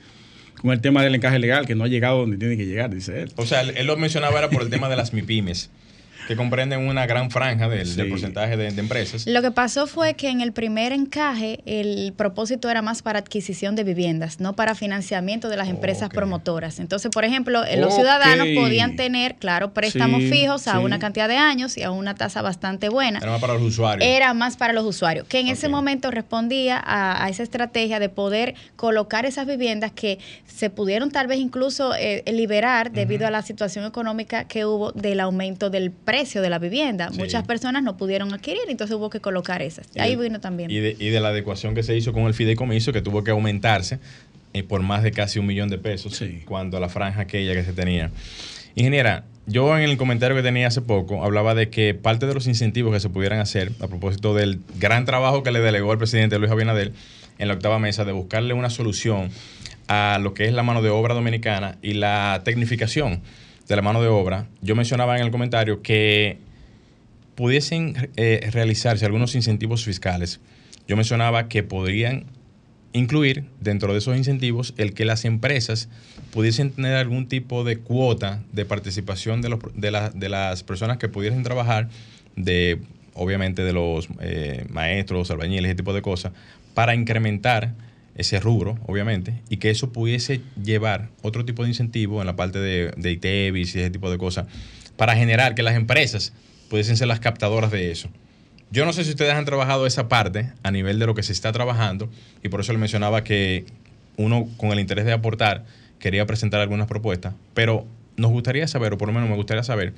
con 0.61 0.73
el 0.73 0.81
tema 0.81 1.03
del 1.03 1.15
encaje 1.15 1.39
legal, 1.39 1.67
que 1.67 1.75
no 1.75 1.85
ha 1.85 1.89
llegado 1.89 2.19
donde 2.19 2.37
tiene 2.37 2.57
que 2.57 2.67
llegar, 2.67 2.91
dice 2.91 3.23
él. 3.23 3.33
O 3.37 3.47
sea, 3.47 3.63
él, 3.63 3.87
lo 3.87 3.97
mencionaba 3.97 4.39
era 4.39 4.51
por 4.51 4.63
el 4.63 4.71
tema 4.71 4.89
de 4.89 4.97
las 4.97 5.13
MIPIMES 5.13 5.71
que 6.31 6.37
comprenden 6.37 6.87
una 6.87 7.07
gran 7.07 7.29
franja 7.29 7.69
del, 7.69 7.97
del 7.97 8.09
porcentaje 8.09 8.57
de, 8.57 8.71
de, 8.71 8.81
empresas. 8.81 9.27
Lo 9.27 9.43
que 9.43 9.51
pasó 9.51 9.89
fue 9.89 10.15
que 10.15 10.29
en 10.29 10.41
el 10.41 10.53
primer 10.53 10.93
encaje 10.93 11.59
el 11.67 12.13
propósito 12.13 12.71
era 12.71 12.83
más 12.83 13.03
para 13.03 13.19
adquisición 13.19 13.75
de 13.75 13.83
viviendas, 13.83 14.39
no 14.39 14.55
para 14.55 14.77
financiamiento 14.77 15.49
de 15.49 15.57
las 15.57 15.69
empresas 15.69 16.05
okay. 16.05 16.17
promotoras. 16.17 16.79
Entonces, 16.79 17.11
por 17.11 17.25
ejemplo, 17.25 17.63
los 17.63 17.87
okay. 17.87 17.97
ciudadanos 17.97 18.47
podían 18.55 18.95
tener, 18.95 19.35
claro, 19.41 19.75
préstamos 19.75 20.23
sí, 20.23 20.31
fijos 20.31 20.69
a 20.69 20.75
sí. 20.75 20.85
una 20.85 21.01
cantidad 21.01 21.27
de 21.27 21.37
años 21.37 21.77
y 21.77 21.83
a 21.83 21.91
una 21.91 22.15
tasa 22.15 22.43
bastante 22.43 22.89
buena. 22.89 23.19
Era 23.19 23.33
más 23.33 23.41
para 23.41 23.55
los 23.55 23.63
usuarios. 23.65 24.09
Era 24.09 24.33
más 24.33 24.57
para 24.57 24.73
los 24.73 24.85
usuarios, 24.85 25.27
que 25.27 25.41
en 25.41 25.47
okay. 25.47 25.55
ese 25.55 25.69
momento 25.69 26.13
respondía 26.13 26.77
a, 26.79 27.25
a, 27.25 27.29
esa 27.29 27.43
estrategia 27.43 27.99
de 27.99 28.09
poder 28.09 28.55
colocar 28.77 29.27
esas 29.27 29.49
viviendas 29.49 29.91
que 29.91 30.21
se 30.47 30.71
pudieron 30.71 31.11
tal 31.11 31.27
vez 31.27 31.41
incluso 31.41 31.93
eh, 31.97 32.23
liberar 32.31 32.93
debido 32.93 33.23
uh 33.23 33.25
-huh. 33.25 33.29
a 33.29 33.31
la 33.33 33.43
situación 33.43 33.85
económica 33.85 34.45
que 34.45 34.65
hubo 34.65 34.93
del 34.93 35.19
aumento 35.19 35.71
del 35.71 35.91
precio 35.91 36.20
precio 36.21 36.43
de 36.43 36.51
la 36.51 36.59
vivienda. 36.59 37.11
Sí. 37.11 37.19
Muchas 37.19 37.47
personas 37.47 37.83
no 37.83 37.97
pudieron 37.97 38.33
adquirir, 38.35 38.63
entonces 38.69 38.97
hubo 38.97 39.09
que 39.09 39.21
colocar 39.21 39.63
esas. 39.63 39.89
Y 39.95 40.01
Ahí 40.01 40.17
de, 40.17 40.23
vino 40.23 40.41
también. 40.41 40.71
Y 40.71 40.79
de, 40.79 40.97
y 40.99 41.09
de, 41.09 41.21
la 41.21 41.29
adecuación 41.29 41.75
que 41.75 41.83
se 41.83 41.97
hizo 41.97 42.13
con 42.13 42.25
el 42.25 42.35
fideicomiso, 42.35 42.93
que 42.93 43.01
tuvo 43.01 43.25
que 43.25 43.31
aumentarse 43.31 43.99
eh, 44.53 44.63
por 44.63 44.83
más 44.83 45.03
de 45.03 45.13
casi 45.13 45.39
un 45.39 45.47
millón 45.47 45.71
de 45.71 45.79
pesos 45.79 46.17
sí. 46.17 46.43
cuando 46.45 46.79
la 46.79 46.89
franja 46.89 47.23
aquella 47.23 47.55
que 47.55 47.65
se 47.65 47.73
tenía. 47.73 48.11
Ingeniera, 48.75 49.25
yo 49.47 49.77
en 49.77 49.83
el 49.83 49.97
comentario 49.97 50.37
que 50.37 50.43
tenía 50.43 50.69
hace 50.69 50.83
poco 50.83 51.25
hablaba 51.25 51.55
de 51.55 51.71
que 51.71 51.95
parte 51.95 52.27
de 52.27 52.35
los 52.35 52.47
incentivos 52.47 52.93
que 52.93 53.01
se 53.01 53.09
pudieran 53.09 53.41
hacer 53.41 53.73
a 53.81 53.89
propósito 53.89 54.35
del 54.35 54.61
gran 54.79 55.07
trabajo 55.07 55.43
que 55.43 55.51
le 55.51 55.61
delegó 55.61 55.93
el 55.93 55.99
presidente 55.99 56.39
Luis 56.39 56.53
Abinader 56.53 56.93
en 57.39 57.49
la 57.49 57.55
octava 57.55 57.79
mesa 57.79 58.05
de 58.05 58.13
buscarle 58.13 58.55
una 58.55 58.71
solución 58.71 59.31
a 59.89 60.19
lo 60.21 60.35
que 60.35 60.45
es 60.45 60.53
la 60.53 60.63
mano 60.63 60.83
de 60.83 60.91
obra 60.91 61.15
dominicana 61.15 61.79
y 61.83 61.95
la 61.95 62.43
tecnificación 62.45 63.23
de 63.71 63.77
la 63.77 63.83
mano 63.83 64.03
de 64.03 64.09
obra, 64.09 64.49
yo 64.63 64.75
mencionaba 64.75 65.17
en 65.17 65.23
el 65.23 65.31
comentario 65.31 65.81
que 65.81 66.39
pudiesen 67.37 68.11
eh, 68.17 68.51
realizarse 68.51 69.07
algunos 69.07 69.37
incentivos 69.37 69.85
fiscales. 69.85 70.41
Yo 70.89 70.97
mencionaba 70.97 71.49
que 71.49 71.63
podrían 71.63 72.25
incluir 72.93 73.45
dentro 73.61 73.93
de 73.93 74.01
esos 74.01 74.17
incentivos 74.17 74.75
el 74.77 74.93
que 74.93 75.05
las 75.05 75.25
empresas 75.25 75.89
pudiesen 76.33 76.73
tener 76.73 76.97
algún 76.97 77.29
tipo 77.29 77.63
de 77.63 77.79
cuota 77.79 78.43
de 78.53 78.65
participación 78.65 79.41
de, 79.41 80.29
las 80.29 80.63
personas 80.65 80.97
que 80.99 81.09
pudiesen 81.09 81.45
trabajar, 81.45 81.89
de 82.35 82.81
obviamente 83.15 83.63
de 83.63 83.73
los 83.73 84.09
eh, 84.21 84.67
maestros, 84.69 85.31
albañiles, 85.31 85.67
ese 85.67 85.77
tipo 85.77 85.93
de 85.93 86.03
cosas, 86.03 86.33
para 86.75 86.97
incrementar 86.97 87.75
ese 88.15 88.41
rubro, 88.41 88.79
obviamente, 88.87 89.43
y 89.49 89.59
que 89.59 89.71
eso 89.71 89.93
pudiese 89.93 90.41
llevar 90.63 91.09
otro 91.23 91.45
tipo 91.45 91.63
de 91.63 91.71
incentivo 91.71 92.21
en 92.21 92.27
la 92.27 92.37
parte 92.37 92.59
de, 92.59 92.93
de 92.97 93.53
y 93.55 93.63
ese 93.63 93.91
tipo 93.91 94.11
de 94.11 94.19
cosas, 94.19 94.47
para 94.97 95.17
generar 95.17 95.55
que 95.55 95.63
las 95.63 95.75
empresas 95.75 96.33
pudiesen 96.69 96.97
ser 96.97 97.09
las 97.09 97.21
captadoras 97.21 97.71
de 97.71 97.91
eso. 97.91 98.09
Yo 98.71 98.85
no 98.85 98.93
sé 98.93 99.05
si 99.05 99.11
ustedes 99.11 99.33
han 99.33 99.45
trabajado 99.45 99.87
esa 99.87 100.09
parte 100.09 100.53
a 100.63 100.71
nivel 100.71 100.99
de 100.99 101.07
lo 101.07 101.15
que 101.15 101.23
se 101.23 101.33
está 101.33 101.53
trabajando, 101.53 102.09
y 102.43 102.49
por 102.49 102.61
eso 102.61 102.73
le 102.73 102.79
mencionaba 102.79 103.25
que 103.25 103.65
uno 104.17 104.49
con 104.57 104.71
el 104.71 104.81
interés 104.81 105.05
de 105.07 105.13
aportar 105.13 105.65
quería 105.99 106.27
presentar 106.27 106.61
algunas 106.61 106.87
propuestas, 106.87 107.35
pero 107.55 107.87
nos 108.17 108.31
gustaría 108.31 108.69
saber, 108.69 108.93
o 108.93 108.99
por 108.99 109.09
lo 109.09 109.15
menos 109.15 109.29
me 109.29 109.37
gustaría 109.37 109.63
saber, 109.63 109.95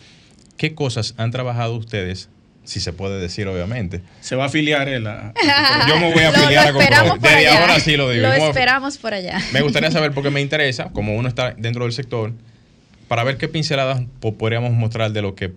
qué 0.57 0.75
cosas 0.75 1.15
han 1.17 1.31
trabajado 1.31 1.75
ustedes 1.75 2.29
si 2.65 2.81
se 2.81 2.93
puede 2.93 3.21
decir, 3.21 3.47
obviamente. 3.49 4.03
Se 4.21 4.37
va 4.37 4.45
a 4.45 4.47
afiliar 4.47 4.89
él. 4.89 5.07
A... 5.07 5.33
Yo 5.89 5.99
me 5.99 6.13
voy 6.13 6.23
a 6.23 6.29
afiliar 6.29 6.73
lo, 6.73 6.81
lo 6.81 6.81
a 6.81 7.19
Desde 7.19 7.49
ahora 7.49 7.81
sí 7.81 7.97
lo 7.97 8.11
digo. 8.11 8.27
Lo 8.27 8.33
esperamos 8.33 8.99
por 8.99 9.15
allá. 9.15 9.41
Me 9.53 9.63
gustaría 9.63 9.91
saber, 9.93 10.13
porque 10.13 10.31
me 10.31 10.41
interesa, 10.41 10.91
como 10.93 11.15
uno 11.17 11.29
está 11.29 11.55
dentro 11.57 11.85
del 11.85 11.93
sector, 11.93 12.33
para 13.09 13.25
ver 13.25 13.37
qué 13.37 13.49
pinceladas 13.49 14.03
podríamos 14.21 14.73
mostrar 14.73 15.13
de 15.13 15.23
lo 15.23 15.35
que 15.35 15.53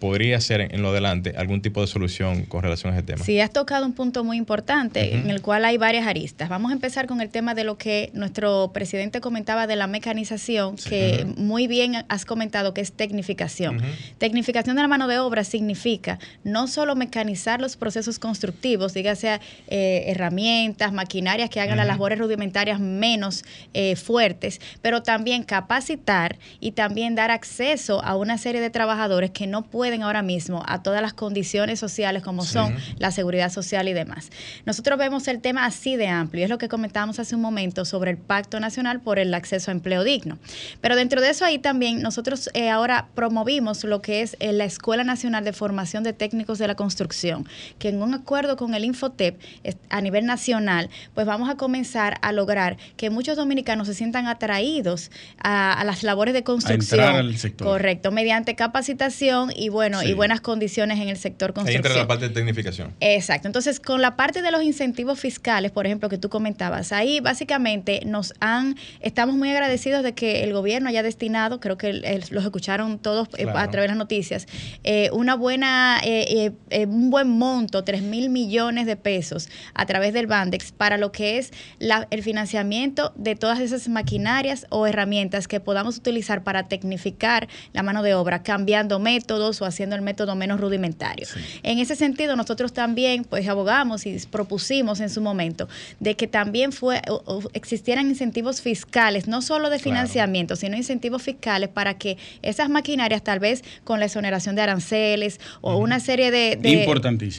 podría 0.00 0.40
ser 0.40 0.62
en 0.74 0.82
lo 0.82 0.88
adelante 0.88 1.34
algún 1.36 1.60
tipo 1.60 1.82
de 1.82 1.86
solución 1.86 2.44
con 2.46 2.62
relación 2.62 2.92
a 2.92 2.96
ese 2.96 3.04
tema. 3.04 3.22
Sí, 3.24 3.38
has 3.38 3.52
tocado 3.52 3.84
un 3.84 3.92
punto 3.92 4.24
muy 4.24 4.38
importante 4.38 5.00
uh 5.00 5.04
-huh. 5.04 5.20
en 5.24 5.30
el 5.30 5.42
cual 5.42 5.64
hay 5.66 5.76
varias 5.76 6.06
aristas. 6.06 6.48
Vamos 6.48 6.70
a 6.70 6.74
empezar 6.74 7.06
con 7.06 7.20
el 7.20 7.28
tema 7.28 7.54
de 7.54 7.64
lo 7.64 7.76
que 7.76 8.10
nuestro 8.14 8.70
presidente 8.72 9.20
comentaba 9.20 9.66
de 9.66 9.76
la 9.76 9.86
mecanización, 9.86 10.78
sí. 10.78 10.88
que 10.88 11.24
uh 11.24 11.28
-huh. 11.28 11.36
muy 11.36 11.66
bien 11.66 12.04
has 12.08 12.24
comentado 12.24 12.72
que 12.72 12.80
es 12.80 12.92
tecnificación. 12.92 13.76
Uh 13.76 13.80
-huh. 13.80 14.14
Tecnificación 14.18 14.74
de 14.76 14.82
la 14.82 14.88
mano 14.88 15.06
de 15.06 15.18
obra 15.18 15.44
significa 15.44 16.18
no 16.44 16.66
solo 16.66 16.96
mecanizar 16.96 17.60
los 17.60 17.76
procesos 17.76 18.18
constructivos, 18.18 18.94
dígase 18.94 19.38
eh, 19.68 20.04
herramientas, 20.06 20.92
maquinarias 20.92 21.50
que 21.50 21.60
hagan 21.60 21.76
las 21.76 21.86
labores 21.86 22.18
rudimentarias 22.18 22.80
menos 22.80 23.44
eh, 23.74 23.96
fuertes, 23.96 24.60
pero 24.80 25.02
también 25.02 25.42
capacitar 25.42 26.38
y 26.58 26.72
también 26.72 27.14
dar 27.14 27.30
acceso 27.30 28.02
a 28.02 28.16
una 28.16 28.38
serie 28.38 28.62
de 28.62 28.70
trabajadores 28.70 29.30
que 29.30 29.46
no 29.46 29.62
pueden 29.62 29.89
ahora 30.02 30.22
mismo 30.22 30.62
a 30.66 30.82
todas 30.82 31.02
las 31.02 31.12
condiciones 31.12 31.78
sociales 31.78 32.22
como 32.22 32.42
sí. 32.42 32.52
son 32.52 32.76
la 32.98 33.10
seguridad 33.10 33.50
social 33.50 33.88
y 33.88 33.92
demás. 33.92 34.30
Nosotros 34.64 34.98
vemos 34.98 35.28
el 35.28 35.40
tema 35.40 35.66
así 35.66 35.96
de 35.96 36.08
amplio, 36.08 36.44
es 36.44 36.50
lo 36.50 36.58
que 36.58 36.68
comentábamos 36.68 37.18
hace 37.18 37.34
un 37.34 37.42
momento 37.42 37.84
sobre 37.84 38.12
el 38.12 38.16
Pacto 38.16 38.60
Nacional 38.60 39.00
por 39.00 39.18
el 39.18 39.34
Acceso 39.34 39.70
a 39.70 39.72
Empleo 39.72 40.04
Digno. 40.04 40.38
Pero 40.80 40.96
dentro 40.96 41.20
de 41.20 41.30
eso 41.30 41.44
ahí 41.44 41.58
también 41.58 42.02
nosotros 42.02 42.50
eh, 42.54 42.70
ahora 42.70 43.08
promovimos 43.14 43.84
lo 43.84 44.00
que 44.00 44.22
es 44.22 44.36
eh, 44.40 44.52
la 44.52 44.64
Escuela 44.64 45.04
Nacional 45.04 45.44
de 45.44 45.52
Formación 45.52 46.04
de 46.04 46.12
Técnicos 46.12 46.58
de 46.58 46.68
la 46.68 46.74
Construcción, 46.74 47.48
que 47.78 47.88
en 47.88 48.02
un 48.02 48.14
acuerdo 48.14 48.56
con 48.56 48.74
el 48.74 48.84
Infotep 48.84 49.40
a 49.88 50.00
nivel 50.00 50.26
nacional, 50.26 50.90
pues 51.14 51.26
vamos 51.26 51.50
a 51.50 51.56
comenzar 51.56 52.18
a 52.22 52.32
lograr 52.32 52.76
que 52.96 53.10
muchos 53.10 53.36
dominicanos 53.36 53.88
se 53.88 53.94
sientan 53.94 54.26
atraídos 54.26 55.10
a, 55.42 55.72
a 55.72 55.84
las 55.84 56.02
labores 56.02 56.34
de 56.34 56.44
construcción. 56.44 57.00
A 57.00 57.04
entrar 57.04 57.20
al 57.20 57.36
sector. 57.36 57.66
Correcto, 57.66 58.12
mediante 58.12 58.54
capacitación 58.54 59.52
y 59.54 59.68
bueno, 59.68 59.79
sí. 60.00 60.08
y 60.08 60.12
buenas 60.14 60.40
condiciones 60.40 60.98
en 61.00 61.08
el 61.08 61.16
sector 61.16 61.52
construcción. 61.52 61.84
Ahí 61.84 61.88
entra 61.88 62.02
la 62.02 62.08
parte 62.08 62.28
de 62.28 62.34
tecnificación. 62.34 62.94
Exacto. 63.00 63.48
Entonces, 63.48 63.80
con 63.80 64.00
la 64.00 64.16
parte 64.16 64.42
de 64.42 64.50
los 64.50 64.62
incentivos 64.62 65.18
fiscales, 65.18 65.70
por 65.70 65.86
ejemplo, 65.86 66.08
que 66.08 66.18
tú 66.18 66.28
comentabas, 66.28 66.92
ahí 66.92 67.20
básicamente 67.20 68.00
nos 68.06 68.34
han, 68.40 68.76
estamos 69.00 69.36
muy 69.36 69.50
agradecidos 69.50 70.02
de 70.02 70.12
que 70.12 70.44
el 70.44 70.52
gobierno 70.52 70.88
haya 70.88 71.02
destinado, 71.02 71.60
creo 71.60 71.76
que 71.76 71.92
los 72.30 72.44
escucharon 72.44 72.98
todos 72.98 73.28
eh, 73.36 73.44
claro. 73.44 73.58
a 73.58 73.70
través 73.70 73.84
de 73.84 73.88
las 73.88 73.96
noticias, 73.96 74.46
eh, 74.84 75.10
una 75.12 75.34
buena, 75.34 76.00
eh, 76.04 76.52
eh 76.70 76.86
un 76.86 77.10
buen 77.10 77.28
monto, 77.28 77.84
3 77.84 78.02
mil 78.02 78.30
millones 78.30 78.86
de 78.86 78.96
pesos 78.96 79.48
a 79.74 79.86
través 79.86 80.12
del 80.12 80.26
Bandex 80.26 80.72
para 80.72 80.96
lo 80.98 81.12
que 81.12 81.38
es 81.38 81.52
la, 81.78 82.06
el 82.10 82.22
financiamiento 82.22 83.12
de 83.16 83.36
todas 83.36 83.60
esas 83.60 83.88
maquinarias 83.88 84.66
o 84.70 84.86
herramientas 84.86 85.48
que 85.48 85.60
podamos 85.60 85.96
utilizar 85.96 86.42
para 86.42 86.68
tecnificar 86.68 87.48
la 87.72 87.82
mano 87.82 88.02
de 88.02 88.14
obra, 88.14 88.42
cambiando 88.42 88.98
métodos 88.98 89.62
o 89.62 89.66
haciendo 89.70 89.96
el 89.96 90.02
método 90.02 90.34
menos 90.34 90.60
rudimentario. 90.60 91.26
Sí. 91.26 91.40
En 91.62 91.78
ese 91.78 91.96
sentido, 91.96 92.36
nosotros 92.36 92.72
también 92.72 93.24
pues 93.24 93.48
abogamos 93.48 94.06
y 94.06 94.18
propusimos 94.30 95.00
en 95.00 95.10
su 95.10 95.20
momento 95.20 95.68
de 95.98 96.16
que 96.16 96.26
también 96.26 96.72
fue 96.72 97.00
o, 97.08 97.22
o 97.24 97.42
existieran 97.54 98.08
incentivos 98.08 98.60
fiscales, 98.60 99.26
no 99.26 99.42
solo 99.42 99.70
de 99.70 99.78
financiamiento, 99.78 100.54
claro. 100.54 100.60
sino 100.60 100.76
incentivos 100.76 101.22
fiscales 101.22 101.68
para 101.68 101.94
que 101.94 102.18
esas 102.42 102.68
maquinarias 102.68 103.22
tal 103.22 103.38
vez 103.38 103.64
con 103.84 104.00
la 104.00 104.06
exoneración 104.06 104.54
de 104.56 104.62
aranceles 104.62 105.40
o 105.60 105.74
uh 105.74 105.78
-huh. 105.78 105.84
una 105.84 106.00
serie 106.00 106.30
de, 106.30 106.56
de. 106.56 106.84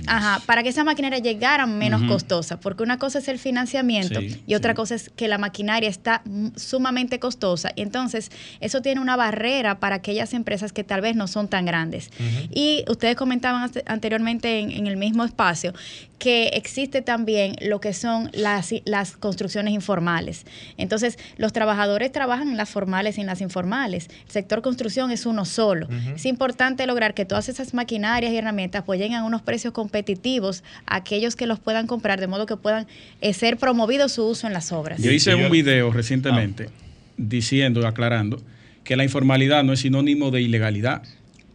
Ajá, 0.07 0.41
para 0.45 0.63
que 0.63 0.69
esas 0.69 0.85
maquinarias 0.85 1.21
llegaran 1.21 1.77
menos 1.77 2.01
uh 2.01 2.05
-huh. 2.05 2.09
costosas, 2.09 2.59
porque 2.59 2.83
una 2.83 2.97
cosa 2.97 3.19
es 3.19 3.27
el 3.27 3.37
financiamiento 3.37 4.19
sí, 4.19 4.41
y 4.47 4.55
otra 4.55 4.73
sí. 4.73 4.75
cosa 4.75 4.95
es 4.95 5.09
que 5.15 5.27
la 5.27 5.37
maquinaria 5.37 5.89
está 5.89 6.23
sumamente 6.55 7.19
costosa 7.19 7.71
entonces 7.75 8.31
eso 8.59 8.81
tiene 8.81 9.01
una 9.01 9.15
barrera 9.15 9.79
para 9.79 9.95
aquellas 9.95 10.33
empresas 10.33 10.71
que 10.71 10.83
tal 10.83 11.01
vez 11.01 11.15
no 11.15 11.27
son 11.27 11.47
tan 11.47 11.65
grandes. 11.65 12.11
Uh 12.21 12.23
-huh. 12.23 12.49
Y 12.53 12.83
ustedes 12.89 13.15
comentaban 13.15 13.71
anteriormente 13.85 14.59
en, 14.59 14.71
en, 14.71 14.87
el 14.87 14.97
mismo 14.97 15.23
espacio 15.23 15.73
que 16.19 16.49
existe 16.49 17.01
también 17.01 17.55
lo 17.61 17.81
que 17.81 17.93
son 17.93 18.29
las, 18.33 18.71
las 18.85 19.17
construcciones 19.17 19.73
informales. 19.73 20.45
Entonces, 20.77 21.17
los 21.37 21.51
trabajadores 21.51 22.11
trabajan 22.11 22.49
en 22.49 22.57
las 22.57 22.69
formales 22.69 23.17
y 23.17 23.21
en 23.21 23.27
las 23.27 23.41
informales. 23.41 24.07
El 24.27 24.31
sector 24.31 24.61
construcción 24.61 25.09
es 25.09 25.25
uno 25.25 25.45
solo. 25.45 25.87
Uh 25.87 25.93
-huh. 25.93 26.15
Es 26.15 26.25
importante 26.25 26.85
lograr 26.85 27.13
que 27.15 27.25
todas 27.25 27.49
esas 27.49 27.73
maquinarias 27.73 28.31
y 28.31 28.37
herramientas 28.37 28.83
pues 28.85 28.99
lleguen 28.99 29.17
a 29.17 29.23
unos 29.23 29.41
precios 29.41 29.73
competitivos 29.73 30.63
a 30.85 30.97
aquellos 30.97 31.35
que 31.35 31.47
los 31.47 31.59
puedan 31.59 31.87
comprar, 31.87 32.19
de 32.19 32.27
modo 32.27 32.45
que 32.45 32.55
puedan 32.55 32.85
eh, 33.21 33.33
ser 33.33 33.57
promovido 33.57 34.07
su 34.07 34.23
uso 34.27 34.45
en 34.47 34.53
las 34.53 34.71
obras. 34.71 35.01
Yo 35.01 35.11
hice 35.11 35.33
un 35.33 35.49
video 35.49 35.91
recientemente 35.91 36.67
ah. 36.69 36.71
diciendo, 37.17 37.87
aclarando, 37.87 38.41
que 38.83 38.95
la 38.95 39.03
informalidad 39.03 39.63
no 39.63 39.73
es 39.73 39.79
sinónimo 39.79 40.31
de 40.31 40.41
ilegalidad. 40.41 41.03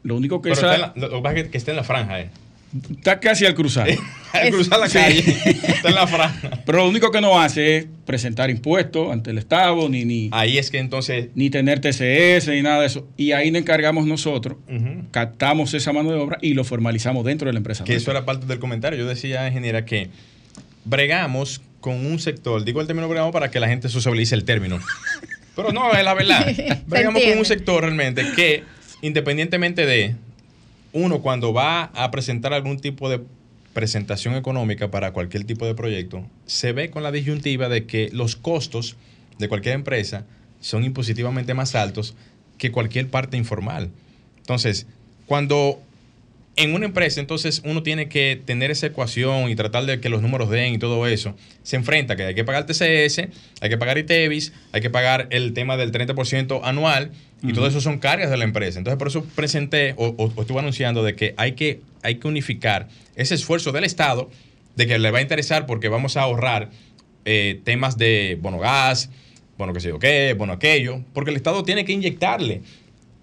Lo 0.06 0.16
único 0.16 0.40
que, 0.40 0.52
esa, 0.52 0.74
está 0.74 0.92
la, 0.94 1.08
lo 1.08 1.22
que 1.22 1.40
es 1.40 1.48
que 1.48 1.58
está 1.58 1.72
en 1.72 1.76
la 1.76 1.84
franja, 1.84 2.20
¿eh? 2.20 2.30
Está 2.90 3.18
casi 3.18 3.44
al 3.44 3.54
cruzar. 3.54 3.88
al 4.32 4.50
cruzar 4.50 4.78
la 4.78 4.88
calle. 4.88 5.22
Sí. 5.22 5.50
está 5.66 5.88
en 5.88 5.94
la 5.96 6.06
franja. 6.06 6.62
Pero 6.64 6.78
lo 6.78 6.88
único 6.88 7.10
que 7.10 7.20
no 7.20 7.40
hace 7.40 7.76
es 7.76 7.86
presentar 8.04 8.48
impuestos 8.48 9.10
ante 9.10 9.30
el 9.30 9.38
Estado, 9.38 9.88
ni, 9.88 10.04
ni. 10.04 10.28
Ahí 10.32 10.58
es 10.58 10.70
que 10.70 10.78
entonces. 10.78 11.30
Ni 11.34 11.50
tener 11.50 11.80
TCS, 11.80 12.48
ni 12.48 12.62
nada 12.62 12.82
de 12.82 12.86
eso. 12.86 13.08
Y 13.16 13.32
ahí 13.32 13.50
nos 13.50 13.62
encargamos 13.62 14.06
nosotros, 14.06 14.58
uh 14.68 14.72
-huh. 14.72 15.10
captamos 15.10 15.74
esa 15.74 15.92
mano 15.92 16.12
de 16.12 16.18
obra 16.18 16.38
y 16.40 16.54
lo 16.54 16.62
formalizamos 16.62 17.24
dentro 17.24 17.48
de 17.48 17.52
la 17.54 17.58
empresa. 17.58 17.82
Que 17.82 17.94
nuestra. 17.94 18.12
eso 18.12 18.18
era 18.18 18.24
parte 18.24 18.46
del 18.46 18.60
comentario. 18.60 18.98
Yo 18.98 19.06
decía, 19.06 19.48
ingeniera, 19.48 19.84
que 19.84 20.08
bregamos 20.84 21.62
con 21.80 22.06
un 22.06 22.18
sector, 22.20 22.64
digo 22.64 22.80
el 22.80 22.86
término 22.86 23.08
bregamos 23.08 23.32
para 23.32 23.50
que 23.50 23.58
la 23.58 23.68
gente 23.68 23.88
socialice 23.88 24.36
el 24.36 24.44
término. 24.44 24.78
Pero 25.56 25.72
no, 25.72 25.90
es 25.92 26.04
la 26.04 26.12
verdad. 26.12 26.46
Veamos 26.86 27.22
con 27.22 27.38
un 27.38 27.44
sector 27.46 27.82
realmente 27.82 28.22
que, 28.36 28.62
independientemente 29.06 29.86
de 29.86 30.16
uno, 30.92 31.20
cuando 31.20 31.52
va 31.52 31.84
a 31.94 32.10
presentar 32.10 32.52
algún 32.52 32.80
tipo 32.80 33.08
de 33.08 33.20
presentación 33.72 34.34
económica 34.34 34.90
para 34.90 35.12
cualquier 35.12 35.44
tipo 35.44 35.64
de 35.66 35.74
proyecto, 35.74 36.26
se 36.46 36.72
ve 36.72 36.90
con 36.90 37.02
la 37.02 37.12
disyuntiva 37.12 37.68
de 37.68 37.86
que 37.86 38.08
los 38.12 38.34
costos 38.34 38.96
de 39.38 39.48
cualquier 39.48 39.74
empresa 39.74 40.24
son 40.60 40.82
impositivamente 40.82 41.54
más 41.54 41.74
altos 41.74 42.16
que 42.58 42.72
cualquier 42.72 43.08
parte 43.08 43.36
informal. 43.36 43.90
Entonces, 44.38 44.86
cuando 45.26 45.80
en 46.56 46.74
una 46.74 46.86
empresa, 46.86 47.20
entonces 47.20 47.60
uno 47.64 47.82
tiene 47.82 48.08
que 48.08 48.40
tener 48.42 48.70
esa 48.70 48.86
ecuación 48.86 49.50
y 49.50 49.56
tratar 49.56 49.84
de 49.84 50.00
que 50.00 50.08
los 50.08 50.22
números 50.22 50.48
den 50.48 50.74
y 50.74 50.78
todo 50.78 51.06
eso. 51.06 51.36
Se 51.62 51.76
enfrenta 51.76 52.16
que 52.16 52.24
hay 52.24 52.34
que 52.34 52.44
pagar 52.44 52.64
TCS, 52.64 53.28
hay 53.60 53.68
que 53.68 53.76
pagar 53.76 53.98
ITEVIS, 53.98 54.54
hay 54.72 54.80
que 54.80 54.88
pagar 54.88 55.28
el 55.30 55.52
tema 55.52 55.76
del 55.76 55.92
30% 55.92 56.60
anual 56.64 57.12
y 57.42 57.52
todo 57.52 57.66
eso 57.66 57.82
son 57.82 57.98
cargas 57.98 58.30
de 58.30 58.38
la 58.38 58.44
empresa. 58.44 58.78
Entonces, 58.78 58.98
por 58.98 59.08
eso 59.08 59.24
presenté 59.34 59.94
o, 59.98 60.32
estuve 60.40 60.58
anunciando 60.58 61.02
de 61.02 61.14
que 61.14 61.34
hay, 61.36 61.52
que 61.52 61.80
hay 62.02 62.16
que 62.16 62.26
unificar 62.26 62.88
ese 63.16 63.34
esfuerzo 63.34 63.70
del 63.72 63.84
Estado, 63.84 64.30
de 64.76 64.86
que 64.86 64.98
le 64.98 65.10
va 65.10 65.18
a 65.18 65.22
interesar 65.22 65.66
porque 65.66 65.88
vamos 65.88 66.16
a 66.16 66.22
ahorrar 66.22 66.70
eh, 67.26 67.60
temas 67.64 67.98
de 67.98 68.38
bono 68.40 68.58
gas, 68.58 69.10
bono 69.58 69.74
que 69.74 69.80
sé 69.80 69.88
yo 69.88 69.98
qué, 69.98 70.34
bono 70.36 70.54
aquello, 70.54 71.02
porque 71.12 71.30
el 71.30 71.36
Estado 71.36 71.62
tiene 71.64 71.84
que 71.84 71.92
inyectarle 71.92 72.62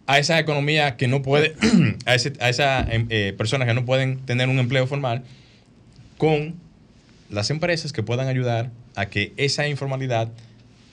a 0.06 0.20
esa 0.20 0.40
economía 0.40 0.98
que 0.98 1.08
no 1.08 1.22
puede, 1.22 1.56
a, 2.06 2.16
esas 2.16 2.90
em, 2.90 3.08
eh, 3.10 3.34
personas 3.38 3.68
que 3.68 3.74
no 3.74 3.86
pueden 3.86 4.20
tener 4.26 4.50
un 4.50 4.60
empleo 4.60 4.88
formal, 4.88 5.24
con 6.18 6.56
las 7.30 7.50
empresas 7.50 7.94
que 7.94 8.04
puedan 8.04 8.28
ayudar 8.28 8.72
a 8.96 9.08
que 9.08 9.34
esa 9.38 9.68
informalidad 9.68 10.30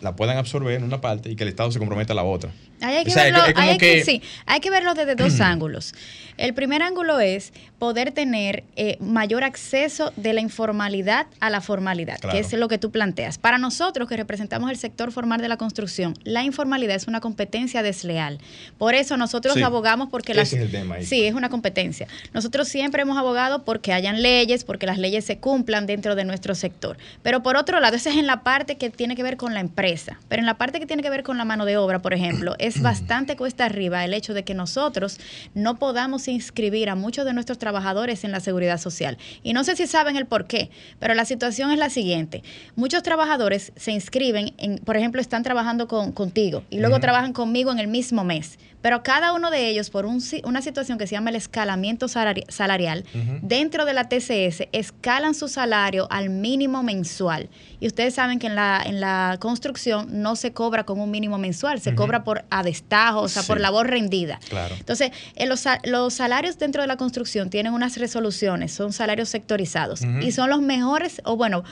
la 0.00 0.16
puedan 0.16 0.38
absorber 0.38 0.74
en 0.74 0.84
una 0.84 1.00
parte 1.00 1.30
y 1.30 1.36
que 1.36 1.42
el 1.42 1.50
Estado 1.50 1.70
se 1.70 1.78
comprometa 1.78 2.14
a 2.14 2.16
la 2.16 2.24
otra. 2.24 2.50
hay, 2.80 3.04
que 3.04 3.14
verlo, 3.14 3.42
hay 3.54 3.76
que, 3.76 4.04
sí, 4.04 4.22
hay 4.46 4.60
que 4.60 4.70
verlo 4.70 4.94
desde 4.94 5.14
dos 5.14 5.40
ángulos. 5.40 5.94
El 6.40 6.54
primer 6.54 6.82
ángulo 6.82 7.20
es 7.20 7.52
poder 7.78 8.12
tener 8.12 8.64
eh, 8.74 8.96
mayor 8.98 9.44
acceso 9.44 10.10
de 10.16 10.32
la 10.32 10.40
informalidad 10.40 11.26
a 11.38 11.50
la 11.50 11.60
formalidad, 11.60 12.18
que 12.18 12.38
es 12.38 12.50
lo 12.54 12.66
que 12.66 12.78
tú 12.78 12.90
planteas. 12.90 13.36
Para 13.36 13.58
nosotros 13.58 14.08
que 14.08 14.16
representamos 14.16 14.70
el 14.70 14.78
sector 14.78 15.12
formal 15.12 15.42
de 15.42 15.48
la 15.48 15.58
construcción, 15.58 16.14
la 16.24 16.42
informalidad 16.42 16.96
es 16.96 17.08
una 17.08 17.20
competencia 17.20 17.82
desleal. 17.82 18.38
Por 18.78 18.94
eso 18.94 19.18
nosotros 19.18 19.58
abogamos 19.62 20.08
porque 20.08 20.32
las... 20.32 20.54
Es 20.54 20.60
el 20.60 20.70
tema 20.70 20.94
ahí. 20.94 21.04
Sí, 21.04 21.26
es 21.26 21.34
una 21.34 21.50
competencia. 21.50 22.08
Nosotros 22.32 22.68
siempre 22.68 23.02
hemos 23.02 23.18
abogado 23.18 23.64
porque 23.64 23.92
hayan 23.92 24.22
leyes, 24.22 24.64
porque 24.64 24.86
las 24.86 24.96
leyes 24.96 25.26
se 25.26 25.36
cumplan 25.36 25.84
dentro 25.84 26.14
de 26.14 26.24
nuestro 26.24 26.54
sector. 26.54 26.96
Pero 27.22 27.42
por 27.42 27.56
otro 27.56 27.80
lado, 27.80 27.96
esa 27.96 28.08
es 28.08 28.16
en 28.16 28.26
la 28.26 28.42
parte 28.42 28.78
que 28.78 28.88
tiene 28.88 29.14
que 29.14 29.22
ver 29.22 29.36
con 29.36 29.52
la 29.52 29.60
empresa. 29.60 30.18
Pero 30.28 30.40
en 30.40 30.46
la 30.46 30.56
parte 30.56 30.80
que 30.80 30.86
tiene 30.86 31.02
que 31.02 31.10
ver 31.10 31.22
con 31.22 31.36
la 31.36 31.44
mano 31.44 31.66
de 31.66 31.76
obra, 31.76 32.00
por 32.00 32.14
ejemplo, 32.14 32.56
es 32.58 32.80
bastante 32.80 33.36
cuesta 33.36 33.66
arriba 33.66 34.06
el 34.06 34.14
hecho 34.14 34.32
de 34.32 34.42
que 34.42 34.54
nosotros 34.54 35.20
no 35.52 35.78
podamos 35.78 36.29
inscribir 36.30 36.88
a 36.88 36.94
muchos 36.94 37.24
de 37.24 37.32
nuestros 37.32 37.58
trabajadores 37.58 38.24
en 38.24 38.32
la 38.32 38.40
seguridad 38.40 38.78
social. 38.78 39.18
Y 39.42 39.52
no 39.52 39.64
sé 39.64 39.76
si 39.76 39.86
saben 39.86 40.16
el 40.16 40.26
por 40.26 40.46
qué, 40.46 40.70
pero 40.98 41.14
la 41.14 41.24
situación 41.24 41.70
es 41.70 41.78
la 41.78 41.90
siguiente. 41.90 42.42
Muchos 42.76 43.02
trabajadores 43.02 43.72
se 43.76 43.92
inscriben, 43.92 44.54
en, 44.58 44.78
por 44.78 44.96
ejemplo, 44.96 45.20
están 45.20 45.42
trabajando 45.42 45.88
con, 45.88 46.12
contigo 46.12 46.64
y 46.70 46.78
luego 46.78 47.00
trabajan 47.00 47.32
conmigo 47.32 47.70
en 47.72 47.78
el 47.78 47.88
mismo 47.88 48.24
mes. 48.24 48.58
Pero 48.82 49.02
cada 49.02 49.32
uno 49.32 49.50
de 49.50 49.68
ellos, 49.68 49.90
por 49.90 50.06
una 50.06 50.62
situación 50.62 50.98
que 50.98 51.06
se 51.06 51.14
llama 51.14 51.30
el 51.30 51.36
escalamiento 51.36 52.08
salarial, 52.08 53.04
dentro 53.42 53.84
de 53.84 53.94
la 53.94 54.08
TCS, 54.08 54.68
escalan 54.72 55.34
su 55.34 55.48
salario 55.48 56.06
al 56.10 56.30
mínimo 56.30 56.82
mensual. 56.82 57.48
Y 57.78 57.86
ustedes 57.86 58.14
saben 58.14 58.38
que 58.38 58.46
en 58.46 58.54
la, 58.54 58.82
en 58.84 59.00
la 59.00 59.36
construcción 59.40 60.22
no 60.22 60.36
se 60.36 60.52
cobra 60.52 60.84
con 60.84 61.00
un 61.00 61.10
mínimo 61.10 61.38
mensual, 61.38 61.80
se 61.80 61.94
cobra 61.94 62.24
por 62.24 62.44
adestajo, 62.50 63.22
o 63.22 63.28
sea, 63.28 63.42
por 63.42 63.60
labor 63.60 63.88
rendida. 63.88 64.38
Claro. 64.48 64.74
Entonces, 64.78 65.10
en 65.36 65.48
los, 65.48 65.64
los, 65.84 66.14
salarios 66.14 66.58
dentro 66.58 66.82
de 66.82 66.88
la 66.88 66.96
construcción 66.96 67.50
tienen 67.50 67.72
unas 67.72 67.96
resoluciones, 67.96 68.72
son 68.72 68.92
salarios 68.92 69.28
sectorizados 69.28 70.02
y 70.22 70.32
son 70.32 70.50
los 70.50 70.60
mejores, 70.60 71.22
o 71.24 71.36
bueno, 71.36 71.64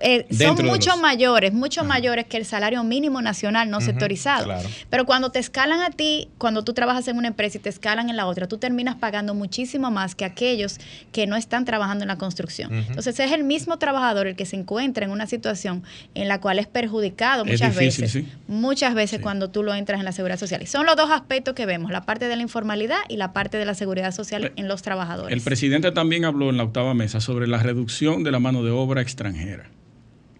eh, 0.00 0.26
son 0.30 0.64
mucho 0.64 0.96
mayores, 0.96 1.52
mucho 1.52 1.82
mayores 1.82 2.26
que 2.26 2.36
el 2.36 2.44
salario 2.44 2.84
mínimo 2.84 3.20
nacional 3.20 3.68
no 3.68 3.80
sectorizado. 3.80 4.54
Pero 4.90 5.06
cuando 5.06 5.30
te 5.30 5.40
escalan 5.40 5.80
a 5.80 5.90
ti, 5.90 6.28
cuando 6.38 6.62
tú 6.62 6.72
trabajas 6.72 7.08
en 7.08 7.16
una 7.16 7.28
empresa 7.28 7.58
y 7.58 7.60
te 7.60 7.68
escalan 7.68 8.08
en 8.08 8.16
la 8.16 8.26
otra, 8.26 8.46
tú 8.46 8.58
terminas 8.58 8.94
pagando 8.94 9.34
muchísimo 9.34 9.90
más 9.90 10.14
que 10.14 10.24
aquellos 10.24 10.78
que 11.10 11.26
no 11.26 11.34
están 11.34 11.64
trabajando 11.64 12.04
en 12.04 12.08
la 12.08 12.16
construcción. 12.16 12.72
Entonces 12.72 13.18
es 13.18 13.32
el 13.32 13.42
mismo 13.42 13.78
trabajador 13.78 14.28
el 14.28 14.36
que 14.36 14.46
se 14.46 14.56
encuentra 14.56 15.04
en 15.04 15.10
una 15.10 15.26
situación 15.26 15.82
en 16.14 16.28
la 16.28 16.40
cual 16.40 16.60
es 16.60 16.68
perjudicado 16.68 17.44
muchas 17.44 17.74
veces. 17.74 18.24
Muchas 18.46 18.94
veces 18.94 19.20
cuando 19.20 19.50
tú 19.50 19.64
lo 19.64 19.74
entras 19.74 19.98
en 19.98 20.04
la 20.04 20.12
seguridad 20.12 20.38
social. 20.38 20.62
Y 20.62 20.66
son 20.66 20.86
los 20.86 20.94
dos 20.96 21.10
aspectos 21.10 21.54
que 21.54 21.66
vemos, 21.66 21.90
la 21.90 22.02
parte 22.02 22.28
de 22.28 22.36
la 22.36 22.42
informalidad 22.42 22.98
y 23.08 23.16
la 23.16 23.32
parte 23.32 23.58
de 23.58 23.64
la 23.64 23.74
seguridad 23.74 24.12
social 24.12 24.52
en 24.54 24.68
los 24.68 24.82
trabajadores. 24.82 25.32
El 25.36 25.42
presidente 25.42 25.90
también 25.90 26.24
habló 26.24 26.50
en 26.50 26.56
la 26.56 26.64
octava 26.64 26.94
mesa 26.94 27.20
sobre 27.20 27.48
la 27.48 27.58
reducción 27.58 28.22
de 28.22 28.30
la 28.30 28.38
mano 28.38 28.62
de 28.62 28.70
obra 28.70 29.02
extranjera 29.02 29.71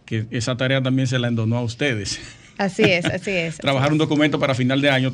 que 0.04 0.26
esa 0.30 0.56
tarea 0.56 0.82
también 0.82 1.06
se 1.06 1.18
la 1.18 1.28
endonó 1.28 1.56
a 1.56 1.62
ustedes. 1.62 2.20
Así 2.58 2.82
es, 2.82 3.04
así 3.06 3.30
es. 3.30 3.56
Trabajar 3.58 3.92
un 3.92 3.98
documento 3.98 4.38
para 4.38 4.54
final 4.54 4.80
de 4.80 4.90
año, 4.90 5.12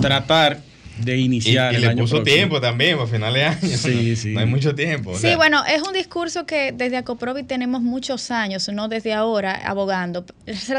tratar 0.00 0.60
de 0.98 1.16
iniciar. 1.16 1.74
Y, 1.74 1.78
le 1.78 1.96
puso 1.96 2.22
tiempo 2.22 2.60
también 2.60 2.96
para 2.96 3.08
final 3.08 3.34
de 3.34 3.44
año. 3.44 3.58
Sí, 3.76 4.16
sí. 4.16 4.32
No 4.32 4.40
hay 4.40 4.46
mucho 4.46 4.74
tiempo. 4.74 5.16
Sí, 5.16 5.34
bueno, 5.36 5.64
es 5.64 5.82
un 5.82 5.92
discurso 5.92 6.46
que 6.46 6.72
desde 6.72 6.96
Acoprovi 6.96 7.42
tenemos 7.42 7.82
muchos 7.82 8.30
años, 8.30 8.68
no 8.68 8.88
desde 8.88 9.12
ahora, 9.12 9.60
abogando. 9.64 10.24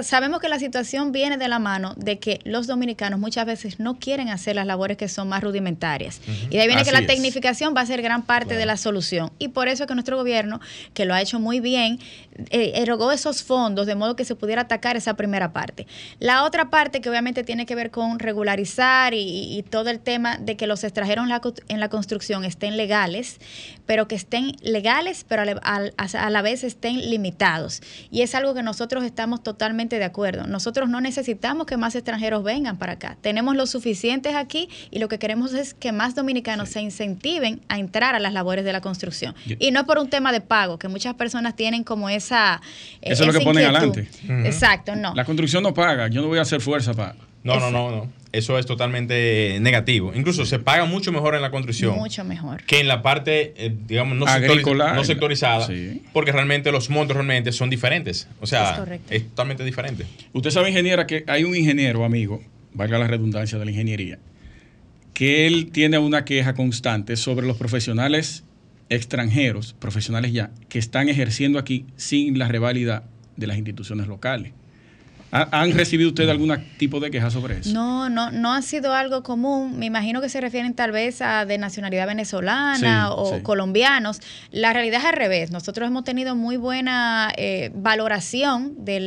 Sabemos 0.03 0.39
que 0.39 0.49
la 0.49 0.59
situación 0.59 1.11
viene 1.11 1.37
de 1.37 1.47
la 1.47 1.59
mano 1.59 1.93
de 1.97 2.19
que 2.19 2.39
los 2.43 2.67
dominicanos 2.67 3.19
muchas 3.19 3.45
veces 3.45 3.79
no 3.79 3.99
quieren 3.99 4.29
hacer 4.29 4.55
las 4.55 4.65
labores 4.65 4.97
que 4.97 5.07
son 5.07 5.29
más 5.29 5.43
rudimentarias. 5.43 6.21
Y 6.49 6.55
de 6.55 6.61
ahí 6.61 6.67
viene 6.67 6.83
que 6.83 6.91
la 6.91 7.05
tecnificación 7.05 7.73
va 7.75 7.81
a 7.81 7.85
ser 7.85 8.01
gran 8.01 8.23
parte 8.23 8.55
de 8.55 8.65
la 8.65 8.77
solución. 8.77 9.31
Y 9.39 9.49
por 9.49 9.67
eso 9.67 9.83
es 9.83 9.87
que 9.87 9.93
nuestro 9.93 10.17
gobierno, 10.17 10.59
que 10.93 11.05
lo 11.05 11.13
ha 11.13 11.21
hecho 11.21 11.39
muy 11.39 11.59
bien, 11.59 11.99
eh, 12.49 12.73
erogó 12.75 13.11
esos 13.11 13.43
fondos 13.43 13.87
de 13.87 13.95
modo 13.95 14.15
que 14.15 14.25
se 14.25 14.35
pudiera 14.35 14.63
atacar 14.63 14.95
esa 14.97 15.15
primera 15.15 15.53
parte. 15.53 15.87
La 16.19 16.43
otra 16.43 16.69
parte 16.69 17.01
que 17.01 17.09
obviamente 17.09 17.43
tiene 17.43 17.65
que 17.65 17.75
ver 17.75 17.91
con 17.91 18.19
regularizar 18.19 19.13
y, 19.13 19.57
y 19.57 19.63
todo 19.63 19.89
el 19.89 19.99
tema 20.07 20.37
de 20.39 20.55
que 20.55 20.67
los 20.67 20.85
extranjeros 20.85 21.25
en 21.67 21.79
la, 21.81 21.89
construcción 21.89 22.45
estén 22.45 22.77
legales, 22.77 23.41
pero 23.85 24.07
que 24.07 24.15
estén 24.15 24.55
legales, 24.61 25.25
pero 25.27 25.41
a 25.41 26.29
la, 26.29 26.41
vez 26.41 26.63
estén 26.63 27.09
limitados. 27.09 27.81
Y 28.09 28.21
es 28.21 28.33
algo 28.33 28.53
que 28.53 28.63
nosotros 28.63 29.03
estamos 29.03 29.43
totalmente 29.43 29.99
de 29.99 30.05
acuerdo. 30.05 30.47
Nosotros 30.47 30.87
no 30.87 31.01
necesitamos 31.01 31.65
que 31.65 31.75
más 31.75 31.93
extranjeros 31.93 32.41
vengan 32.41 32.77
para 32.77 32.93
acá. 32.93 33.17
Tenemos 33.19 33.57
los 33.57 33.69
suficientes 33.69 34.33
aquí 34.33 34.69
y 34.91 34.99
lo 34.99 35.09
que 35.09 35.19
queremos 35.19 35.53
es 35.53 35.73
que 35.73 35.91
más 35.91 36.15
dominicanos 36.15 36.69
se 36.69 36.79
incentiven 36.79 37.59
a 37.67 37.77
entrar 37.77 38.15
a 38.15 38.19
las 38.21 38.31
labores 38.31 38.63
de 38.63 38.71
la 38.71 38.79
construcción. 38.79 39.35
y 39.45 39.71
no 39.71 39.85
por 39.85 39.99
un 39.99 40.09
tema 40.09 40.31
de 40.31 40.39
pago, 40.39 40.79
que 40.79 40.87
muchas 40.87 41.15
personas 41.15 41.57
tienen 41.57 41.83
como 41.83 42.07
esa... 42.07 42.61
Eh, 43.01 43.11
Eso 43.11 43.23
es 43.23 43.33
lo 43.33 43.37
que 43.37 43.43
ponen 43.43 43.65
adelante. 43.65 44.07
Exacto, 44.45 44.95
no. 44.95 45.13
La 45.15 45.25
construcción 45.25 45.63
no 45.63 45.73
paga. 45.73 46.07
Yo 46.07 46.21
no 46.21 46.29
voy 46.29 46.39
a 46.39 46.43
hacer 46.43 46.61
fuerza 46.61 46.93
para... 46.93 47.13
No, 47.43 47.59
no, 47.59 47.71
no, 47.71 47.91
no 47.91 48.26
eso 48.37 48.59
es 48.59 48.65
totalmente 48.65 49.57
negativo. 49.61 50.11
Incluso 50.15 50.45
se 50.45 50.59
paga 50.59 50.85
mucho 50.85 51.11
mejor 51.11 51.35
en 51.35 51.41
la 51.41 51.51
construcción. 51.51 51.95
Mucho 51.95 52.23
mejor. 52.23 52.63
Que 52.63 52.79
en 52.79 52.87
la 52.87 53.01
parte, 53.01 53.53
eh, 53.57 53.75
digamos, 53.87 54.17
no, 54.17 54.25
no 54.25 55.03
sectorizada. 55.03 55.67
Porque 56.13 56.31
realmente 56.31 56.71
los 56.71 56.89
montos 56.89 57.15
realmente 57.15 57.51
son 57.51 57.69
diferentes. 57.69 58.27
O 58.39 58.47
sea, 58.47 58.85
es, 59.09 59.23
totalmente 59.29 59.63
diferente. 59.63 60.05
Usted 60.33 60.51
sabe, 60.51 60.69
ingeniera, 60.69 61.07
que 61.07 61.23
hay 61.27 61.43
un 61.43 61.55
ingeniero, 61.55 62.05
amigo, 62.05 62.41
valga 62.73 62.99
la 62.99 63.07
redundancia 63.07 63.57
de 63.57 63.65
la 63.65 63.71
ingeniería, 63.71 64.19
que 65.13 65.47
él 65.47 65.71
tiene 65.71 65.97
una 65.97 66.25
queja 66.25 66.53
constante 66.53 67.15
sobre 67.15 67.47
los 67.47 67.57
profesionales 67.57 68.43
extranjeros, 68.89 69.73
profesionales 69.79 70.31
ya, 70.31 70.51
que 70.69 70.79
están 70.79 71.09
ejerciendo 71.09 71.59
aquí 71.59 71.85
sin 71.95 72.37
la 72.37 72.47
rivalidad 72.47 73.03
de 73.35 73.47
las 73.47 73.57
instituciones 73.57 74.07
locales. 74.07 74.53
¿Han 75.31 75.73
recibido 75.73 76.09
ustedes 76.09 76.29
algún 76.29 76.55
tipo 76.77 76.99
de 76.99 77.11
queja 77.11 77.29
sobre 77.29 77.59
eso? 77.59 77.71
No, 77.73 78.09
no, 78.09 78.31
no 78.31 78.53
ha 78.53 78.61
sido 78.61 78.93
algo 78.93 79.23
común. 79.23 79.77
Me 79.77 79.85
imagino 79.85 80.21
que 80.21 80.29
se 80.29 80.39
refieren 80.39 80.73
tal 80.73 80.91
vez 80.91 81.21
a 81.21 81.45
de 81.45 81.57
nacionalidad 81.57 82.07
venezolana 82.07 83.11
o 83.11 83.43
colombianos. 83.43 84.21
La 84.51 84.71
realidad 84.71 85.01
es 85.01 85.05
al 85.05 85.13
revés. 85.13 85.51
Nosotros 85.51 85.87
hemos 85.87 86.05
tenido 86.05 86.35
muy 86.35 86.55
buena 86.55 87.33
eh, 87.35 87.71
valoración 87.75 88.85
de 88.85 88.99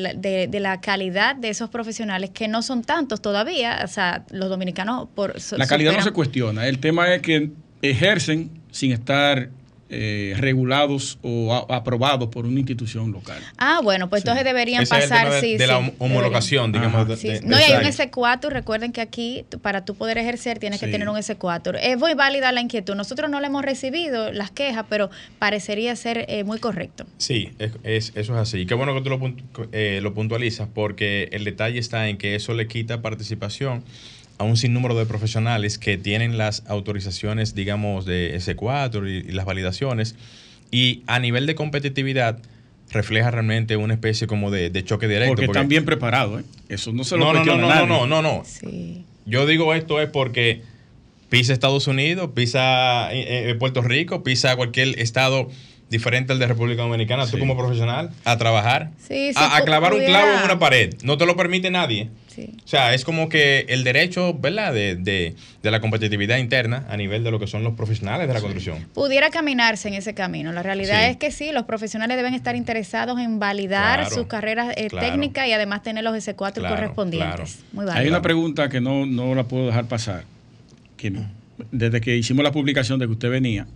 la, 0.60 0.80
calidad 0.80 1.36
de 1.36 1.48
esos 1.48 1.70
profesionales 1.70 2.30
que 2.30 2.48
no 2.48 2.62
son 2.62 2.82
tantos 2.82 3.22
todavía. 3.22 3.80
O 3.82 3.88
sea, 3.88 4.24
los 4.30 4.50
dominicanos 4.50 5.08
por 5.14 5.34
la 5.56 5.66
calidad 5.66 5.94
no 5.94 6.02
se 6.02 6.12
cuestiona. 6.12 6.66
El 6.66 6.78
tema 6.80 7.14
es 7.14 7.22
que 7.22 7.50
ejercen 7.82 8.50
sin 8.70 8.92
estar 8.92 9.50
eh, 9.90 10.34
regulados 10.38 11.18
o 11.22 11.52
a- 11.68 11.76
aprobados 11.76 12.28
por 12.28 12.46
una 12.46 12.58
institución 12.60 13.12
local. 13.12 13.42
Ah, 13.58 13.80
bueno, 13.82 14.08
pues 14.08 14.22
entonces 14.22 14.44
deberían 14.44 14.82
Ese 14.84 14.96
es 14.96 15.04
el 15.04 15.08
pasar, 15.10 15.24
tema 15.26 15.34
de, 15.36 15.40
sí. 15.40 15.56
de 15.56 15.66
la 15.66 15.78
sí, 15.78 15.84
hom- 15.84 15.92
homologación, 15.98 16.70
Ajá. 16.70 16.84
digamos. 16.86 17.08
de- 17.08 17.16
Sí, 17.16 17.28
de- 17.28 17.40
no, 17.42 17.58
y 17.58 17.62
hay 17.62 17.72
un 17.74 17.84
exacto. 17.86 18.20
S4, 18.20 18.50
recuerden 18.50 18.92
que 18.92 19.00
aquí 19.00 19.44
para 19.62 19.84
tú 19.84 19.94
poder 19.94 20.18
ejercer 20.18 20.58
tienes 20.58 20.80
que 20.80 20.86
Sí. 20.86 20.92
tener 20.92 21.08
un 21.08 21.16
S4. 21.16 21.78
Es 21.82 21.98
muy 21.98 22.14
válida 22.14 22.52
la 22.52 22.60
inquietud. 22.60 22.94
Nosotros 22.94 23.30
no 23.30 23.40
le 23.40 23.46
hemos 23.48 23.64
recibido 23.64 24.32
las 24.32 24.50
quejas, 24.50 24.84
pero 24.88 25.10
parecería 25.38 25.94
ser 25.96 26.24
eh, 26.28 26.44
muy 26.44 26.58
correcto. 26.58 27.04
Sí, 27.18 27.50
es, 27.58 27.72
es- 27.82 28.12
eso 28.14 28.34
es 28.34 28.38
así. 28.40 28.66
Qué 28.66 28.74
bueno 28.74 28.94
que 28.94 29.00
tú 29.02 29.10
lo, 29.10 29.18
puntu- 29.18 29.68
eh, 29.72 30.00
lo 30.02 30.14
puntualizas 30.14 30.68
porque 30.72 31.28
el 31.32 31.44
detalle 31.44 31.78
está 31.78 32.08
en 32.08 32.16
que 32.16 32.34
eso 32.34 32.54
le 32.54 32.66
quita 32.66 33.02
participación 33.02 33.82
a 34.40 34.44
un 34.44 34.56
sinnúmero 34.56 34.94
de 34.94 35.04
profesionales 35.04 35.76
que 35.76 35.98
tienen 35.98 36.38
las 36.38 36.62
autorizaciones, 36.66 37.54
digamos, 37.54 38.06
de 38.06 38.34
S4 38.34 39.06
y, 39.06 39.28
y 39.28 39.32
las 39.32 39.44
validaciones. 39.44 40.14
Y 40.70 41.02
a 41.06 41.18
nivel 41.18 41.44
de 41.44 41.54
competitividad 41.54 42.38
refleja 42.90 43.30
realmente 43.30 43.76
una 43.76 43.92
especie 43.92 44.26
como 44.26 44.50
de, 44.50 44.70
de 44.70 44.82
choque 44.82 45.08
directo. 45.08 45.34
porque, 45.34 45.44
están 45.44 45.68
bien 45.68 45.84
preparados. 45.84 46.40
¿eh? 46.40 46.44
Eso 46.70 46.90
no 46.90 47.04
se 47.04 47.18
lo 47.18 47.26
no, 47.26 47.34
no, 47.34 47.44
no, 47.44 47.56
no, 47.58 47.68
nadie. 47.68 47.86
no, 47.86 48.06
no, 48.06 48.22
no. 48.22 48.42
Sí. 48.46 49.04
Yo 49.26 49.44
digo 49.44 49.74
esto 49.74 50.00
es 50.00 50.08
porque 50.08 50.62
pisa 51.28 51.52
Estados 51.52 51.86
Unidos, 51.86 52.30
pisa 52.34 53.12
eh, 53.12 53.50
eh, 53.50 53.54
Puerto 53.56 53.82
Rico, 53.82 54.24
pisa 54.24 54.56
cualquier 54.56 54.98
estado 54.98 55.50
diferente 55.90 56.32
al 56.32 56.38
de 56.38 56.46
República 56.46 56.82
Dominicana, 56.82 57.26
tú 57.26 57.38
como 57.38 57.56
profesional, 57.56 58.10
a 58.24 58.38
trabajar, 58.38 58.90
Sí, 58.98 59.32
sí, 59.32 59.34
a, 59.36 59.56
a 59.56 59.60
pu- 59.60 59.64
clavar 59.64 59.92
un 59.92 60.04
clavo 60.04 60.32
en 60.38 60.44
una 60.44 60.58
pared. 60.58 60.94
No 61.02 61.18
te 61.18 61.26
lo 61.26 61.36
permite 61.36 61.70
nadie. 61.70 62.08
Sí. 62.28 62.48
O 62.64 62.68
sea, 62.68 62.94
es 62.94 63.04
como 63.04 63.28
que 63.28 63.66
el 63.68 63.82
derecho, 63.82 64.32
¿verdad?, 64.34 64.72
de, 64.72 64.94
de- 64.94 65.34
de 65.62 65.70
la 65.72 65.80
competitividad 65.80 66.38
interna 66.38 66.86
a 66.88 66.96
nivel 66.96 67.24
de 67.24 67.32
lo 67.32 67.40
que 67.40 67.48
son 67.48 67.64
los 67.64 67.74
profesionales 67.74 68.28
de 68.28 68.34
la 68.34 68.40
construcción. 68.40 68.86
Pudiera 68.94 69.30
caminarse 69.30 69.88
en 69.88 69.94
ese 69.94 70.14
camino. 70.14 70.52
La 70.52 70.62
realidad 70.62 71.00
Sí. 71.06 71.10
es 71.10 71.16
que 71.16 71.32
sí, 71.32 71.50
los 71.52 71.64
profesionales 71.64 72.16
deben 72.16 72.34
estar 72.34 72.54
interesados 72.54 73.18
en 73.18 73.40
validar 73.40 73.98
Claro, 74.00 74.14
sus 74.14 74.26
carreras 74.28 74.72
eh, 74.76 74.86
claro. 74.88 75.08
técnicas 75.08 75.48
y 75.48 75.52
además 75.52 75.82
tener 75.82 76.04
los 76.04 76.14
S4 76.14 76.52
Claro, 76.60 76.76
correspondientes. 76.76 77.58
claro. 77.72 77.90
Muy 77.90 78.00
Hay 78.00 78.06
una 78.08 78.22
pregunta 78.22 78.68
que 78.68 78.80
no, 78.80 79.06
no 79.06 79.34
la 79.34 79.42
puedo 79.44 79.66
dejar 79.66 79.86
pasar. 79.86 80.22
Que 80.96 81.12
desde 81.72 82.00
que 82.00 82.16
hicimos 82.16 82.44
la 82.44 82.52
publicación 82.52 83.00
de 83.00 83.06
que 83.06 83.12
usted 83.12 83.28
venía, 83.28 83.66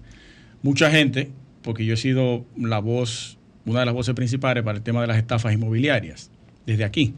mucha 0.62 0.90
gente, 0.90 1.30
porque 1.64 1.84
yo 1.86 1.94
he 1.94 1.96
sido 1.96 2.44
la 2.56 2.78
voz, 2.78 3.38
una 3.64 3.80
de 3.80 3.86
las 3.86 3.94
voces 3.94 4.14
principales 4.14 4.62
para 4.62 4.76
el 4.76 4.84
tema 4.84 5.00
de 5.00 5.08
las 5.08 5.16
estafas 5.16 5.54
inmobiliarias, 5.54 6.30
desde 6.66 6.84
aquí. 6.84 7.14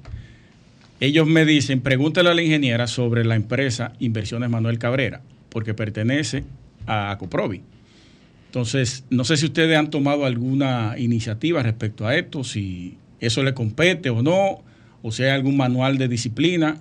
Ellos 1.00 1.26
me 1.26 1.44
dicen, 1.44 1.80
pregúntale 1.80 2.30
a 2.30 2.34
la 2.34 2.42
ingeniera 2.42 2.86
sobre 2.86 3.24
la 3.24 3.34
empresa 3.34 3.92
Inversiones 3.98 4.48
Manuel 4.48 4.78
Cabrera, 4.78 5.20
porque 5.50 5.74
pertenece 5.74 6.44
a 6.86 7.10
Acoprovi. 7.10 7.62
Entonces, 8.46 9.04
no 9.10 9.24
sé 9.24 9.36
si 9.36 9.46
ustedes 9.46 9.76
han 9.76 9.90
tomado 9.90 10.24
alguna 10.24 10.94
iniciativa 10.96 11.62
respecto 11.62 12.06
a 12.06 12.16
esto, 12.16 12.44
si 12.44 12.96
eso 13.20 13.42
le 13.42 13.52
compete 13.52 14.08
o 14.10 14.22
no, 14.22 14.62
o 15.02 15.12
si 15.12 15.24
hay 15.24 15.30
algún 15.30 15.56
manual 15.56 15.98
de 15.98 16.08
disciplina 16.08 16.80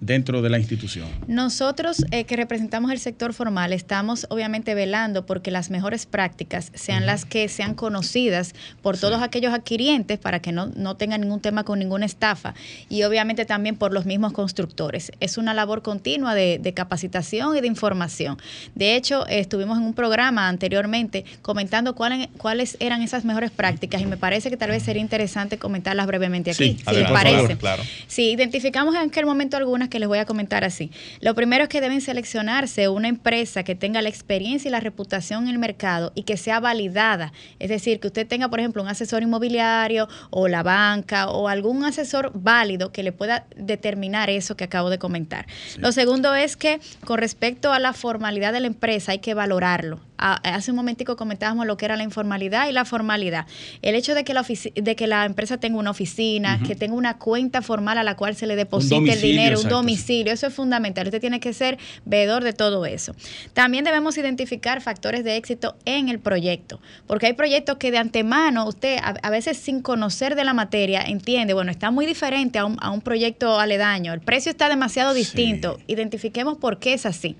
dentro 0.00 0.40
de 0.42 0.48
la 0.50 0.58
institución. 0.58 1.08
Nosotros 1.26 2.04
eh, 2.10 2.24
que 2.24 2.36
representamos 2.36 2.90
el 2.90 2.98
sector 2.98 3.34
formal 3.34 3.72
estamos 3.72 4.26
obviamente 4.30 4.74
velando 4.74 5.26
porque 5.26 5.50
las 5.50 5.68
mejores 5.70 6.06
prácticas 6.06 6.72
sean 6.74 7.04
las 7.04 7.24
que 7.24 7.48
sean 7.48 7.74
conocidas 7.74 8.54
por 8.82 8.96
todos 8.98 9.20
aquellos 9.22 9.52
adquirientes 9.52 10.18
para 10.18 10.40
que 10.40 10.52
no, 10.52 10.66
no 10.74 10.96
tengan 10.96 11.20
ningún 11.20 11.40
tema 11.40 11.64
con 11.64 11.78
ninguna 11.78 12.06
estafa 12.06 12.54
y 12.88 13.02
obviamente 13.02 13.44
también 13.44 13.76
por 13.76 13.92
los 13.92 14.06
mismos 14.06 14.32
constructores. 14.32 15.12
Es 15.20 15.36
una 15.36 15.52
labor 15.52 15.82
continua 15.82 16.34
de, 16.34 16.58
de 16.58 16.72
capacitación 16.72 17.56
y 17.56 17.60
de 17.60 17.66
información. 17.66 18.38
De 18.74 18.96
hecho, 18.96 19.26
eh, 19.28 19.40
estuvimos 19.40 19.76
en 19.76 19.84
un 19.84 19.92
programa 19.94 20.48
anteriormente 20.48 21.26
comentando 21.42 21.94
cuáles, 21.94 22.28
cuáles 22.38 22.78
eran 22.80 23.02
esas 23.02 23.26
mejores 23.26 23.50
prácticas 23.50 24.00
y 24.00 24.06
me 24.06 24.16
parece 24.16 24.48
que 24.48 24.56
tal 24.56 24.70
vez 24.70 24.82
sería 24.82 25.02
interesante 25.02 25.58
comentarlas 25.58 26.06
brevemente 26.06 26.52
aquí, 26.52 26.64
Sí, 26.70 26.76
si 26.78 26.88
adelante, 26.88 27.12
parece. 27.12 27.36
favor, 27.42 27.58
claro. 27.58 27.82
Sí, 28.06 28.30
identificamos 28.30 28.94
en 28.94 29.02
aquel 29.02 29.26
momento 29.26 29.58
algunas 29.58 29.89
que 29.90 29.98
les 29.98 30.08
voy 30.08 30.18
a 30.18 30.24
comentar 30.24 30.64
así. 30.64 30.90
Lo 31.20 31.34
primero 31.34 31.64
es 31.64 31.68
que 31.68 31.80
deben 31.80 32.00
seleccionarse 32.00 32.88
una 32.88 33.08
empresa 33.08 33.62
que 33.62 33.74
tenga 33.74 34.00
la 34.00 34.08
experiencia 34.08 34.68
y 34.68 34.72
la 34.72 34.80
reputación 34.80 35.44
en 35.44 35.50
el 35.50 35.58
mercado 35.58 36.12
y 36.14 36.22
que 36.22 36.36
sea 36.36 36.60
validada. 36.60 37.32
Es 37.58 37.68
decir, 37.68 38.00
que 38.00 38.06
usted 38.06 38.26
tenga, 38.26 38.48
por 38.48 38.60
ejemplo, 38.60 38.82
un 38.82 38.88
asesor 38.88 39.22
inmobiliario 39.22 40.08
o 40.30 40.48
la 40.48 40.62
banca 40.62 41.28
o 41.28 41.48
algún 41.48 41.84
asesor 41.84 42.30
válido 42.34 42.92
que 42.92 43.02
le 43.02 43.12
pueda 43.12 43.46
determinar 43.56 44.30
eso 44.30 44.56
que 44.56 44.64
acabo 44.64 44.90
de 44.90 44.98
comentar. 44.98 45.46
Lo 45.76 45.92
segundo 45.92 46.34
es 46.34 46.56
que 46.56 46.80
con 47.04 47.18
respecto 47.18 47.72
a 47.72 47.78
la 47.78 47.92
formalidad 47.92 48.52
de 48.52 48.60
la 48.60 48.66
empresa 48.66 49.12
hay 49.12 49.18
que 49.18 49.34
valorarlo. 49.34 50.00
A- 50.20 50.34
hace 50.54 50.70
un 50.70 50.76
momentico 50.76 51.16
comentábamos 51.16 51.66
lo 51.66 51.76
que 51.76 51.86
era 51.86 51.96
la 51.96 52.02
informalidad 52.04 52.68
y 52.68 52.72
la 52.72 52.84
formalidad. 52.84 53.46
El 53.82 53.94
hecho 53.94 54.14
de 54.14 54.22
que 54.24 54.34
la, 54.34 54.44
de 54.74 54.96
que 54.96 55.06
la 55.06 55.24
empresa 55.24 55.58
tenga 55.58 55.78
una 55.78 55.90
oficina, 55.90 56.60
que 56.66 56.76
tenga 56.76 56.94
una 56.94 57.16
cuenta 57.18 57.62
formal 57.62 57.96
a 57.98 58.02
la 58.04 58.16
cual 58.16 58.36
se 58.36 58.46
le 58.46 58.54
deposite 58.56 58.94
el 59.14 59.20
dinero, 59.22 59.56
un 59.56 59.62
domicilio, 59.70 60.32
eso 60.32 60.46
es 60.46 60.54
fundamental. 60.54 61.06
Usted 61.06 61.20
tiene 61.20 61.40
que 61.40 61.52
ser 61.54 61.78
veedor 62.04 62.44
de 62.44 62.52
todo 62.52 62.84
eso. 62.86 63.14
También 63.54 63.84
debemos 63.84 64.18
identificar 64.18 64.80
factores 64.80 65.24
de 65.24 65.36
éxito 65.36 65.76
en 65.86 66.08
el 66.08 66.18
proyecto, 66.18 66.80
porque 67.06 67.26
hay 67.26 67.32
proyectos 67.32 67.78
que 67.78 67.90
de 67.90 67.98
antemano 67.98 68.66
usted 68.66 68.98
a, 68.98 69.14
a 69.22 69.30
veces 69.30 69.56
sin 69.56 69.80
conocer 69.80 70.34
de 70.34 70.44
la 70.44 70.52
materia 70.52 71.00
entiende, 71.02 71.54
bueno, 71.54 71.70
está 71.70 71.90
muy 71.90 72.04
diferente 72.06 72.58
a 72.58 72.64
un, 72.66 72.76
a 72.80 72.90
un 72.90 73.00
proyecto 73.00 73.58
aledaño, 73.58 74.12
el 74.12 74.20
precio 74.20 74.50
está 74.50 74.68
demasiado 74.68 75.14
distinto, 75.14 75.78
identifiquemos 75.86 76.58
por 76.58 76.78
qué 76.78 76.92
es 76.94 77.06
así. 77.06 77.36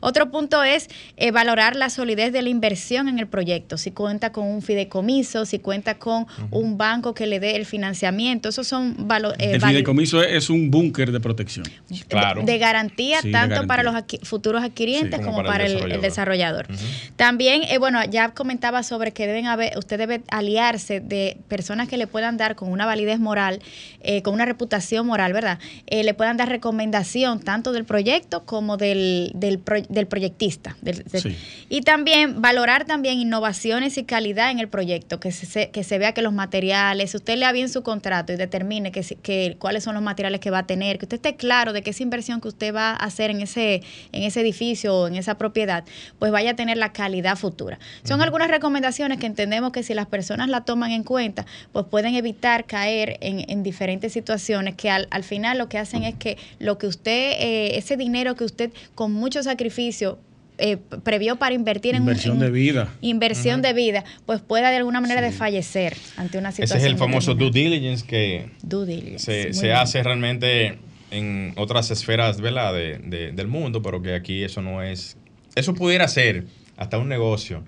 Otro 0.00 0.30
punto 0.30 0.62
es 0.62 0.88
eh, 1.16 1.30
valorar 1.30 1.76
la 1.76 1.90
solidez 1.90 2.32
de 2.32 2.42
la 2.42 2.48
inversión 2.48 3.08
en 3.08 3.18
el 3.18 3.26
proyecto. 3.26 3.78
Si 3.78 3.90
cuenta 3.90 4.32
con 4.32 4.46
un 4.46 4.62
fideicomiso, 4.62 5.44
si 5.46 5.58
cuenta 5.58 5.98
con 5.98 6.26
un 6.50 6.76
banco 6.78 7.14
que 7.14 7.26
le 7.26 7.38
dé 7.40 7.56
el 7.56 7.66
financiamiento. 7.66 8.48
Esos 8.48 8.66
son 8.66 9.06
valores. 9.08 9.38
el 9.40 9.60
fideicomiso 9.60 10.22
es, 10.22 10.32
es 10.44 10.50
un 10.50 10.70
búnker 10.70 11.12
de 11.12 11.20
protección. 11.20 11.66
Claro. 12.08 12.40
de, 12.42 12.52
de 12.52 12.58
garantía 12.58 13.20
Sí, 13.20 13.28
de 13.28 13.32
tanto 13.32 13.50
garantía. 13.50 13.68
para 13.68 13.82
los 13.82 13.94
futuros 14.22 14.62
adquirientes 14.62 15.18
Sí, 15.20 15.24
como, 15.24 15.36
como 15.38 15.48
para, 15.48 15.66
el 15.66 16.00
desarrollador. 16.00 16.66
También, 17.16 17.62
eh, 17.64 17.78
bueno, 17.78 18.02
ya 18.04 18.30
comentaba 18.30 18.82
sobre 18.82 19.12
que 19.12 19.26
deben 19.26 19.46
haber, 19.46 19.76
usted 19.78 19.98
debe 19.98 20.22
aliarse 20.30 21.00
de 21.00 21.36
personas 21.48 21.88
que 21.88 21.96
le 21.96 22.06
puedan 22.06 22.36
dar 22.36 22.56
con 22.56 22.70
una 22.70 22.86
validez 22.86 23.18
moral, 23.18 23.60
eh, 24.02 24.22
con 24.22 24.34
una 24.34 24.44
reputación 24.46 25.06
moral, 25.06 25.32
¿verdad? 25.32 25.58
Eh, 25.86 26.04
le 26.04 26.14
puedan 26.14 26.36
dar 26.36 26.48
recomendación 26.48 27.40
tanto 27.40 27.72
del 27.72 27.84
proyecto 27.84 28.44
como 28.44 28.76
del, 28.76 29.30
del, 29.34 29.58
pro- 29.58 29.82
del 29.90 30.06
proyectista. 30.06 30.76
del- 30.80 31.04
del- 31.04 31.20
Sí. 31.20 31.36
Y 31.68 31.80
también 31.82 32.40
valorar 32.40 32.84
también 32.86 33.18
innovaciones 33.18 33.98
y 33.98 34.04
calidad 34.04 34.50
en 34.50 34.58
el 34.60 34.68
proyecto, 34.68 35.18
que 35.20 35.32
se, 35.32 35.70
que 35.70 35.84
se 35.84 35.98
vea 35.98 36.12
que 36.14 36.22
los 36.22 36.32
materiales, 36.32 37.14
usted 37.14 37.36
lea 37.36 37.50
bien 37.52 37.68
su 37.68 37.82
contrato 37.82 38.32
y 38.32 38.36
determine 38.36 38.92
que, 38.92 39.02
que 39.22 39.56
cuáles 39.58 39.82
son 39.84 39.94
los 39.94 40.02
materiales 40.02 40.40
que 40.40 40.50
va 40.50 40.58
a 40.60 40.66
tener, 40.66 40.98
que 40.98 41.06
usted 41.06 41.16
esté 41.16 41.34
claro 41.36 41.72
de 41.72 41.82
que 41.82 41.90
esa 41.90 42.02
inversión 42.04 42.40
que 42.40 42.48
usted 42.48 42.72
va 42.74 42.90
a 42.92 42.94
hacer 42.96 43.30
en 43.30 43.40
ese, 43.40 43.82
en 44.12 44.22
ese 44.22 44.40
edificio 44.40 44.94
o 44.96 45.08
en 45.08 45.16
esa 45.16 45.36
propiedad, 45.36 45.84
pues 46.18 46.30
vaya 46.30 46.52
a 46.52 46.54
tener 46.56 46.76
la 46.76 46.92
calidad 46.92 47.36
futura. 47.36 47.78
Son 48.04 48.22
algunas 48.22 48.48
recomendaciones 48.48 49.18
que 49.18 49.26
entendemos 49.26 49.72
que 49.72 49.82
si 49.82 49.94
las 49.94 50.06
personas 50.06 50.48
la 50.48 50.60
toman 50.62 50.92
en 50.92 51.02
cuenta, 51.02 51.46
pues 51.72 51.84
pueden 51.90 52.14
evitar 52.14 52.64
caer 52.64 53.18
en, 53.20 53.44
en 53.50 53.62
diferentes 53.64 54.12
situaciones 54.12 54.74
que 54.76 54.88
al, 54.90 55.08
al 55.10 55.24
final 55.24 55.58
lo 55.58 55.68
que 55.68 55.78
hacen 55.78 56.04
es 56.04 56.14
que 56.14 56.38
lo 56.60 56.78
que 56.78 56.86
usted, 56.86 57.32
eh, 57.40 57.76
ese 57.76 57.96
dinero 57.96 58.36
que 58.36 58.44
usted 58.44 58.70
con 58.94 59.12
mucho 59.12 59.42
sacrificio 59.42 59.79
eh, 60.58 60.76
previó 61.02 61.36
para 61.36 61.54
invertir 61.54 61.94
en 61.94 62.02
un- 62.02 62.08
Inversión 62.08 62.34
en 62.36 62.40
de 62.40 62.50
vida. 62.50 62.92
inversión 63.00 63.62
de 63.62 63.72
vida, 63.72 64.04
pues 64.26 64.40
pueda 64.42 64.70
de 64.70 64.76
alguna 64.76 65.00
manera 65.00 65.22
desfallecer 65.22 65.96
ante 66.16 66.36
una 66.38 66.50
Ese 66.50 66.62
situación. 66.62 66.86
es 66.86 66.92
el 66.92 66.98
famoso 66.98 67.34
due 67.34 67.50
diligence 67.50 68.06
que 68.06 68.50
Due 68.62 68.84
diligence, 68.86 69.54
se, 69.54 69.72
hace 69.72 70.02
realmente 70.02 70.78
en 71.10 71.54
otras 71.56 71.90
esferas 71.90 72.40
¿verdad? 72.40 72.74
De, 72.74 72.98
de- 72.98 73.32
del 73.32 73.46
mundo, 73.48 73.80
pero 73.82 74.02
que 74.02 74.14
aquí 74.14 74.42
eso 74.44 74.60
no 74.60 74.82
es... 74.82 75.16
Eso 75.54 75.74
pudiera 75.74 76.06
ser 76.08 76.44
hasta 76.76 76.98
un 76.98 77.08
negocio. 77.08 77.64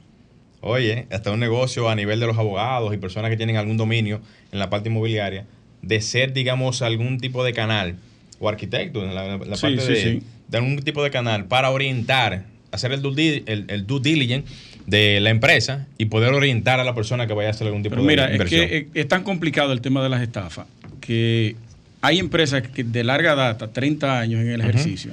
Oye, 0.60 1.06
hasta 1.10 1.32
un 1.32 1.40
negocio 1.40 1.88
a 1.88 1.96
nivel 1.96 2.20
de 2.20 2.26
los 2.26 2.38
abogados 2.38 2.94
y 2.94 2.98
personas 2.98 3.30
que 3.30 3.36
tienen 3.36 3.56
algún 3.56 3.76
dominio 3.76 4.20
en 4.52 4.58
la 4.58 4.70
parte 4.70 4.88
inmobiliaria, 4.90 5.46
de 5.80 6.00
ser, 6.00 6.32
digamos, 6.32 6.82
algún 6.82 7.18
tipo 7.18 7.42
de 7.42 7.52
canal 7.52 7.96
o 8.38 8.48
arquitecto 8.48 9.02
en 9.02 9.14
la, 9.14 9.38
la 9.38 9.56
Sí, 9.56 9.62
parte 9.62 9.80
sí, 9.80 9.92
de, 9.92 9.96
sí. 10.20 10.22
De 10.52 10.58
algún 10.58 10.76
tipo 10.82 11.02
de 11.02 11.10
canal 11.10 11.46
para 11.46 11.70
orientar, 11.70 12.44
hacer 12.70 12.92
el 12.92 13.02
due, 13.02 13.14
di- 13.16 13.42
el, 13.46 13.64
el 13.68 13.86
due 13.86 14.00
diligence 14.00 14.52
de 14.86 15.18
la 15.20 15.30
empresa 15.30 15.86
y 15.98 16.04
poder 16.06 16.32
orientar 16.32 16.78
a 16.78 16.84
la 16.84 16.94
persona 16.94 17.26
que 17.26 17.32
vaya 17.34 17.48
a 17.48 17.50
hacer 17.52 17.66
algún 17.66 17.82
tipo 17.82 17.94
Pero 17.96 18.02
de 18.02 18.08
mira, 18.08 18.26
es 18.26 18.32
inversión. 18.32 18.68
que 18.68 18.76
eh, 18.76 18.88
es 18.94 19.08
tan 19.08 19.24
complicado 19.24 19.72
el 19.72 19.80
tema 19.80 20.02
de 20.02 20.08
las 20.08 20.22
estafas 20.22 20.66
que 21.00 21.56
hay 22.00 22.18
empresas 22.18 22.62
que 22.62 22.84
de 22.84 23.02
larga 23.04 23.34
data, 23.34 23.72
30 23.72 24.18
años 24.20 24.40
en 24.40 24.50
el 24.50 24.60
ejercicio, 24.60 25.12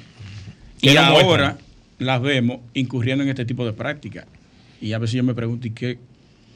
y 0.82 0.88
muestran. 0.88 1.06
ahora 1.08 1.58
las 2.00 2.22
vemos 2.22 2.60
incurriendo 2.74 3.24
en 3.24 3.30
este 3.30 3.46
tipo 3.46 3.66
de 3.66 3.74
prácticas. 3.74 4.26
Y 4.82 4.94
a 4.94 4.98
veces 4.98 5.16
yo 5.16 5.24
me 5.24 5.34
pregunto, 5.34 5.68
¿y 5.68 5.72
qué, 5.72 5.98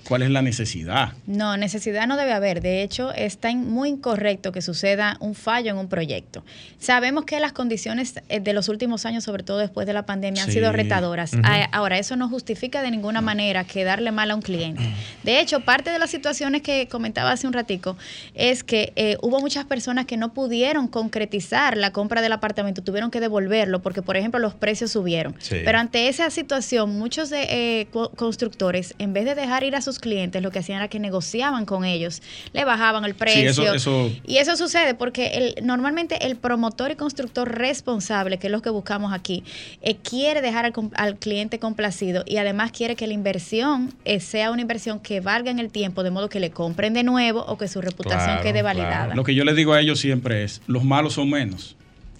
cuál 0.07 0.21
es 0.23 0.29
la 0.29 0.41
necesidad. 0.41 1.13
No, 1.27 1.57
necesidad 1.57 2.07
no 2.07 2.17
debe 2.17 2.33
haber. 2.33 2.61
De 2.61 2.83
hecho, 2.83 3.11
está 3.13 3.53
muy 3.53 3.89
incorrecto 3.89 4.51
que 4.51 4.61
suceda 4.61 5.17
un 5.19 5.35
fallo 5.35 5.71
en 5.71 5.77
un 5.77 5.87
proyecto. 5.87 6.43
Sabemos 6.79 7.25
que 7.25 7.39
las 7.39 7.53
condiciones 7.53 8.15
eh, 8.29 8.39
de 8.39 8.53
los 8.53 8.69
últimos 8.69 9.05
años, 9.05 9.23
sobre 9.23 9.43
todo 9.43 9.57
después 9.57 9.87
de 9.87 9.93
la 9.93 10.05
pandemia, 10.05 10.43
han 10.43 10.51
sido 10.51 10.71
retadoras. 10.71 11.31
Ahora, 11.71 11.97
eso 11.97 12.15
no 12.15 12.29
justifica 12.29 12.81
de 12.81 12.91
ninguna 12.91 13.21
manera 13.21 13.63
que 13.63 13.83
darle 13.83 14.11
mal 14.11 14.31
a 14.31 14.35
un 14.35 14.41
cliente. 14.41 14.83
De 15.23 15.39
hecho, 15.39 15.61
parte 15.61 15.89
de 15.89 15.99
las 15.99 16.09
situaciones 16.09 16.61
que 16.61 16.87
comentaba 16.87 17.31
hace 17.31 17.47
un 17.47 17.53
ratico 17.53 17.97
es 18.33 18.63
que 18.63 18.93
eh, 18.95 19.17
hubo 19.21 19.39
muchas 19.39 19.65
personas 19.65 20.05
que 20.05 20.17
no 20.17 20.33
pudieron 20.33 20.87
concretizar 20.87 21.77
la 21.77 21.91
compra 21.91 22.21
del 22.21 22.31
apartamento, 22.31 22.83
tuvieron 22.83 23.11
que 23.11 23.19
devolverlo 23.19 23.81
porque, 23.81 24.01
por 24.01 24.17
ejemplo, 24.17 24.39
los 24.39 24.53
precios 24.53 24.91
subieron. 24.91 25.35
Pero 25.49 25.77
ante 25.77 26.07
esa 26.07 26.29
situación, 26.29 26.97
muchos 26.97 27.29
de, 27.29 27.43
eh, 27.49 27.87
constructores, 28.15 28.95
en 28.99 29.13
vez 29.13 29.25
de 29.25 29.35
dejar 29.35 29.63
ir 29.63 29.75
a 29.75 29.81
sus 29.81 29.92
clientes, 29.99 30.41
lo 30.41 30.51
que 30.51 30.59
hacían 30.59 30.79
era 30.79 30.87
que 30.87 30.99
negociaban 30.99 31.65
con 31.65 31.85
ellos, 31.85 32.21
le 32.53 32.65
bajaban 32.65 33.05
el 33.05 33.15
precio. 33.15 33.75
Y 34.25 34.37
eso 34.37 34.55
sucede 34.57 34.93
porque 34.93 35.53
el, 35.57 35.65
normalmente 35.65 36.25
el 36.25 36.35
promotor 36.35 36.91
y 36.91 36.95
constructor 36.95 37.49
responsable, 37.57 38.37
que 38.37 38.47
es 38.47 38.51
lo 38.51 38.61
que 38.61 38.69
buscamos 38.69 39.13
aquí, 39.13 39.43
eh, 39.81 39.95
quiere 39.95 40.41
dejar 40.41 40.71
al, 40.95 41.17
cliente 41.17 41.59
complacido 41.59 42.23
y 42.25 42.37
además 42.37 42.71
quiere 42.71 42.95
que 42.95 43.07
la 43.07 43.13
inversión 43.13 43.93
eh, 44.05 44.19
sea 44.19 44.51
una 44.51 44.61
inversión 44.61 44.99
que 44.99 45.19
valga 45.19 45.51
en 45.51 45.59
el 45.59 45.69
tiempo, 45.69 46.03
de 46.03 46.11
modo 46.11 46.29
que 46.29 46.39
le 46.39 46.51
compren 46.51 46.93
de 46.93 47.03
nuevo 47.03 47.45
o 47.45 47.57
que 47.57 47.67
su 47.67 47.81
reputación 47.81 48.41
quede 48.41 48.61
validada. 48.61 49.15
Lo 49.15 49.23
que 49.23 49.35
yo 49.35 49.43
les 49.43 49.55
digo 49.55 49.73
a 49.73 49.81
ellos 49.81 49.99
siempre 49.99 50.43
es, 50.43 50.61
los 50.67 50.83
malos 50.83 51.13
son 51.13 51.29
menos. 51.29 51.75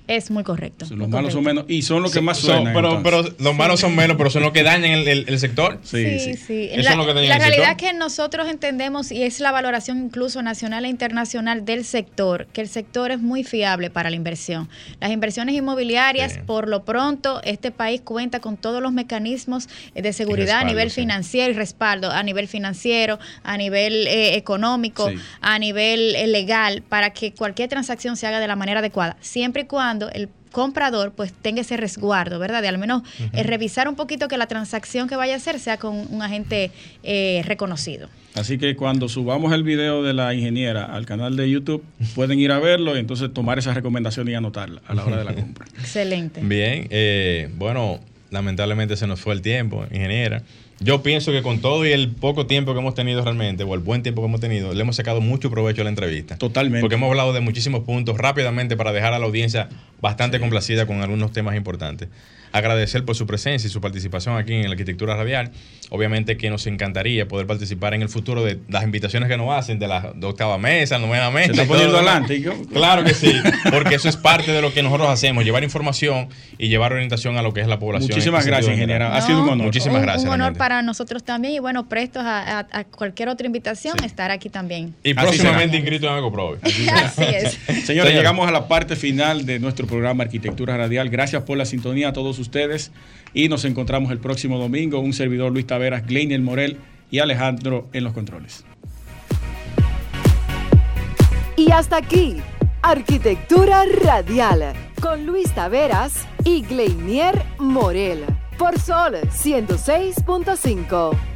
Es 0.07 0.31
muy 0.31 0.43
correcto. 0.43 0.85
los 0.89 1.09
malos 1.09 1.33
son 1.33 1.43
menos 1.43 1.65
y 1.67 1.81
son 1.81 2.03
los 2.03 2.11
que 2.11 2.21
más 2.21 2.37
suenan. 2.37 2.73
pero, 2.73 3.01
pero, 3.03 3.23
los 3.39 3.55
malos 3.55 3.79
son 3.79 3.95
menos, 3.95 4.17
pero 4.17 4.29
son 4.29 4.43
los 4.43 4.51
que 4.51 4.63
dañan 4.63 5.07
el, 5.07 5.39
sector. 5.39 5.79
Sí, 5.83 6.19
sí. 6.19 6.35
sí. 6.35 6.69
la, 6.75 6.95
la 6.95 7.37
realidad 7.37 7.77
que 7.77 7.93
nosotros 7.93 8.47
entendemos 8.47 9.11
y 9.11 9.23
es 9.23 9.39
la 9.39 9.51
valoración 9.51 9.97
incluso 9.99 10.41
nacional 10.41 10.85
e 10.85 10.89
internacional 10.89 11.65
del 11.65 11.85
sector, 11.85 12.47
que 12.53 12.61
el 12.61 12.67
sector 12.67 13.11
es 13.11 13.19
muy 13.19 13.43
fiable 13.43 13.89
para 13.89 14.09
la 14.09 14.15
inversión. 14.15 14.69
Las 14.99 15.11
inversiones 15.11 15.55
inmobiliarias, 15.55 16.37
por 16.45 16.67
lo 16.67 16.83
pronto, 16.83 17.41
este 17.43 17.71
país 17.71 18.01
cuenta 18.01 18.39
con 18.39 18.57
todos 18.57 18.81
los 18.81 18.91
mecanismos 18.91 19.69
de 19.93 20.13
seguridad 20.13 20.59
a 20.59 20.63
nivel 20.63 20.91
financiero 20.91 21.51
y 21.51 21.55
respaldo 21.55 22.11
a 22.11 22.23
nivel 22.23 22.47
financiero, 22.47 23.19
a 23.43 23.57
nivel 23.57 24.07
eh, 24.07 24.35
económico, 24.35 25.09
a 25.41 25.59
nivel 25.59 26.15
eh, 26.15 26.27
legal, 26.27 26.83
para 26.87 27.11
que 27.11 27.33
cualquier 27.33 27.69
transacción 27.69 28.17
se 28.17 28.27
haga 28.27 28.39
de 28.39 28.47
la 28.47 28.55
manera 28.55 28.79
adecuada, 28.79 29.17
siempre 29.21 29.63
y 29.63 29.65
cuando 29.65 30.02
el 30.09 30.29
comprador 30.51 31.11
pues 31.11 31.33
tenga 31.33 31.61
ese 31.61 31.75
resguardo, 31.75 32.39
¿verdad? 32.39 32.61
De 32.61 32.69
al 32.69 32.77
menos 32.77 33.03
eh, 33.33 33.43
revisar 33.43 33.89
un 33.89 33.95
poquito 33.95 34.27
que 34.29 34.37
la 34.37 34.47
transacción 34.47 35.09
que 35.09 35.15
vaya 35.15 35.33
a 35.33 35.37
hacer 35.37 35.59
sea 35.59 35.77
con 35.77 35.95
un 36.09 36.21
agente 36.21 36.71
eh, 37.03 37.41
reconocido. 37.45 38.07
Así 38.35 38.57
que 38.57 38.75
cuando 38.75 39.09
subamos 39.09 39.51
el 39.53 39.63
video 39.63 40.01
de 40.03 40.13
la 40.13 40.33
ingeniera 40.33 40.85
al 40.85 41.05
canal 41.05 41.35
de 41.35 41.49
YouTube, 41.49 41.83
pueden 42.15 42.39
ir 42.39 42.51
a 42.51 42.59
verlo 42.59 42.95
y 42.95 42.99
entonces 42.99 43.33
tomar 43.33 43.59
esa 43.59 43.73
recomendación 43.73 44.27
y 44.29 44.33
anotarla 44.35 44.81
a 44.87 44.93
la 44.93 45.05
hora 45.05 45.17
de 45.17 45.23
la 45.23 45.35
compra. 45.35 45.65
Excelente. 45.79 46.41
Bien, 46.41 46.87
eh, 46.89 47.49
bueno, 47.55 47.99
lamentablemente 48.31 48.95
se 48.95 49.05
nos 49.05 49.19
fue 49.19 49.33
el 49.33 49.41
tiempo, 49.41 49.85
ingeniera. 49.91 50.41
Yo 50.83 51.01
pienso 51.01 51.31
que 51.31 51.41
con 51.41 51.59
todo 51.59 51.85
y 51.85 51.91
el 51.91 52.09
poco 52.09 52.45
tiempo 52.45 52.73
que 52.73 52.79
hemos 52.79 52.93
tenido 52.93 53.23
realmente, 53.23 53.63
o 53.63 53.73
el 53.73 53.79
buen 53.79 54.03
tiempo 54.03 54.21
que 54.21 54.27
hemos 54.27 54.41
tenido, 54.41 54.73
le 54.73 54.81
hemos 54.81 54.95
sacado 54.95 55.21
mucho 55.21 55.49
provecho 55.49 55.81
a 55.81 55.83
la 55.85 55.89
entrevista. 55.89 56.37
Totalmente. 56.37 56.81
Porque 56.81 56.95
hemos 56.95 57.09
hablado 57.09 57.31
de 57.31 57.39
muchísimos 57.39 57.81
puntos 57.81 58.17
rápidamente 58.17 58.75
para 58.75 58.91
dejar 58.91 59.13
a 59.13 59.19
la 59.19 59.25
audiencia 59.25 59.69
bastante 60.01 60.39
complacida 60.39 60.85
con 60.85 61.01
algunos 61.01 61.31
temas 61.31 61.55
importantes 61.55 62.09
agradecer 62.53 63.03
por 63.03 63.15
su 63.15 63.25
presencia 63.25 63.67
y 63.67 63.69
su 63.71 63.81
participación 63.81 64.37
aquí 64.37 64.53
en 64.53 64.65
la 64.65 64.71
arquitectura 64.71 65.15
radial. 65.15 65.51
Obviamente 65.89 66.37
que 66.37 66.49
nos 66.49 66.65
encantaría 66.67 67.27
poder 67.27 67.47
participar 67.47 67.93
en 67.93 68.03
el 68.03 68.09
futuro 68.09 68.43
de 68.43 68.59
las 68.69 68.83
invitaciones 68.83 69.27
que 69.27 69.37
nos 69.37 69.51
hacen 69.51 69.79
de 69.79 69.87
la 69.87 70.13
octava 70.21 70.57
mesa, 70.57 70.99
novena 70.99 71.31
mesa. 71.31 71.47
¿Se 71.47 71.61
está 71.61 71.65
poniendo 71.67 71.97
adelante? 71.97 72.43
Claro 72.71 73.03
que 73.03 73.13
sí, 73.13 73.33
porque 73.71 73.95
eso 73.95 74.07
es 74.07 74.17
parte 74.17 74.51
de 74.51 74.61
lo 74.61 74.73
que 74.73 74.83
nosotros 74.83 75.09
hacemos, 75.09 75.43
llevar 75.43 75.63
información 75.63 76.29
y 76.57 76.69
llevar 76.69 76.93
orientación 76.93 77.37
a 77.37 77.41
lo 77.41 77.53
que 77.53 77.61
es 77.61 77.67
la 77.67 77.79
población. 77.79 78.11
Muchísimas 78.11 78.45
gracias, 78.45 78.71
ingeniero. 78.71 79.07
ha 79.07 79.21
sido 79.21 79.41
un 79.41 79.49
honor. 79.49 79.65
Muchísimas 79.65 80.01
gracias. 80.01 80.23
Un 80.23 80.29
honor 80.29 80.55
para 80.55 80.81
nosotros 80.83 81.23
también 81.23 81.55
y 81.55 81.59
bueno, 81.59 81.89
prestos 81.89 82.23
a, 82.23 82.85
cualquier 82.95 83.29
otra 83.29 83.47
invitación, 83.47 84.03
estar 84.03 84.29
aquí 84.29 84.49
también. 84.49 84.93
Y 85.03 85.15
próximamente 85.15 85.77
inscrito 85.77 86.07
en 86.07 86.19
Ecoprove. 86.19 86.59
Así, 86.61 86.87
Así 86.87 87.23
es. 87.23 87.57
Señores, 87.85 88.13
llegamos 88.13 88.47
a 88.47 88.51
la 88.51 88.67
parte 88.67 88.95
final 88.95 89.45
de 89.45 89.59
nuestro 89.59 89.87
programa 89.87 90.23
Arquitectura 90.23 90.77
Radial. 90.77 91.09
Gracias 91.09 91.41
por 91.43 91.57
la 91.57 91.65
sintonía 91.65 92.09
a 92.09 92.13
todos 92.13 92.39
ustedes 92.43 92.91
y 93.33 93.49
nos 93.49 93.65
encontramos 93.65 94.11
el 94.11 94.19
próximo 94.19 94.59
domingo. 94.59 94.99
Un 94.99 95.13
servidor 95.13 95.51
Luis 95.51 95.65
Taveras, 95.65 96.05
Gleinier 96.05 96.41
Morel 96.41 96.77
y 97.09 97.19
Alejandro 97.19 97.89
en 97.93 98.03
los 98.03 98.13
controles. 98.13 98.65
Y 101.55 101.71
hasta 101.71 101.97
aquí, 101.97 102.37
Arquitectura 102.81 103.85
Radial, 104.03 104.73
con 105.01 105.25
Luis 105.25 105.53
Taveras 105.53 106.27
y 106.43 106.63
Gleinier 106.63 107.41
Morel, 107.57 108.25
por 108.57 108.79
Sol 108.79 109.15
106.5. 109.31 111.32